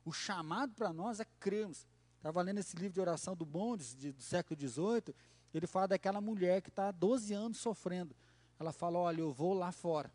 O 0.05 0.13
chamado 0.13 0.75
para 0.75 0.93
nós 0.93 1.19
é 1.19 1.25
crermos. 1.41 1.89
Estava 2.19 2.41
lendo 2.41 2.59
esse 2.59 2.77
livro 2.77 2.93
de 2.93 3.01
oração 3.01 3.35
do 3.35 3.45
Bondes, 3.45 3.97
de, 3.97 4.13
do 4.13 4.23
século 4.23 4.59
XVIII, 4.61 5.13
ele 5.53 5.67
fala 5.67 5.89
daquela 5.89 6.21
mulher 6.21 6.63
que 6.63 6.69
está 6.69 6.89
há 6.89 6.93
12 6.93 7.35
anos 7.35 7.59
sofrendo. 7.59 8.15
Ela 8.61 8.73
fala: 8.73 8.99
Olha, 8.99 9.21
eu 9.23 9.33
vou 9.33 9.55
lá 9.55 9.73
fora. 9.73 10.13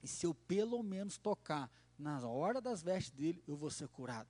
E 0.00 0.06
se 0.06 0.24
eu 0.24 0.32
pelo 0.32 0.82
menos 0.82 1.18
tocar 1.18 1.70
na 1.98 2.26
hora 2.26 2.60
das 2.60 2.82
vestes 2.82 3.10
dele, 3.10 3.42
eu 3.48 3.56
vou 3.56 3.70
ser 3.70 3.88
curado. 3.88 4.28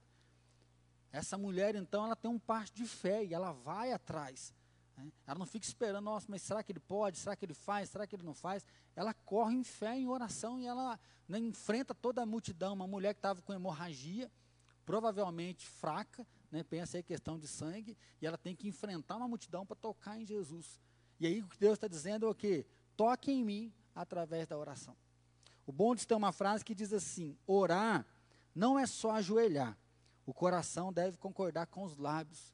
Essa 1.11 1.37
mulher, 1.37 1.75
então, 1.75 2.05
ela 2.05 2.15
tem 2.15 2.29
um 2.29 2.39
passo 2.39 2.73
de 2.73 2.85
fé 2.85 3.23
e 3.23 3.33
ela 3.33 3.53
vai 3.53 3.93
atrás. 3.93 4.53
Né? 4.97 5.11
Ela 5.25 5.39
não 5.39 5.45
fica 5.45 5.65
esperando, 5.65 6.03
nossa, 6.03 6.25
mas 6.29 6.41
será 6.41 6.63
que 6.63 6.71
ele 6.71 6.79
pode? 6.79 7.17
Será 7.17 7.35
que 7.35 7.45
ele 7.45 7.53
faz? 7.53 7.89
Será 7.89 8.07
que 8.07 8.15
ele 8.15 8.23
não 8.23 8.33
faz? 8.33 8.65
Ela 8.95 9.13
corre 9.13 9.55
em 9.55 9.63
fé, 9.63 9.95
em 9.95 10.07
oração 10.07 10.59
e 10.59 10.65
ela 10.65 10.99
né, 11.27 11.39
enfrenta 11.39 11.93
toda 11.93 12.21
a 12.21 12.25
multidão. 12.25 12.73
Uma 12.73 12.87
mulher 12.87 13.13
que 13.13 13.19
estava 13.19 13.41
com 13.41 13.53
hemorragia, 13.53 14.29
provavelmente 14.85 15.67
fraca, 15.67 16.25
né, 16.51 16.63
pensa 16.63 16.97
aí 16.97 17.03
questão 17.03 17.39
de 17.39 17.47
sangue, 17.47 17.97
e 18.21 18.25
ela 18.25 18.37
tem 18.37 18.55
que 18.55 18.67
enfrentar 18.67 19.17
uma 19.17 19.27
multidão 19.27 19.65
para 19.65 19.75
tocar 19.75 20.19
em 20.19 20.25
Jesus. 20.25 20.81
E 21.19 21.27
aí 21.27 21.41
o 21.41 21.47
que 21.47 21.57
Deus 21.57 21.73
está 21.73 21.87
dizendo 21.87 22.25
é 22.25 22.29
o 22.29 22.35
quê? 22.35 22.65
Toque 22.95 23.31
em 23.31 23.43
mim 23.43 23.73
através 23.93 24.47
da 24.47 24.57
oração. 24.57 24.95
O 25.65 25.71
Bondes 25.71 26.05
tem 26.05 26.15
uma 26.15 26.31
frase 26.31 26.63
que 26.63 26.75
diz 26.75 26.93
assim: 26.93 27.37
orar 27.47 28.05
não 28.53 28.77
é 28.77 28.85
só 28.85 29.11
ajoelhar, 29.11 29.77
o 30.25 30.33
coração 30.33 30.91
deve 30.91 31.17
concordar 31.17 31.67
com 31.67 31.83
os 31.83 31.97
lábios. 31.97 32.53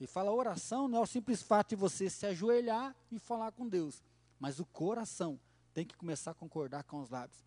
E 0.00 0.06
fala: 0.06 0.32
oração 0.32 0.88
não 0.88 0.98
é 0.98 1.02
o 1.02 1.06
simples 1.06 1.42
fato 1.42 1.70
de 1.70 1.76
você 1.76 2.10
se 2.10 2.26
ajoelhar 2.26 2.94
e 3.10 3.18
falar 3.18 3.52
com 3.52 3.68
Deus, 3.68 4.02
mas 4.38 4.58
o 4.58 4.66
coração 4.66 5.38
tem 5.72 5.86
que 5.86 5.96
começar 5.96 6.32
a 6.32 6.34
concordar 6.34 6.84
com 6.84 7.00
os 7.00 7.10
lábios. 7.10 7.44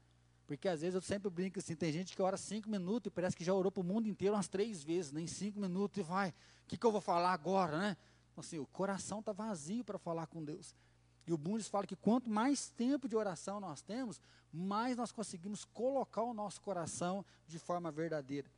Porque 0.48 0.68
às 0.68 0.82
vezes 0.82 0.96
eu 0.96 1.02
sempre 1.02 1.30
brinco 1.30 1.60
assim: 1.60 1.76
tem 1.76 1.92
gente 1.92 2.16
que 2.16 2.22
ora 2.22 2.38
cinco 2.38 2.70
minutos 2.70 3.10
e 3.10 3.14
parece 3.14 3.36
que 3.36 3.44
já 3.44 3.54
orou 3.54 3.72
para 3.72 3.82
o 3.82 3.84
mundo 3.84 4.08
inteiro 4.08 4.36
umas 4.36 4.48
três 4.48 4.84
vezes, 4.84 5.12
nem 5.12 5.28
cinco 5.28 5.60
minutos, 5.60 5.98
e 5.98 6.04
vai, 6.04 6.30
o 6.30 6.34
que, 6.68 6.78
que 6.78 6.86
eu 6.86 6.92
vou 6.92 7.02
falar 7.02 7.34
agora, 7.34 7.78
né? 7.78 7.98
Então, 8.32 8.42
assim, 8.42 8.60
o 8.60 8.66
coração 8.66 9.20
está 9.20 9.32
vazio 9.32 9.84
para 9.84 9.98
falar 9.98 10.28
com 10.28 10.44
Deus. 10.44 10.76
E 11.28 11.34
o 11.34 11.38
Bundes 11.38 11.68
fala 11.68 11.88
que 11.88 11.96
quanto 11.96 12.30
mais 12.30 12.70
tempo 12.70 13.08
de 13.08 13.16
oração 13.16 13.60
nós 13.60 13.82
temos, 13.82 14.22
mais 14.52 14.96
nós 14.96 15.12
conseguimos 15.12 15.66
colocar 15.66 16.24
o 16.24 16.34
nosso 16.34 16.62
coração 16.62 17.26
de 17.48 17.58
forma 17.58 17.92
verdadeira. 17.92 18.50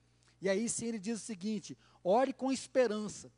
E 0.42 0.50
aí 0.50 0.68
sim 0.68 0.88
ele 0.88 1.00
diz 1.00 1.22
o 1.22 1.26
seguinte: 1.26 1.78
ore 2.04 2.34
com 2.34 2.52
esperança. 2.52 3.32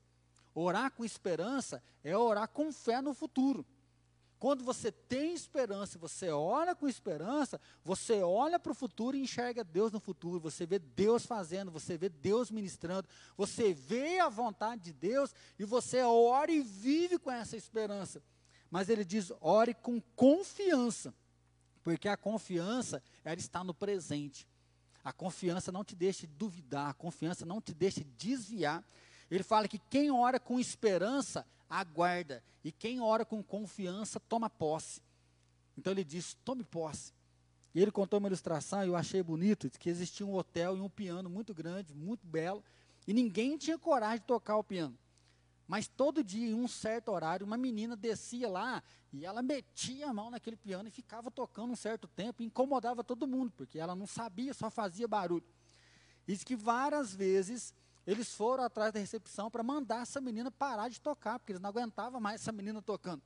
Orar 0.53 0.91
com 0.91 1.05
esperança 1.05 1.81
é 2.03 2.17
orar 2.17 2.47
com 2.49 2.71
fé 2.71 3.01
no 3.01 3.13
futuro. 3.13 3.65
Quando 4.39 4.63
você 4.63 4.89
tem 4.89 5.33
esperança, 5.33 5.99
você 5.99 6.29
ora 6.29 6.73
com 6.73 6.87
esperança, 6.87 7.59
você 7.83 8.21
olha 8.21 8.57
para 8.57 8.71
o 8.71 8.75
futuro 8.75 9.15
e 9.15 9.21
enxerga 9.21 9.65
Deus 9.65 9.91
no 9.91 9.99
futuro, 9.99 10.39
você 10.39 10.65
vê 10.65 10.79
Deus 10.79 11.25
fazendo, 11.25 11.69
você 11.69 11.97
vê 11.97 12.07
Deus 12.07 12.49
ministrando, 12.49 13.07
você 13.35 13.73
vê 13.73 14.17
a 14.19 14.29
vontade 14.29 14.81
de 14.81 14.93
Deus 14.93 15.35
e 15.57 15.65
você 15.65 16.01
ora 16.01 16.49
e 16.49 16.61
vive 16.61 17.19
com 17.19 17.29
essa 17.29 17.57
esperança. 17.57 18.23
Mas 18.69 18.89
ele 18.89 19.03
diz: 19.03 19.31
ore 19.41 19.73
com 19.73 20.01
confiança, 20.15 21.13
porque 21.83 22.07
a 22.07 22.17
confiança, 22.17 23.01
ela 23.23 23.39
está 23.39 23.63
no 23.63 23.73
presente. 23.73 24.47
A 25.03 25.13
confiança 25.13 25.71
não 25.71 25.83
te 25.83 25.95
deixa 25.95 26.27
duvidar, 26.27 26.89
a 26.89 26.93
confiança 26.93 27.45
não 27.45 27.61
te 27.61 27.73
deixa 27.73 28.03
desviar. 28.17 28.83
Ele 29.31 29.43
fala 29.43 29.67
que 29.67 29.79
quem 29.79 30.11
ora 30.11 30.39
com 30.39 30.59
esperança, 30.59 31.45
aguarda, 31.69 32.43
e 32.63 32.71
quem 32.71 32.99
ora 32.99 33.23
com 33.23 33.41
confiança, 33.41 34.19
toma 34.19 34.49
posse. 34.49 35.01
Então 35.77 35.91
ele 35.93 36.03
diz: 36.03 36.35
tome 36.45 36.63
posse. 36.63 37.13
E 37.73 37.81
ele 37.81 37.91
contou 37.91 38.19
uma 38.19 38.27
ilustração, 38.27 38.83
eu 38.83 38.95
achei 38.95 39.21
bonito, 39.21 39.69
que 39.69 39.89
existia 39.89 40.25
um 40.25 40.35
hotel 40.35 40.75
e 40.75 40.81
um 40.81 40.89
piano 40.89 41.29
muito 41.29 41.53
grande, 41.53 41.93
muito 41.93 42.25
belo, 42.25 42.63
e 43.07 43.13
ninguém 43.13 43.57
tinha 43.57 43.77
coragem 43.77 44.19
de 44.19 44.25
tocar 44.25 44.57
o 44.57 44.63
piano. 44.63 44.97
Mas 45.69 45.87
todo 45.87 46.23
dia, 46.23 46.49
em 46.49 46.55
um 46.55 46.67
certo 46.67 47.11
horário, 47.11 47.45
uma 47.45 47.55
menina 47.55 47.95
descia 47.95 48.49
lá 48.49 48.81
e 49.13 49.23
ela 49.23 49.43
metia 49.43 50.09
a 50.09 50.13
mão 50.13 50.31
naquele 50.31 50.55
piano 50.55 50.89
e 50.89 50.91
ficava 50.91 51.29
tocando 51.29 51.71
um 51.71 51.75
certo 51.75 52.07
tempo 52.07 52.41
incomodava 52.41 53.03
todo 53.03 53.27
mundo, 53.27 53.53
porque 53.55 53.77
ela 53.77 53.95
não 53.95 54.07
sabia, 54.07 54.51
só 54.51 54.71
fazia 54.71 55.07
barulho. 55.07 55.45
Diz 56.25 56.43
que 56.43 56.55
várias 56.55 57.13
vezes 57.13 57.71
eles 58.07 58.33
foram 58.33 58.63
atrás 58.63 58.91
da 58.91 58.99
recepção 58.99 59.51
para 59.51 59.61
mandar 59.61 60.01
essa 60.01 60.19
menina 60.19 60.49
parar 60.49 60.89
de 60.89 60.99
tocar, 60.99 61.37
porque 61.37 61.51
eles 61.51 61.61
não 61.61 61.69
aguentavam 61.69 62.19
mais 62.19 62.41
essa 62.41 62.51
menina 62.51 62.81
tocando. 62.81 63.21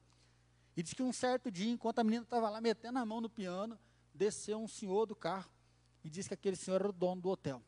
E 0.76 0.84
diz 0.84 0.94
que 0.94 1.02
um 1.02 1.14
certo 1.14 1.50
dia, 1.50 1.72
enquanto 1.72 2.00
a 2.00 2.04
menina 2.04 2.24
estava 2.24 2.50
lá 2.50 2.60
metendo 2.60 3.00
a 3.00 3.06
mão 3.06 3.22
no 3.22 3.30
piano, 3.30 3.80
desceu 4.14 4.62
um 4.62 4.68
senhor 4.68 5.06
do 5.06 5.16
carro 5.16 5.50
e 6.04 6.10
disse 6.10 6.28
que 6.28 6.34
aquele 6.34 6.58
senhor 6.58 6.82
era 6.82 6.90
o 6.90 6.92
dono 6.92 7.22
do 7.22 7.30
hotel. 7.30 7.64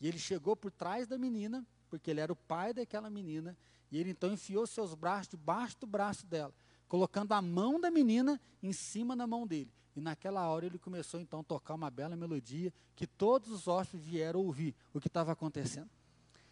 E 0.00 0.08
ele 0.08 0.18
chegou 0.18 0.56
por 0.56 0.72
trás 0.72 1.06
da 1.06 1.18
menina, 1.18 1.66
porque 1.90 2.10
ele 2.10 2.20
era 2.20 2.32
o 2.32 2.36
pai 2.36 2.72
daquela 2.72 3.10
menina, 3.10 3.54
e 3.90 3.98
ele 3.98 4.10
então 4.10 4.32
enfiou 4.32 4.66
seus 4.66 4.94
braços 4.94 5.28
debaixo 5.28 5.78
do 5.80 5.86
braço 5.86 6.26
dela, 6.26 6.54
colocando 6.88 7.32
a 7.32 7.42
mão 7.42 7.80
da 7.80 7.90
menina 7.90 8.40
em 8.62 8.72
cima 8.72 9.16
da 9.16 9.26
mão 9.26 9.46
dele. 9.46 9.72
E 9.96 10.00
naquela 10.00 10.46
hora 10.48 10.66
ele 10.66 10.78
começou 10.78 11.20
então 11.20 11.40
a 11.40 11.44
tocar 11.44 11.74
uma 11.74 11.90
bela 11.90 12.16
melodia 12.16 12.72
que 12.94 13.06
todos 13.06 13.50
os 13.50 13.66
hóspedes 13.66 14.06
vieram 14.06 14.40
ouvir 14.40 14.74
o 14.92 15.00
que 15.00 15.08
estava 15.08 15.32
acontecendo. 15.32 15.90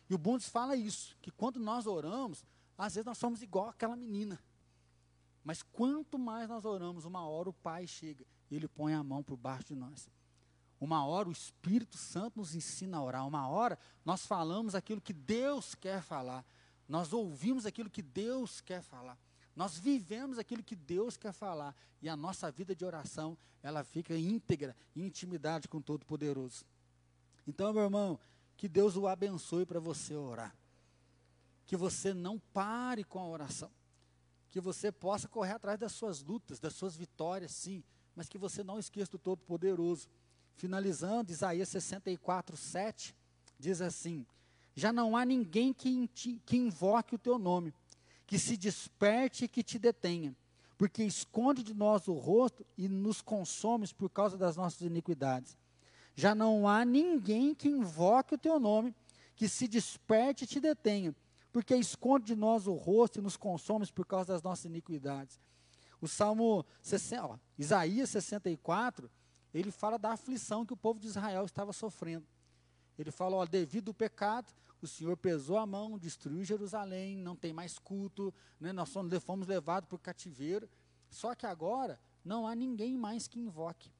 E 0.09 0.14
o 0.14 0.18
Bundes 0.18 0.49
fala 0.49 0.76
isso, 0.76 1.16
que 1.20 1.30
quando 1.30 1.59
nós 1.61 1.87
oramos, 1.87 2.45
às 2.76 2.95
vezes 2.95 3.07
nós 3.07 3.18
somos 3.18 3.43
igual 3.43 3.68
aquela 3.68 3.97
menina. 3.97 4.41
Mas 5.45 5.62
quanto 5.62 6.18
mais 6.18 6.49
nós 6.49 6.64
oramos, 6.64 7.05
uma 7.05 7.26
hora 7.26 7.51
o 7.51 7.53
Pai 7.53 7.87
chega 7.87 8.26
e 8.51 8.57
ele 8.57 8.66
põe 8.66 8.95
a 8.95 9.03
mão 9.03 9.22
por 9.22 9.37
baixo 9.37 9.66
de 9.66 9.74
nós. 9.76 10.09
Uma 10.80 11.07
hora 11.07 11.28
o 11.28 11.32
Espírito 11.32 11.97
Santo 11.97 12.39
nos 12.39 12.55
ensina 12.55 12.99
a 12.99 13.03
orar. 13.03 13.26
Uma 13.26 13.49
hora 13.49 13.78
nós 14.05 14.26
falamos 14.26 14.74
aquilo 14.74 15.01
que 15.01 15.12
Deus 15.12 15.74
quer 15.74 16.03
falar. 16.03 16.45
Nós 16.89 17.12
ouvimos 17.12 17.66
aquilo 17.66 17.91
que 17.91 18.03
Deus 18.03 18.61
quer 18.61 18.82
falar. 18.82 19.18
Nós 19.55 19.78
vivemos 19.78 20.39
aquilo 20.39 20.62
que 20.62 20.76
Deus 20.76 21.16
quer 21.16 21.32
falar. 21.32 21.74
E 22.01 22.09
a 22.09 22.16
nossa 22.16 22.51
vida 22.51 22.74
de 22.74 22.84
oração, 22.84 23.37
ela 23.62 23.82
fica 23.82 24.16
íntegra, 24.16 24.76
em 24.95 25.07
intimidade 25.07 25.68
com 25.68 25.78
o 25.78 25.82
Todo-Poderoso. 25.82 26.64
Então, 27.47 27.72
meu 27.72 27.84
irmão, 27.84 28.18
que 28.57 28.68
Deus 28.68 28.97
o 28.97 29.07
abençoe 29.07 29.64
para 29.64 29.80
você 29.80 30.14
orar. 30.14 30.55
Que 31.64 31.76
você 31.76 32.14
não 32.14 32.39
pare 32.53 33.03
com 33.03 33.18
a 33.18 33.26
oração 33.26 33.70
que 34.57 34.61
você 34.61 34.91
possa 34.91 35.28
correr 35.28 35.53
atrás 35.53 35.78
das 35.78 35.93
suas 35.93 36.22
lutas, 36.22 36.59
das 36.59 36.72
suas 36.72 36.97
vitórias, 36.97 37.51
sim, 37.53 37.84
mas 38.14 38.26
que 38.26 38.39
você 38.39 38.64
não 38.64 38.78
esqueça 38.78 39.11
do 39.11 39.18
Todo-Poderoso. 39.18 40.09
Finalizando, 40.55 41.30
Isaías 41.30 41.68
64, 41.68 42.57
7, 42.57 43.14
diz 43.59 43.82
assim: 43.82 44.26
Já 44.77 44.93
não 44.93 45.16
há 45.16 45.24
ninguém 45.24 45.72
que, 45.72 46.07
que 46.45 46.57
invoque 46.57 47.14
o 47.14 47.18
teu 47.18 47.39
nome, 47.39 47.72
que 48.27 48.39
se 48.39 48.59
desperte 48.59 49.47
e 49.47 49.49
que 49.49 49.62
te 49.62 49.79
detenha, 49.79 50.37
porque 50.77 51.03
esconde 51.03 51.62
de 51.62 51.72
nós 51.72 52.07
o 52.07 52.12
rosto 52.12 52.64
e 52.77 52.87
nos 52.87 53.22
consomes 53.22 53.91
por 53.91 54.11
causa 54.11 54.37
das 54.37 54.55
nossas 54.55 54.83
iniquidades. 54.83 55.57
Já 56.14 56.35
não 56.35 56.68
há 56.68 56.85
ninguém 56.85 57.55
que 57.55 57.68
invoque 57.68 58.35
o 58.35 58.39
teu 58.39 58.61
nome, 58.61 58.95
que 59.35 59.49
se 59.49 59.66
desperte 59.66 60.45
e 60.45 60.47
te 60.47 60.61
detenha, 60.61 61.14
porque 61.53 61.74
esconde 61.74 62.27
de 62.27 62.37
nós 62.37 62.66
o 62.66 62.74
rosto 62.74 63.18
e 63.18 63.22
nos 63.22 63.37
consome 63.37 63.87
por 63.87 64.05
causa 64.05 64.35
das 64.35 64.43
nossas 64.43 64.66
iniquidades. 64.66 65.41
O 66.03 66.07
Salmo 66.07 66.66
60, 66.83 67.27
ó, 67.27 67.39
Isaías 67.59 68.11
64, 68.11 69.11
ele 69.55 69.70
fala 69.70 69.99
da 69.99 70.12
aflição 70.12 70.66
que 70.66 70.74
o 70.74 70.77
povo 70.77 71.01
de 71.01 71.07
Israel 71.07 71.47
estava 71.47 71.72
sofrendo. 71.72 72.27
Ele 72.99 73.11
fala, 73.11 73.37
ó, 73.37 73.47
devido 73.47 73.89
ao 73.89 73.95
pecado, 73.95 74.53
o 74.85 74.89
Senhor 74.89 75.16
pesou 75.16 75.57
a 75.57 75.66
mão, 75.66 75.99
destruiu 75.99 76.45
Jerusalém, 76.45 77.16
não 77.16 77.35
tem 77.35 77.53
mais 77.53 77.79
culto, 77.79 78.33
né, 78.61 78.72
nós 78.72 78.93
fomos 79.24 79.47
levados 79.47 79.89
para 79.89 79.97
o 79.97 79.99
cativeiro. 79.99 80.68
Só 81.09 81.35
que 81.35 81.47
agora 81.47 81.99
não 82.24 82.47
há 82.47 82.55
ninguém 82.55 82.97
mais 82.97 83.27
que 83.27 83.41
invoque. 83.41 83.91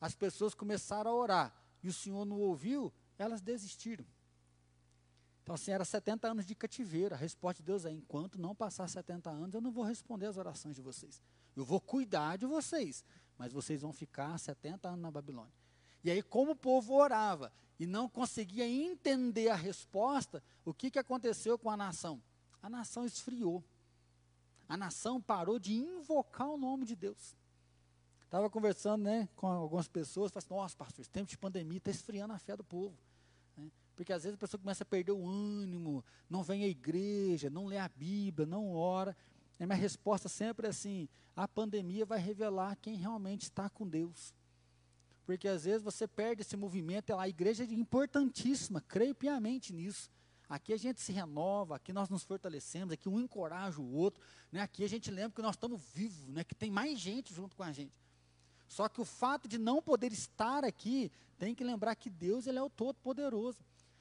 As 0.00 0.14
pessoas 0.14 0.54
começaram 0.54 1.10
a 1.10 1.14
orar 1.14 1.54
e 1.82 1.88
o 1.88 1.92
Senhor 1.92 2.24
não 2.24 2.38
ouviu, 2.38 2.92
elas 3.18 3.42
desistiram. 3.42 4.06
Então, 5.42 5.54
assim, 5.54 5.72
era 5.72 5.84
70 5.84 6.26
anos 6.26 6.46
de 6.46 6.54
cativeiro. 6.54 7.14
A 7.14 7.18
resposta 7.18 7.62
de 7.62 7.66
Deus 7.66 7.84
é: 7.84 7.90
enquanto 7.90 8.40
não 8.40 8.54
passar 8.54 8.88
70 8.88 9.28
anos, 9.28 9.54
eu 9.54 9.60
não 9.60 9.70
vou 9.70 9.84
responder 9.84 10.26
as 10.26 10.38
orações 10.38 10.74
de 10.74 10.80
vocês. 10.80 11.22
Eu 11.54 11.66
vou 11.66 11.80
cuidar 11.80 12.38
de 12.38 12.46
vocês, 12.46 13.04
mas 13.36 13.52
vocês 13.52 13.82
vão 13.82 13.92
ficar 13.92 14.38
70 14.38 14.88
anos 14.88 15.02
na 15.02 15.10
Babilônia. 15.10 15.52
E 16.02 16.10
aí, 16.10 16.22
como 16.22 16.52
o 16.52 16.56
povo 16.56 16.94
orava 16.94 17.52
e 17.78 17.86
não 17.86 18.08
conseguia 18.08 18.66
entender 18.66 19.48
a 19.48 19.54
resposta, 19.54 20.42
o 20.64 20.72
que, 20.72 20.90
que 20.90 20.98
aconteceu 20.98 21.58
com 21.58 21.70
a 21.70 21.76
nação? 21.76 22.22
A 22.62 22.68
nação 22.68 23.04
esfriou. 23.04 23.62
A 24.68 24.76
nação 24.76 25.20
parou 25.20 25.58
de 25.58 25.74
invocar 25.74 26.48
o 26.48 26.56
nome 26.56 26.84
de 26.84 26.96
Deus. 26.96 27.36
Estava 28.24 28.48
conversando 28.48 29.04
né, 29.04 29.28
com 29.36 29.46
algumas 29.46 29.86
pessoas, 29.86 30.32
falei 30.32 30.44
assim, 30.44 30.54
nossa, 30.54 30.76
pastor, 30.76 31.00
esse 31.02 31.10
tempo 31.10 31.28
de 31.28 31.38
pandemia 31.38 31.78
está 31.78 31.90
esfriando 31.90 32.32
a 32.32 32.38
fé 32.38 32.56
do 32.56 32.64
povo. 32.64 32.96
Porque 33.94 34.12
às 34.12 34.24
vezes 34.24 34.34
a 34.34 34.38
pessoa 34.38 34.60
começa 34.60 34.82
a 34.82 34.86
perder 34.86 35.12
o 35.12 35.26
ânimo, 35.26 36.04
não 36.28 36.42
vem 36.42 36.64
à 36.64 36.68
igreja, 36.68 37.48
não 37.48 37.66
lê 37.66 37.78
a 37.78 37.88
Bíblia, 37.88 38.46
não 38.46 38.74
ora. 38.74 39.16
A 39.58 39.66
minha 39.66 39.78
resposta 39.78 40.28
sempre 40.28 40.66
é 40.66 40.70
assim: 40.70 41.08
a 41.36 41.46
pandemia 41.46 42.04
vai 42.04 42.18
revelar 42.18 42.76
quem 42.76 42.96
realmente 42.96 43.42
está 43.42 43.70
com 43.70 43.86
Deus. 43.86 44.34
Porque 45.24 45.48
às 45.48 45.64
vezes 45.64 45.82
você 45.82 46.06
perde 46.06 46.42
esse 46.42 46.56
movimento, 46.56 47.14
a 47.14 47.28
igreja 47.28 47.64
é 47.64 47.66
importantíssima, 47.66 48.80
creio 48.80 49.14
piamente 49.14 49.72
nisso. 49.72 50.10
Aqui 50.48 50.72
a 50.72 50.76
gente 50.76 51.00
se 51.00 51.12
renova, 51.12 51.76
aqui 51.76 51.92
nós 51.92 52.08
nos 52.08 52.22
fortalecemos, 52.22 52.92
aqui 52.92 53.08
um 53.08 53.18
encoraja 53.18 53.80
o 53.80 53.94
outro, 53.94 54.22
né? 54.52 54.60
aqui 54.60 54.84
a 54.84 54.88
gente 54.88 55.10
lembra 55.10 55.30
que 55.30 55.42
nós 55.42 55.54
estamos 55.54 55.80
vivos, 55.94 56.28
né? 56.28 56.44
que 56.44 56.54
tem 56.54 56.70
mais 56.70 56.98
gente 56.98 57.32
junto 57.32 57.56
com 57.56 57.62
a 57.62 57.72
gente. 57.72 57.92
Só 58.68 58.88
que 58.88 59.00
o 59.00 59.04
fato 59.04 59.48
de 59.48 59.58
não 59.58 59.80
poder 59.80 60.12
estar 60.12 60.64
aqui, 60.64 61.10
tem 61.38 61.54
que 61.54 61.64
lembrar 61.64 61.94
que 61.94 62.10
Deus 62.10 62.46
ele 62.46 62.58
é 62.58 62.62
o 62.62 62.70
Todo-Poderoso. 62.70 63.58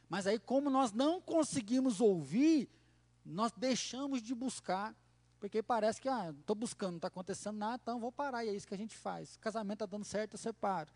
Mas 0.10 0.28
aí, 0.28 0.38
como 0.38 0.70
nós 0.70 0.92
não 0.92 1.22
conseguimos 1.22 2.00
ouvir, 2.00 2.70
nós 3.26 3.52
deixamos 3.56 4.22
de 4.22 4.36
buscar, 4.36 4.96
porque 5.40 5.64
parece 5.64 6.00
que, 6.00 6.10
ah, 6.10 6.34
estou 6.38 6.56
buscando, 6.56 6.92
não 6.92 6.98
está 6.98 7.08
acontecendo 7.08 7.58
nada, 7.58 7.80
então 7.82 8.00
vou 8.00 8.12
parar, 8.12 8.46
e 8.46 8.50
é 8.50 8.54
isso 8.54 8.68
que 8.68 8.74
a 8.74 8.78
gente 8.78 8.96
faz. 8.96 9.38
Casamento 9.38 9.84
está 9.84 9.86
dando 9.86 10.06
certo, 10.06 10.34
eu 10.34 10.38
separo. 10.38 10.90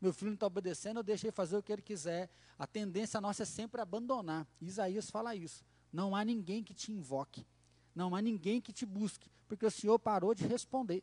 Meu 0.00 0.12
filho 0.12 0.30
não 0.30 0.34
está 0.34 0.46
obedecendo, 0.46 0.98
eu 0.98 1.02
deixei 1.02 1.30
fazer 1.30 1.56
o 1.56 1.62
que 1.62 1.72
ele 1.72 1.82
quiser. 1.82 2.30
A 2.58 2.66
tendência 2.66 3.20
nossa 3.20 3.42
é 3.42 3.46
sempre 3.46 3.80
abandonar. 3.80 4.46
Isaías 4.60 5.10
fala 5.10 5.34
isso. 5.34 5.64
Não 5.92 6.14
há 6.14 6.24
ninguém 6.24 6.62
que 6.62 6.72
te 6.72 6.92
invoque. 6.92 7.46
Não 7.94 8.14
há 8.14 8.22
ninguém 8.22 8.60
que 8.60 8.72
te 8.72 8.86
busque, 8.86 9.28
porque 9.48 9.66
o 9.66 9.70
Senhor 9.70 9.98
parou 9.98 10.32
de 10.34 10.46
responder. 10.46 11.02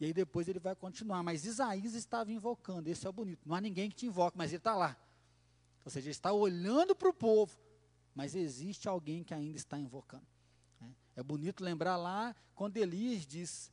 E 0.00 0.06
aí 0.06 0.12
depois 0.12 0.48
ele 0.48 0.58
vai 0.58 0.74
continuar. 0.74 1.22
Mas 1.22 1.44
Isaías 1.44 1.94
estava 1.94 2.32
invocando, 2.32 2.88
esse 2.88 3.06
é 3.06 3.10
o 3.10 3.12
bonito. 3.12 3.40
Não 3.46 3.54
há 3.54 3.60
ninguém 3.60 3.88
que 3.88 3.96
te 3.96 4.06
invoque, 4.06 4.36
mas 4.36 4.50
ele 4.50 4.58
está 4.58 4.74
lá. 4.74 4.96
Ou 5.84 5.90
seja, 5.90 6.10
está 6.10 6.32
olhando 6.32 6.94
para 6.94 7.08
o 7.08 7.14
povo, 7.14 7.56
mas 8.14 8.34
existe 8.34 8.88
alguém 8.88 9.22
que 9.22 9.32
ainda 9.32 9.56
está 9.56 9.78
invocando. 9.78 10.26
Né? 10.80 10.92
É 11.16 11.22
bonito 11.22 11.62
lembrar 11.62 11.96
lá 11.96 12.34
quando 12.54 12.76
Elias 12.76 13.26
diz: 13.26 13.72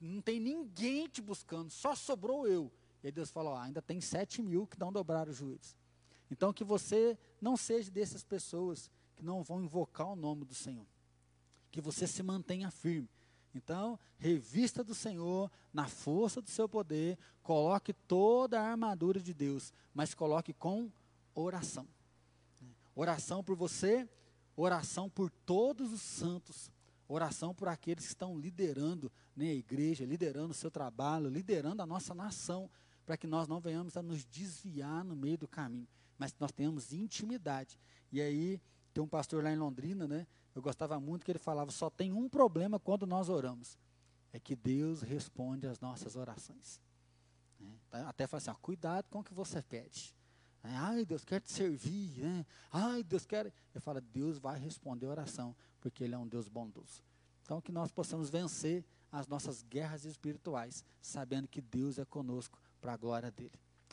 Não 0.00 0.20
tem 0.20 0.38
ninguém 0.38 1.08
te 1.08 1.20
buscando, 1.20 1.70
só 1.70 1.94
sobrou 1.94 2.46
eu. 2.46 2.72
E 3.02 3.08
aí 3.08 3.12
Deus 3.12 3.30
falou: 3.30 3.56
Ainda 3.56 3.82
tem 3.82 4.00
sete 4.00 4.42
mil 4.42 4.66
que 4.66 4.78
não 4.78 4.92
dobraram 4.92 5.30
os 5.30 5.36
joelhos. 5.36 5.76
Então, 6.30 6.52
que 6.52 6.64
você 6.64 7.18
não 7.40 7.56
seja 7.56 7.90
dessas 7.90 8.24
pessoas 8.24 8.90
que 9.14 9.22
não 9.22 9.42
vão 9.42 9.62
invocar 9.62 10.08
o 10.08 10.16
nome 10.16 10.44
do 10.44 10.54
Senhor. 10.54 10.86
Que 11.70 11.80
você 11.80 12.06
se 12.06 12.22
mantenha 12.22 12.70
firme. 12.70 13.08
Então, 13.54 13.98
revista 14.16 14.82
do 14.82 14.94
Senhor 14.94 15.50
na 15.72 15.86
força 15.86 16.40
do 16.40 16.48
seu 16.48 16.68
poder, 16.68 17.18
coloque 17.42 17.92
toda 17.92 18.60
a 18.60 18.70
armadura 18.70 19.20
de 19.20 19.34
Deus, 19.34 19.74
mas 19.92 20.14
coloque 20.14 20.54
com 20.54 20.90
oração. 21.34 21.86
Oração 22.94 23.44
por 23.44 23.56
você, 23.56 24.08
oração 24.56 25.10
por 25.10 25.30
todos 25.30 25.92
os 25.92 26.00
santos, 26.00 26.70
oração 27.08 27.54
por 27.54 27.68
aqueles 27.68 28.04
que 28.04 28.10
estão 28.10 28.38
liderando 28.38 29.12
né, 29.36 29.50
a 29.50 29.54
igreja, 29.54 30.04
liderando 30.04 30.52
o 30.52 30.54
seu 30.54 30.70
trabalho, 30.70 31.28
liderando 31.28 31.82
a 31.82 31.86
nossa 31.86 32.14
nação, 32.14 32.70
para 33.04 33.16
que 33.16 33.26
nós 33.26 33.48
não 33.48 33.60
venhamos 33.60 33.96
a 33.96 34.02
nos 34.02 34.24
desviar 34.24 35.04
no 35.04 35.16
meio 35.16 35.38
do 35.38 35.48
caminho, 35.48 35.88
mas 36.18 36.32
que 36.32 36.40
nós 36.40 36.52
tenhamos 36.52 36.92
intimidade. 36.92 37.78
E 38.10 38.20
aí, 38.20 38.60
tem 38.92 39.02
um 39.02 39.08
pastor 39.08 39.42
lá 39.42 39.50
em 39.50 39.56
Londrina, 39.56 40.06
né? 40.06 40.26
Eu 40.54 40.62
gostava 40.62 41.00
muito 41.00 41.24
que 41.24 41.32
ele 41.32 41.38
falava: 41.38 41.70
só 41.70 41.88
tem 41.88 42.12
um 42.12 42.28
problema 42.28 42.78
quando 42.78 43.06
nós 43.06 43.28
oramos, 43.28 43.78
é 44.32 44.38
que 44.38 44.54
Deus 44.54 45.02
responde 45.02 45.66
às 45.66 45.80
nossas 45.80 46.14
orações. 46.16 46.80
Né? 47.58 47.74
Até 48.06 48.26
fala 48.26 48.38
assim: 48.38 48.50
ó, 48.50 48.54
cuidado 48.54 49.08
com 49.08 49.20
o 49.20 49.24
que 49.24 49.34
você 49.34 49.62
pede. 49.62 50.14
Né? 50.62 50.72
Ai, 50.76 51.04
Deus 51.04 51.24
quer 51.24 51.40
te 51.40 51.50
servir. 51.50 52.20
Né? 52.20 52.46
Ai, 52.70 53.02
Deus 53.02 53.24
quer. 53.24 53.52
Eu 53.74 53.80
falo, 53.80 54.00
Deus 54.00 54.38
vai 54.38 54.58
responder 54.58 55.06
a 55.06 55.10
oração, 55.10 55.56
porque 55.80 56.04
Ele 56.04 56.14
é 56.14 56.18
um 56.18 56.28
Deus 56.28 56.48
bondoso. 56.48 57.02
Então, 57.42 57.60
que 57.60 57.72
nós 57.72 57.90
possamos 57.90 58.30
vencer 58.30 58.84
as 59.10 59.26
nossas 59.26 59.62
guerras 59.62 60.04
espirituais, 60.04 60.84
sabendo 61.00 61.48
que 61.48 61.60
Deus 61.60 61.98
é 61.98 62.04
conosco 62.04 62.58
para 62.82 62.94
a 62.94 62.96
glória 62.96 63.30
dele. 63.30 63.52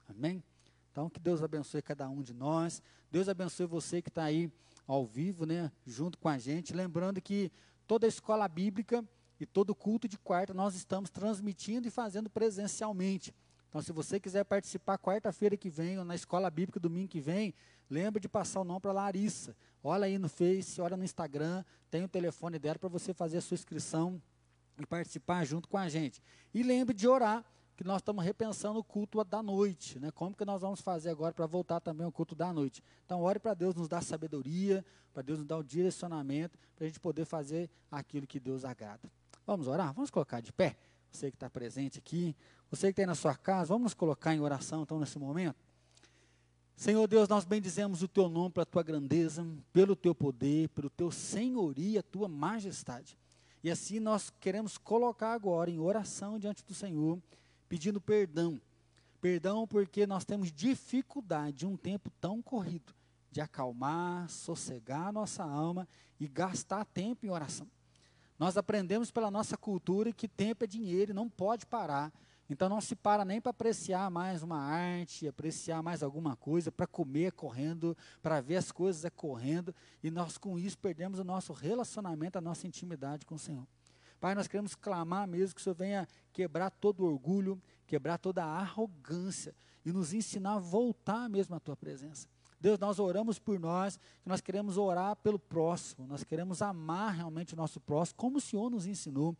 Amém? 0.09 0.43
Então, 0.91 1.09
que 1.09 1.19
Deus 1.19 1.43
abençoe 1.43 1.81
cada 1.81 2.09
um 2.09 2.23
de 2.23 2.33
nós. 2.33 2.81
Deus 3.11 3.29
abençoe 3.29 3.67
você 3.67 4.01
que 4.01 4.09
está 4.09 4.23
aí 4.23 4.51
ao 4.87 5.05
vivo, 5.05 5.45
né, 5.45 5.71
junto 5.85 6.17
com 6.17 6.27
a 6.27 6.39
gente. 6.39 6.73
Lembrando 6.73 7.21
que 7.21 7.51
toda 7.85 8.07
a 8.07 8.09
escola 8.09 8.47
bíblica 8.47 9.07
e 9.39 9.45
todo 9.45 9.75
culto 9.75 10.07
de 10.07 10.17
quarta 10.17 10.53
nós 10.53 10.73
estamos 10.75 11.11
transmitindo 11.11 11.87
e 11.87 11.91
fazendo 11.91 12.29
presencialmente. 12.29 13.33
Então, 13.69 13.83
se 13.83 13.91
você 13.91 14.19
quiser 14.19 14.43
participar 14.43 14.97
quarta-feira 14.97 15.55
que 15.55 15.69
vem, 15.69 15.99
ou 15.99 16.03
na 16.03 16.15
escola 16.15 16.49
bíblica 16.49 16.79
domingo 16.79 17.07
que 17.07 17.21
vem, 17.21 17.53
lembre 17.87 18.19
de 18.19 18.27
passar 18.27 18.61
o 18.61 18.63
nome 18.63 18.79
para 18.79 18.91
Larissa. 18.91 19.55
Olha 19.83 20.05
aí 20.05 20.17
no 20.17 20.27
Face, 20.27 20.81
olha 20.81 20.97
no 20.97 21.03
Instagram, 21.03 21.63
tem 21.91 22.03
o 22.03 22.07
telefone 22.07 22.57
dela 22.57 22.79
para 22.79 22.89
você 22.89 23.13
fazer 23.13 23.37
a 23.37 23.41
sua 23.41 23.53
inscrição 23.53 24.19
e 24.79 24.85
participar 24.87 25.45
junto 25.45 25.69
com 25.69 25.77
a 25.77 25.87
gente. 25.87 26.19
E 26.51 26.63
lembre 26.63 26.95
de 26.95 27.07
orar, 27.07 27.45
que 27.79 27.83
nós 27.85 28.01
estamos 28.01 28.25
repensando 28.25 28.77
o 28.77 28.83
culto 28.83 29.23
da 29.23 29.41
noite, 29.41 29.97
né? 29.99 30.11
Como 30.11 30.35
que 30.35 30.43
nós 30.43 30.59
vamos 30.59 30.81
fazer 30.81 31.11
agora 31.11 31.33
para 31.33 31.45
voltar 31.45 31.79
também 31.79 32.03
ao 32.03 32.11
culto 32.11 32.35
da 32.35 32.51
noite? 32.51 32.83
Então, 33.05 33.21
ore 33.21 33.39
para 33.39 33.53
Deus 33.53 33.73
nos 33.73 33.87
dar 33.87 34.03
sabedoria, 34.03 34.83
para 35.13 35.23
Deus 35.23 35.39
nos 35.39 35.47
dar 35.47 35.55
o 35.55 35.63
direcionamento, 35.63 36.59
para 36.75 36.83
a 36.83 36.87
gente 36.89 36.99
poder 36.99 37.23
fazer 37.23 37.69
aquilo 37.89 38.27
que 38.27 38.37
Deus 38.37 38.65
agrada. 38.65 39.09
Vamos 39.47 39.65
orar? 39.65 39.93
Vamos 39.93 40.09
colocar 40.09 40.41
de 40.41 40.51
pé? 40.51 40.75
Você 41.09 41.31
que 41.31 41.37
está 41.37 41.49
presente 41.49 41.99
aqui, 41.99 42.35
você 42.69 42.87
que 42.87 42.99
está 42.99 43.07
na 43.07 43.15
sua 43.15 43.33
casa, 43.33 43.69
vamos 43.69 43.83
nos 43.83 43.93
colocar 43.93 44.35
em 44.35 44.41
oração 44.41 44.83
então 44.83 44.99
nesse 44.99 45.17
momento? 45.17 45.55
Senhor 46.75 47.07
Deus, 47.07 47.29
nós 47.29 47.45
bendizemos 47.45 48.03
o 48.03 48.09
teu 48.09 48.27
nome 48.27 48.49
pela 48.49 48.65
tua 48.65 48.83
grandeza, 48.83 49.47
pelo 49.71 49.95
teu 49.95 50.13
poder, 50.13 50.67
pelo 50.67 50.89
teu 50.89 51.11
senhoria, 51.11 52.03
tua 52.03 52.27
majestade. 52.27 53.17
E 53.63 53.71
assim 53.71 54.01
nós 54.01 54.29
queremos 54.29 54.77
colocar 54.77 55.31
agora 55.31 55.71
em 55.71 55.79
oração 55.79 56.37
diante 56.37 56.61
do 56.65 56.73
Senhor, 56.73 57.17
pedindo 57.69 58.01
perdão. 58.01 58.59
Perdão 59.21 59.67
porque 59.67 60.07
nós 60.07 60.25
temos 60.25 60.51
dificuldade, 60.51 61.65
um 61.65 61.77
tempo 61.77 62.11
tão 62.19 62.41
corrido, 62.41 62.93
de 63.31 63.39
acalmar, 63.39 64.27
sossegar 64.29 65.07
a 65.07 65.11
nossa 65.11 65.43
alma 65.43 65.87
e 66.19 66.27
gastar 66.27 66.83
tempo 66.85 67.25
em 67.25 67.29
oração. 67.29 67.67
Nós 68.39 68.57
aprendemos 68.57 69.11
pela 69.11 69.29
nossa 69.29 69.55
cultura 69.55 70.11
que 70.11 70.27
tempo 70.27 70.63
é 70.63 70.67
dinheiro 70.67 71.11
e 71.11 71.13
não 71.13 71.29
pode 71.29 71.65
parar. 71.65 72.11
Então 72.49 72.67
não 72.67 72.81
se 72.81 72.95
para 72.95 73.23
nem 73.23 73.39
para 73.39 73.51
apreciar 73.51 74.09
mais 74.09 74.41
uma 74.41 74.57
arte, 74.57 75.27
apreciar 75.27 75.83
mais 75.83 76.01
alguma 76.01 76.35
coisa, 76.35 76.71
para 76.71 76.87
comer 76.87 77.33
correndo, 77.33 77.95
para 78.23 78.41
ver 78.41 78.55
as 78.55 78.71
coisas 78.71 79.09
correndo, 79.15 79.75
e 80.01 80.09
nós 80.09 80.37
com 80.37 80.57
isso 80.57 80.77
perdemos 80.79 81.19
o 81.19 81.23
nosso 81.23 81.53
relacionamento, 81.53 82.39
a 82.39 82.41
nossa 82.41 82.65
intimidade 82.65 83.25
com 83.25 83.35
o 83.35 83.39
Senhor. 83.39 83.67
Pai, 84.19 84.35
nós 84.35 84.47
queremos 84.47 84.75
clamar 84.75 85.27
mesmo 85.27 85.55
que 85.55 85.61
o 85.61 85.63
Senhor 85.63 85.75
venha 85.75 86.07
quebrar 86.33 86.69
todo 86.69 87.05
orgulho, 87.05 87.61
quebrar 87.87 88.17
toda 88.17 88.43
arrogância 88.43 89.55
e 89.85 89.91
nos 89.91 90.13
ensinar 90.13 90.55
a 90.55 90.59
voltar 90.59 91.29
mesmo 91.29 91.55
à 91.55 91.59
tua 91.59 91.75
presença. 91.75 92.27
Deus, 92.59 92.77
nós 92.77 92.99
oramos 92.99 93.39
por 93.39 93.57
nós, 93.57 93.97
nós 94.25 94.41
queremos 94.41 94.77
orar 94.77 95.15
pelo 95.15 95.39
próximo, 95.39 96.05
nós 96.05 96.25
queremos 96.25 96.61
amar 96.61 97.13
realmente 97.13 97.53
o 97.53 97.57
nosso 97.57 97.79
próximo, 97.79 98.17
como 98.17 98.37
o 98.37 98.41
Senhor 98.41 98.69
nos 98.69 98.85
ensinou. 98.85 99.35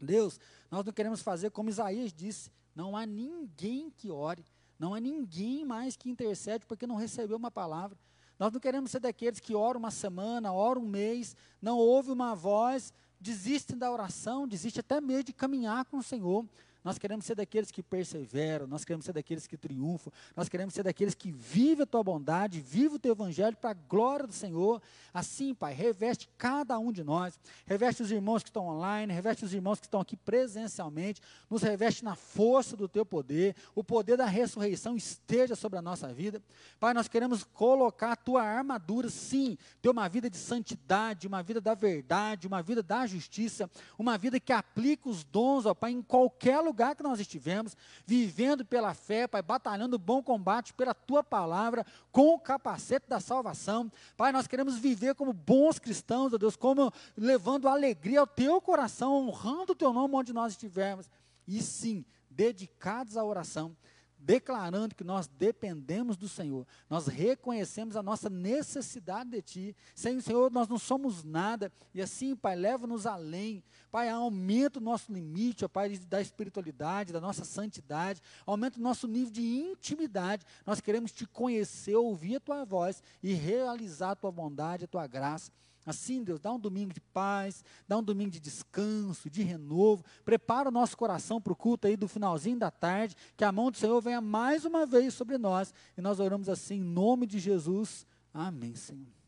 Deus, 0.00 0.40
nós 0.70 0.84
não 0.84 0.92
queremos 0.92 1.22
fazer 1.22 1.50
como 1.50 1.68
Isaías 1.68 2.12
disse: 2.12 2.50
não 2.74 2.96
há 2.96 3.06
ninguém 3.06 3.90
que 3.90 4.10
ore, 4.10 4.44
não 4.78 4.94
há 4.94 5.00
ninguém 5.00 5.64
mais 5.64 5.96
que 5.96 6.10
intercede 6.10 6.66
porque 6.66 6.86
não 6.86 6.96
recebeu 6.96 7.36
uma 7.36 7.50
palavra. 7.50 7.96
Nós 8.38 8.52
não 8.52 8.58
queremos 8.58 8.90
ser 8.90 9.00
daqueles 9.00 9.38
que 9.38 9.54
oram 9.54 9.78
uma 9.78 9.90
semana, 9.90 10.52
oram 10.52 10.82
um 10.82 10.88
mês, 10.88 11.36
não 11.60 11.76
ouve 11.76 12.10
uma 12.10 12.34
voz, 12.34 12.92
desistem 13.20 13.76
da 13.76 13.90
oração, 13.90 14.48
desistem 14.48 14.80
até 14.80 15.00
mesmo 15.00 15.24
de 15.24 15.32
caminhar 15.32 15.84
com 15.84 15.98
o 15.98 16.02
Senhor. 16.02 16.44
Nós 16.82 16.98
queremos 16.98 17.26
ser 17.26 17.34
daqueles 17.34 17.70
que 17.70 17.82
perseveram, 17.82 18.66
nós 18.66 18.84
queremos 18.84 19.04
ser 19.04 19.12
daqueles 19.12 19.46
que 19.46 19.56
triunfam, 19.56 20.10
nós 20.34 20.48
queremos 20.48 20.72
ser 20.72 20.82
daqueles 20.82 21.14
que 21.14 21.30
vivem 21.30 21.82
a 21.82 21.86
tua 21.86 22.02
bondade, 22.02 22.60
vivem 22.60 22.96
o 22.96 22.98
teu 22.98 23.12
evangelho 23.12 23.56
para 23.56 23.70
a 23.70 23.74
glória 23.74 24.26
do 24.26 24.32
Senhor. 24.32 24.80
Assim, 25.12 25.54
Pai, 25.54 25.74
reveste 25.74 26.28
cada 26.38 26.78
um 26.78 26.90
de 26.90 27.04
nós, 27.04 27.38
reveste 27.66 28.02
os 28.02 28.10
irmãos 28.10 28.42
que 28.42 28.48
estão 28.48 28.66
online, 28.66 29.12
reveste 29.12 29.44
os 29.44 29.52
irmãos 29.52 29.78
que 29.78 29.86
estão 29.86 30.00
aqui 30.00 30.16
presencialmente, 30.16 31.20
nos 31.50 31.62
reveste 31.62 32.02
na 32.02 32.14
força 32.14 32.76
do 32.76 32.88
teu 32.88 33.04
poder, 33.04 33.54
o 33.74 33.84
poder 33.84 34.16
da 34.16 34.26
ressurreição 34.26 34.96
esteja 34.96 35.54
sobre 35.54 35.78
a 35.78 35.82
nossa 35.82 36.12
vida. 36.14 36.42
Pai, 36.78 36.94
nós 36.94 37.08
queremos 37.08 37.44
colocar 37.44 38.12
a 38.12 38.16
tua 38.16 38.42
armadura, 38.42 39.10
sim, 39.10 39.58
ter 39.82 39.90
uma 39.90 40.08
vida 40.08 40.30
de 40.30 40.38
santidade, 40.38 41.26
uma 41.26 41.42
vida 41.42 41.60
da 41.60 41.74
verdade, 41.74 42.46
uma 42.46 42.62
vida 42.62 42.82
da 42.82 43.06
justiça, 43.06 43.70
uma 43.98 44.16
vida 44.16 44.40
que 44.40 44.52
aplica 44.52 45.10
os 45.10 45.24
dons, 45.24 45.66
ó 45.66 45.74
Pai, 45.74 45.90
em 45.90 46.00
qualquer 46.00 46.58
lugar 46.60 46.69
lugar 46.70 46.94
que 46.94 47.02
nós 47.02 47.20
estivemos, 47.20 47.76
vivendo 48.06 48.64
pela 48.64 48.94
fé, 48.94 49.26
Pai, 49.26 49.42
batalhando 49.42 49.96
o 49.96 49.98
bom 49.98 50.22
combate 50.22 50.72
pela 50.72 50.94
tua 50.94 51.22
palavra, 51.22 51.84
com 52.12 52.34
o 52.34 52.38
capacete 52.38 53.08
da 53.08 53.20
salvação. 53.20 53.90
Pai, 54.16 54.32
nós 54.32 54.46
queremos 54.46 54.78
viver 54.78 55.14
como 55.14 55.32
bons 55.32 55.78
cristãos, 55.78 56.32
ó 56.32 56.38
Deus, 56.38 56.56
como 56.56 56.92
levando 57.16 57.68
alegria 57.68 58.20
ao 58.20 58.26
teu 58.26 58.60
coração, 58.60 59.12
honrando 59.14 59.72
o 59.72 59.76
teu 59.76 59.92
nome 59.92 60.14
onde 60.14 60.32
nós 60.32 60.52
estivermos. 60.52 61.10
E 61.46 61.60
sim, 61.60 62.04
dedicados 62.30 63.16
à 63.16 63.24
oração 63.24 63.76
declarando 64.20 64.94
que 64.94 65.02
nós 65.02 65.26
dependemos 65.26 66.16
do 66.16 66.28
Senhor, 66.28 66.66
nós 66.88 67.06
reconhecemos 67.06 67.96
a 67.96 68.02
nossa 68.02 68.28
necessidade 68.28 69.30
de 69.30 69.42
Ti. 69.42 69.76
Sem 69.94 70.16
o 70.16 70.22
Senhor, 70.22 70.50
nós 70.50 70.68
não 70.68 70.78
somos 70.78 71.24
nada, 71.24 71.72
e 71.94 72.02
assim, 72.02 72.36
Pai, 72.36 72.54
leva-nos 72.54 73.06
além. 73.06 73.64
Pai, 73.90 74.08
aumenta 74.08 74.78
o 74.78 74.82
nosso 74.82 75.12
limite, 75.12 75.64
ó 75.64 75.68
Pai, 75.68 75.98
da 75.98 76.20
espiritualidade, 76.20 77.12
da 77.12 77.20
nossa 77.20 77.44
santidade, 77.44 78.20
aumenta 78.46 78.78
o 78.78 78.82
nosso 78.82 79.08
nível 79.08 79.32
de 79.32 79.42
intimidade. 79.42 80.44
Nós 80.66 80.80
queremos 80.80 81.10
Te 81.12 81.26
conhecer, 81.26 81.96
ouvir 81.96 82.36
a 82.36 82.40
Tua 82.40 82.64
voz 82.64 83.02
e 83.22 83.32
realizar 83.32 84.12
a 84.12 84.16
Tua 84.16 84.30
bondade, 84.30 84.84
a 84.84 84.88
Tua 84.88 85.06
graça. 85.06 85.50
Assim, 85.86 86.22
Deus, 86.22 86.38
dá 86.40 86.52
um 86.52 86.58
domingo 86.58 86.92
de 86.92 87.00
paz, 87.00 87.64
dá 87.88 87.98
um 87.98 88.02
domingo 88.02 88.30
de 88.30 88.40
descanso, 88.40 89.30
de 89.30 89.42
renovo. 89.42 90.04
Prepara 90.24 90.68
o 90.68 90.72
nosso 90.72 90.96
coração 90.96 91.40
para 91.40 91.52
o 91.52 91.56
culto 91.56 91.86
aí 91.86 91.96
do 91.96 92.08
finalzinho 92.08 92.58
da 92.58 92.70
tarde, 92.70 93.16
que 93.36 93.44
a 93.44 93.52
mão 93.52 93.70
do 93.70 93.76
Senhor 93.76 94.00
venha 94.00 94.20
mais 94.20 94.64
uma 94.64 94.84
vez 94.84 95.14
sobre 95.14 95.38
nós. 95.38 95.72
E 95.96 96.00
nós 96.00 96.20
oramos 96.20 96.48
assim, 96.48 96.76
em 96.76 96.84
nome 96.84 97.26
de 97.26 97.38
Jesus. 97.38 98.06
Amém, 98.32 98.74
Senhor. 98.74 99.19